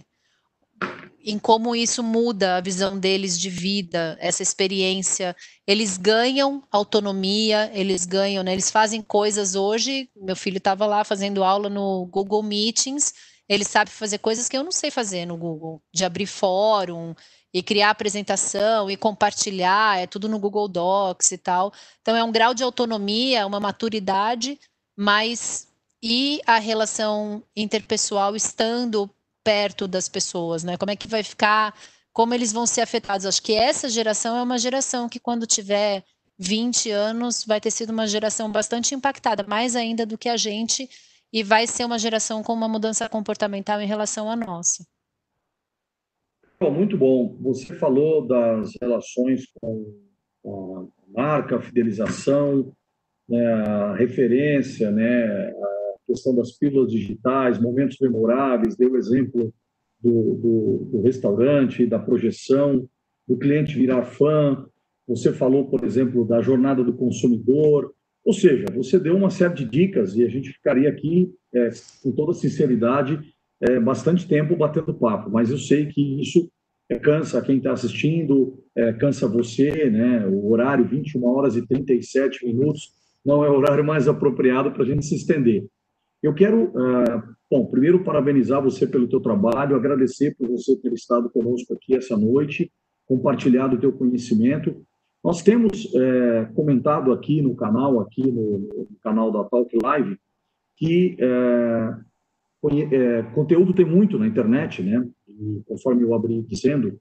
em 1.23 1.37
como 1.37 1.75
isso 1.75 2.01
muda 2.01 2.55
a 2.55 2.61
visão 2.61 2.97
deles 2.97 3.37
de 3.37 3.49
vida, 3.49 4.17
essa 4.19 4.41
experiência. 4.41 5.35
Eles 5.65 5.97
ganham 5.97 6.63
autonomia, 6.71 7.69
eles 7.73 8.05
ganham, 8.05 8.43
né? 8.43 8.53
Eles 8.53 8.71
fazem 8.71 9.01
coisas 9.01 9.55
hoje. 9.55 10.09
Meu 10.15 10.35
filho 10.35 10.57
estava 10.57 10.85
lá 10.85 11.03
fazendo 11.03 11.43
aula 11.43 11.69
no 11.69 12.05
Google 12.05 12.43
Meetings. 12.43 13.13
Ele 13.47 13.63
sabe 13.63 13.89
fazer 13.89 14.17
coisas 14.17 14.49
que 14.49 14.57
eu 14.57 14.63
não 14.63 14.71
sei 14.71 14.91
fazer 14.91 15.25
no 15.25 15.37
Google, 15.37 15.81
de 15.93 16.03
abrir 16.03 16.25
fórum 16.25 17.15
e 17.53 17.63
criar 17.63 17.89
apresentação 17.89 18.91
e 18.91 18.97
compartilhar, 18.97 19.99
é 19.99 20.05
tudo 20.05 20.27
no 20.27 20.37
Google 20.37 20.67
Docs 20.67 21.31
e 21.31 21.37
tal. 21.37 21.73
Então 22.01 22.15
é 22.15 22.23
um 22.23 22.31
grau 22.31 22.53
de 22.53 22.63
autonomia, 22.63 23.47
uma 23.47 23.59
maturidade, 23.59 24.59
mas 24.95 25.67
e 26.01 26.41
a 26.45 26.59
relação 26.59 27.43
interpessoal 27.55 28.35
estando 28.35 29.09
perto 29.43 29.87
das 29.87 30.09
pessoas, 30.09 30.63
né? 30.63 30.77
Como 30.77 30.91
é 30.91 30.95
que 30.95 31.07
vai 31.07 31.23
ficar, 31.23 31.73
como 32.13 32.33
eles 32.33 32.51
vão 32.51 32.67
ser 32.67 32.81
afetados? 32.81 33.25
Acho 33.25 33.41
que 33.41 33.53
essa 33.53 33.89
geração 33.89 34.35
é 34.35 34.43
uma 34.43 34.57
geração 34.57 35.07
que 35.07 35.19
quando 35.19 35.47
tiver 35.47 36.03
20 36.37 36.91
anos 36.91 37.43
vai 37.45 37.59
ter 37.59 37.71
sido 37.71 37.91
uma 37.91 38.05
geração 38.05 38.51
bastante 38.51 38.93
impactada, 38.93 39.43
mais 39.47 39.75
ainda 39.75 40.05
do 40.05 40.17
que 40.17 40.29
a 40.29 40.37
gente, 40.37 40.89
e 41.31 41.43
vai 41.43 41.67
ser 41.67 41.85
uma 41.85 41.99
geração 41.99 42.41
com 42.41 42.53
uma 42.53 42.67
mudança 42.67 43.07
comportamental 43.09 43.81
em 43.81 43.87
relação 43.87 44.29
à 44.29 44.35
nossa. 44.35 44.85
Muito 46.59 46.97
bom. 46.97 47.37
Você 47.41 47.75
falou 47.75 48.25
das 48.25 48.71
relações 48.81 49.45
com 49.61 50.01
a 50.45 51.11
marca, 51.13 51.57
a 51.57 51.61
fidelização, 51.61 52.73
né, 53.29 53.45
a 53.45 53.95
referência, 53.95 54.89
né, 54.89 55.53
questão 56.07 56.33
das 56.33 56.53
pílulas 56.53 56.91
digitais, 56.91 57.59
momentos 57.59 57.97
memoráveis, 57.99 58.77
deu 58.77 58.93
o 58.93 58.97
exemplo 58.97 59.53
do, 60.01 60.35
do, 60.35 60.89
do, 60.91 61.01
restaurante, 61.01 61.85
da 61.85 61.99
projeção, 61.99 62.87
do 63.27 63.37
cliente 63.37 63.77
virar 63.77 64.05
fã. 64.05 64.65
Você 65.07 65.33
falou, 65.33 65.69
por 65.69 65.83
exemplo, 65.83 66.25
da 66.25 66.41
jornada 66.41 66.83
do 66.83 66.93
consumidor. 66.93 67.93
Ou 68.27 68.33
seja, 68.33 68.65
você 68.75 68.99
deu 68.99 69.15
uma 69.15 69.29
série 69.29 69.53
de 69.53 69.63
dicas 69.63 70.13
e 70.17 70.21
a 70.21 70.27
gente 70.27 70.51
ficaria 70.51 70.89
aqui, 70.89 71.33
é, 71.55 71.69
com 72.03 72.11
toda 72.11 72.33
sinceridade, 72.33 73.21
é, 73.61 73.79
bastante 73.79 74.27
tempo 74.27 74.53
batendo 74.53 74.93
papo. 74.93 75.31
Mas 75.31 75.49
eu 75.49 75.57
sei 75.57 75.85
que 75.85 76.19
isso 76.21 76.51
é, 76.89 76.99
cansa 76.99 77.41
quem 77.41 77.55
está 77.55 77.71
assistindo, 77.71 78.61
é, 78.75 78.91
cansa 78.91 79.29
você, 79.29 79.89
né? 79.89 80.27
O 80.27 80.51
horário 80.51 80.85
21 80.85 81.25
horas 81.25 81.55
e 81.55 81.65
37 81.65 82.45
minutos 82.45 82.91
não 83.25 83.45
é 83.45 83.49
o 83.49 83.55
horário 83.55 83.85
mais 83.85 84.09
apropriado 84.09 84.73
para 84.73 84.83
a 84.83 84.85
gente 84.85 85.05
se 85.05 85.15
estender. 85.15 85.65
Eu 86.21 86.33
quero, 86.33 86.65
uh, 86.65 87.23
bom, 87.49 87.65
primeiro 87.67 88.03
parabenizar 88.03 88.61
você 88.61 88.85
pelo 88.85 89.07
teu 89.07 89.21
trabalho, 89.21 89.73
agradecer 89.73 90.35
por 90.35 90.49
você 90.49 90.75
ter 90.75 90.91
estado 90.91 91.29
conosco 91.29 91.73
aqui 91.73 91.95
essa 91.95 92.17
noite, 92.17 92.69
compartilhado 93.05 93.77
o 93.77 93.79
teu 93.79 93.93
conhecimento. 93.93 94.83
Nós 95.27 95.41
temos 95.41 95.93
é, 95.93 96.45
comentado 96.55 97.11
aqui 97.11 97.41
no 97.41 97.53
canal, 97.53 97.99
aqui 97.99 98.25
no, 98.25 98.59
no, 98.59 98.87
canal 99.03 99.29
da 99.29 99.43
Talk 99.43 99.77
Live, 99.83 100.17
que 100.77 101.17
é, 101.19 102.95
é, 102.95 103.23
conteúdo 103.35 103.73
tem 103.73 103.83
muito 103.83 104.17
na 104.17 104.25
internet, 104.25 104.81
né? 104.81 105.05
E, 105.27 105.61
conforme 105.67 106.03
eu 106.03 106.13
abri 106.13 106.41
dizendo, 106.43 106.97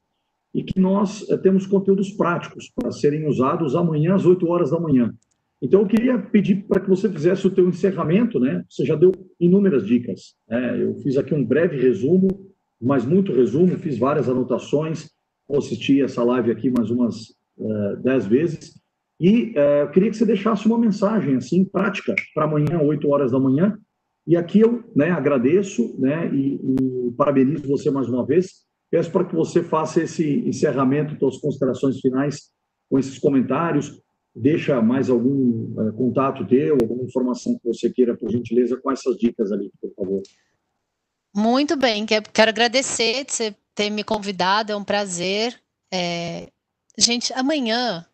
e 0.53 0.65
que 0.65 0.81
nós 0.81 1.25
temos 1.41 1.69
conteúdos 1.69 2.11
práticos 2.11 2.69
para 2.75 2.91
serem 2.91 3.29
usados 3.29 3.77
amanhã 3.77 4.17
às 4.17 4.27
8 4.27 4.45
horas 4.49 4.73
da 4.73 4.81
manhã. 4.81 5.15
Então, 5.63 5.83
eu 5.83 5.87
queria 5.87 6.19
pedir 6.19 6.65
para 6.67 6.81
que 6.81 6.89
você 6.89 7.09
fizesse 7.09 7.47
o 7.47 7.55
teu 7.55 7.69
encerramento, 7.69 8.41
né? 8.41 8.65
Você 8.69 8.85
já 8.85 8.97
deu 8.97 9.13
inúmeras 9.39 9.87
dicas. 9.87 10.35
Né? 10.49 10.83
Eu 10.83 10.97
fiz 10.97 11.17
aqui 11.17 11.33
um 11.33 11.45
breve 11.45 11.81
resumo, 11.81 12.27
mas 12.83 13.07
muito 13.07 13.33
resumo, 13.33 13.79
fiz 13.79 13.97
várias 13.97 14.29
anotações, 14.29 15.13
vou 15.49 15.59
assistir 15.59 16.03
essa 16.03 16.25
live 16.25 16.51
aqui 16.51 16.69
mais 16.71 16.91
umas 16.91 17.36
uh, 17.59 17.97
dez 18.03 18.27
vezes, 18.27 18.75
e 19.19 19.53
uh, 19.53 19.91
queria 19.93 20.11
que 20.11 20.17
você 20.17 20.27
deixasse 20.27 20.67
uma 20.67 20.79
mensagem, 20.79 21.37
assim, 21.37 21.65
prática, 21.65 22.15
para 22.35 22.45
amanhã, 22.45 22.81
8 22.81 23.09
horas 23.09 23.33
da 23.33 23.41
manhã, 23.41 23.79
e 24.27 24.37
aqui 24.37 24.61
eu 24.61 24.85
né, 24.95 25.11
agradeço 25.11 25.99
né, 25.99 26.29
e, 26.35 26.55
e 26.57 27.13
parabenizo 27.13 27.69
você 27.69 27.91
mais 27.91 28.09
uma 28.09 28.27
vez, 28.27 28.67
peço 28.91 29.11
para 29.11 29.25
que 29.25 29.35
você 29.35 29.63
faça 29.63 30.03
esse 30.03 30.41
encerramento, 30.41 31.17
suas 31.19 31.39
considerações 31.39 32.01
finais 32.01 32.51
com 32.91 32.99
esses 32.99 33.19
comentários, 33.19 34.01
deixa 34.35 34.83
mais 34.83 35.09
algum 35.09 35.73
uh, 35.81 35.93
contato 35.95 36.47
teu, 36.47 36.75
alguma 36.75 37.05
informação 37.05 37.59
que 37.59 37.67
você 37.67 37.91
queira, 37.91 38.17
por 38.17 38.31
gentileza, 38.31 38.77
com 38.77 38.91
essas 38.91 39.17
dicas 39.17 39.51
ali, 39.51 39.71
por 39.81 39.93
favor. 39.95 40.23
Muito 41.35 41.77
bem, 41.77 42.05
quero 42.07 42.51
agradecer 42.51 43.25
de 43.25 43.33
você 43.33 43.55
ter 43.75 43.91
me 43.91 44.03
convidado, 44.03 44.73
é 44.73 44.77
um 44.77 44.85
prazer. 44.85 45.59
É... 45.93 46.49
Gente, 46.99 47.33
amanhã, 47.35 48.07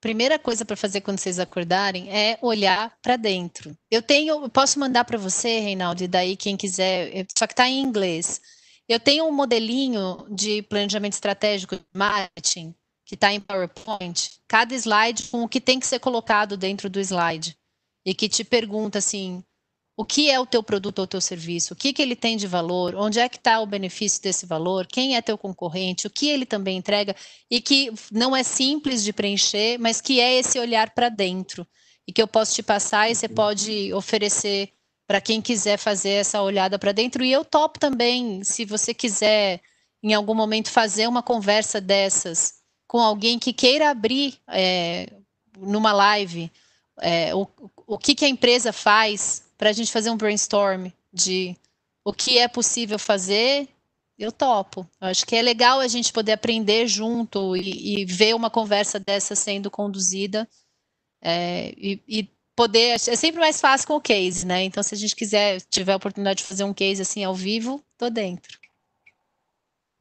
primeira 0.00 0.38
coisa 0.38 0.64
para 0.64 0.76
fazer 0.76 1.00
quando 1.00 1.18
vocês 1.18 1.38
acordarem 1.38 2.08
é 2.10 2.38
olhar 2.40 2.96
para 3.02 3.16
dentro. 3.16 3.76
Eu 3.90 4.00
tenho, 4.00 4.44
eu 4.44 4.48
posso 4.48 4.78
mandar 4.78 5.04
para 5.04 5.18
você, 5.18 5.58
Reinaldo, 5.58 6.04
e 6.04 6.08
daí 6.08 6.36
quem 6.36 6.56
quiser, 6.56 7.26
só 7.36 7.46
que 7.46 7.52
está 7.52 7.68
em 7.68 7.80
inglês. 7.80 8.40
Eu 8.88 9.00
tenho 9.00 9.26
um 9.26 9.32
modelinho 9.32 10.26
de 10.30 10.62
planejamento 10.62 11.14
estratégico 11.14 11.76
de 11.76 11.84
marketing 11.92 12.74
que 13.04 13.14
está 13.14 13.32
em 13.32 13.40
PowerPoint, 13.40 14.38
cada 14.46 14.74
slide 14.74 15.24
com 15.30 15.42
o 15.42 15.48
que 15.48 15.62
tem 15.62 15.80
que 15.80 15.86
ser 15.86 15.98
colocado 15.98 16.58
dentro 16.58 16.90
do 16.90 17.00
slide. 17.00 17.56
E 18.04 18.14
que 18.14 18.28
te 18.28 18.44
pergunta 18.44 18.98
assim, 18.98 19.42
o 19.98 20.04
que 20.04 20.30
é 20.30 20.38
o 20.38 20.46
teu 20.46 20.62
produto 20.62 21.00
ou 21.00 21.08
teu 21.08 21.20
serviço, 21.20 21.74
o 21.74 21.76
que, 21.76 21.92
que 21.92 22.00
ele 22.00 22.14
tem 22.14 22.36
de 22.36 22.46
valor, 22.46 22.94
onde 22.94 23.18
é 23.18 23.28
que 23.28 23.36
está 23.36 23.58
o 23.58 23.66
benefício 23.66 24.22
desse 24.22 24.46
valor, 24.46 24.86
quem 24.86 25.16
é 25.16 25.20
teu 25.20 25.36
concorrente, 25.36 26.06
o 26.06 26.10
que 26.10 26.28
ele 26.28 26.46
também 26.46 26.76
entrega, 26.76 27.16
e 27.50 27.60
que 27.60 27.92
não 28.12 28.36
é 28.36 28.44
simples 28.44 29.02
de 29.02 29.12
preencher, 29.12 29.76
mas 29.80 30.00
que 30.00 30.20
é 30.20 30.34
esse 30.38 30.56
olhar 30.56 30.90
para 30.90 31.08
dentro, 31.08 31.66
e 32.06 32.12
que 32.12 32.22
eu 32.22 32.28
posso 32.28 32.54
te 32.54 32.62
passar 32.62 33.10
e 33.10 33.14
você 33.16 33.28
pode 33.28 33.92
oferecer 33.92 34.70
para 35.04 35.20
quem 35.20 35.42
quiser 35.42 35.76
fazer 35.76 36.10
essa 36.10 36.40
olhada 36.42 36.78
para 36.78 36.92
dentro. 36.92 37.24
E 37.24 37.32
eu 37.32 37.44
topo 37.44 37.80
também, 37.80 38.44
se 38.44 38.64
você 38.64 38.94
quiser 38.94 39.60
em 40.00 40.14
algum 40.14 40.34
momento 40.34 40.70
fazer 40.70 41.08
uma 41.08 41.24
conversa 41.24 41.80
dessas 41.80 42.60
com 42.86 43.00
alguém 43.00 43.36
que 43.36 43.52
queira 43.52 43.90
abrir 43.90 44.38
é, 44.48 45.08
numa 45.58 45.90
live 45.92 46.52
é, 47.00 47.34
o, 47.34 47.48
o 47.86 47.98
que, 47.98 48.14
que 48.14 48.24
a 48.24 48.28
empresa 48.28 48.72
faz 48.72 49.47
para 49.58 49.70
a 49.70 49.72
gente 49.72 49.92
fazer 49.92 50.08
um 50.08 50.16
brainstorm 50.16 50.86
de 51.12 51.56
o 52.04 52.12
que 52.12 52.38
é 52.38 52.46
possível 52.46 52.98
fazer, 52.98 53.68
eu 54.18 54.30
topo. 54.30 54.88
Eu 55.00 55.08
acho 55.08 55.26
que 55.26 55.34
é 55.34 55.42
legal 55.42 55.80
a 55.80 55.88
gente 55.88 56.12
poder 56.12 56.32
aprender 56.32 56.86
junto 56.86 57.56
e, 57.56 58.00
e 58.00 58.04
ver 58.04 58.34
uma 58.34 58.48
conversa 58.48 58.98
dessa 58.98 59.34
sendo 59.34 59.70
conduzida 59.70 60.48
é, 61.20 61.74
e, 61.76 62.00
e, 62.08 62.28
poder. 62.56 62.94
É 62.94 62.98
sempre 62.98 63.40
mais 63.40 63.60
fácil 63.60 63.88
com 63.88 63.96
o 63.96 64.00
case, 64.00 64.46
né? 64.46 64.62
Então, 64.64 64.82
se 64.82 64.94
a 64.94 64.98
gente 64.98 65.14
quiser, 65.14 65.60
tiver 65.62 65.92
a 65.92 65.96
oportunidade 65.96 66.38
de 66.38 66.44
fazer 66.44 66.64
um 66.64 66.74
case 66.74 67.02
assim 67.02 67.24
ao 67.24 67.34
vivo, 67.34 67.82
tô 67.96 68.08
dentro. 68.08 68.58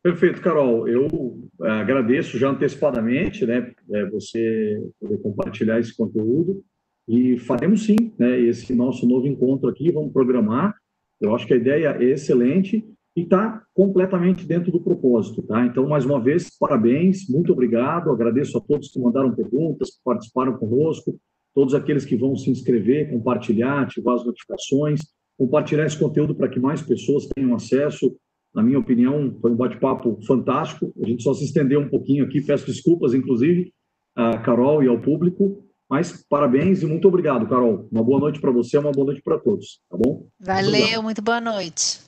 Perfeito, 0.02 0.42
Carol. 0.42 0.88
Eu 0.88 1.50
é, 1.64 1.70
agradeço 1.72 2.38
já 2.38 2.50
antecipadamente, 2.50 3.46
né, 3.46 3.74
é, 3.92 4.06
você 4.06 4.82
poder 5.00 5.18
compartilhar 5.18 5.80
esse 5.80 5.96
conteúdo 5.96 6.64
e 7.08 7.38
faremos 7.40 7.86
sim, 7.86 7.96
né, 8.18 8.40
esse 8.40 8.76
nosso 8.76 9.08
novo 9.08 9.28
encontro 9.28 9.70
aqui, 9.70 9.92
vamos 9.92 10.12
programar. 10.12 10.76
Eu 11.22 11.34
acho 11.34 11.48
que 11.48 11.54
a 11.54 11.58
ideia 11.58 11.98
é 12.00 12.04
excelente 12.04 12.84
e 13.16 13.22
está 13.22 13.64
completamente 13.74 14.46
dentro 14.46 14.72
do 14.72 14.80
propósito, 14.80 15.42
tá? 15.42 15.66
Então, 15.66 15.88
mais 15.88 16.06
uma 16.06 16.20
vez, 16.20 16.56
parabéns, 16.60 17.28
muito 17.28 17.52
obrigado, 17.52 18.12
agradeço 18.12 18.58
a 18.58 18.62
todos 18.62 18.92
que 18.92 19.00
mandaram 19.00 19.34
perguntas, 19.34 19.90
que 19.90 20.04
participaram 20.04 20.56
conosco, 20.58 21.18
todos 21.56 21.74
aqueles 21.74 22.06
que 22.06 22.16
vão 22.16 22.36
se 22.36 22.52
inscrever, 22.52 23.10
compartilhar, 23.10 23.82
ativar 23.82 24.16
as 24.16 24.26
notificações, 24.26 25.00
compartilhar 25.38 25.86
esse 25.86 25.98
conteúdo 25.98 26.36
para 26.36 26.50
que 26.50 26.60
mais 26.60 26.82
pessoas 26.82 27.28
tenham 27.34 27.56
acesso. 27.56 28.16
Na 28.54 28.62
minha 28.62 28.78
opinião, 28.78 29.36
foi 29.42 29.52
um 29.52 29.56
bate-papo 29.56 30.20
fantástico. 30.26 30.94
A 31.02 31.08
gente 31.08 31.24
só 31.24 31.34
se 31.34 31.46
estendeu 31.46 31.80
um 31.80 31.90
pouquinho 31.90 32.26
aqui, 32.26 32.42
peço 32.42 32.68
desculpas, 32.68 33.14
inclusive, 33.14 33.72
a 34.16 34.38
Carol 34.40 34.84
e 34.84 34.88
ao 34.88 35.00
público, 35.00 35.66
mas 35.89 36.26
parabéns 36.30 36.81
e 36.81 36.85
muito 36.85 37.07
obrigado, 37.07 37.47
Carol. 37.47 37.88
Uma 37.91 38.03
boa 38.03 38.19
noite 38.19 38.39
para 38.39 38.51
você, 38.51 38.77
uma 38.77 38.91
boa 38.91 39.07
noite 39.07 39.22
para 39.22 39.38
todos, 39.38 39.80
tá 39.89 39.97
bom? 39.97 40.27
Valeu, 40.39 41.01
muito 41.03 41.22
boa 41.22 41.41
noite. 41.41 42.07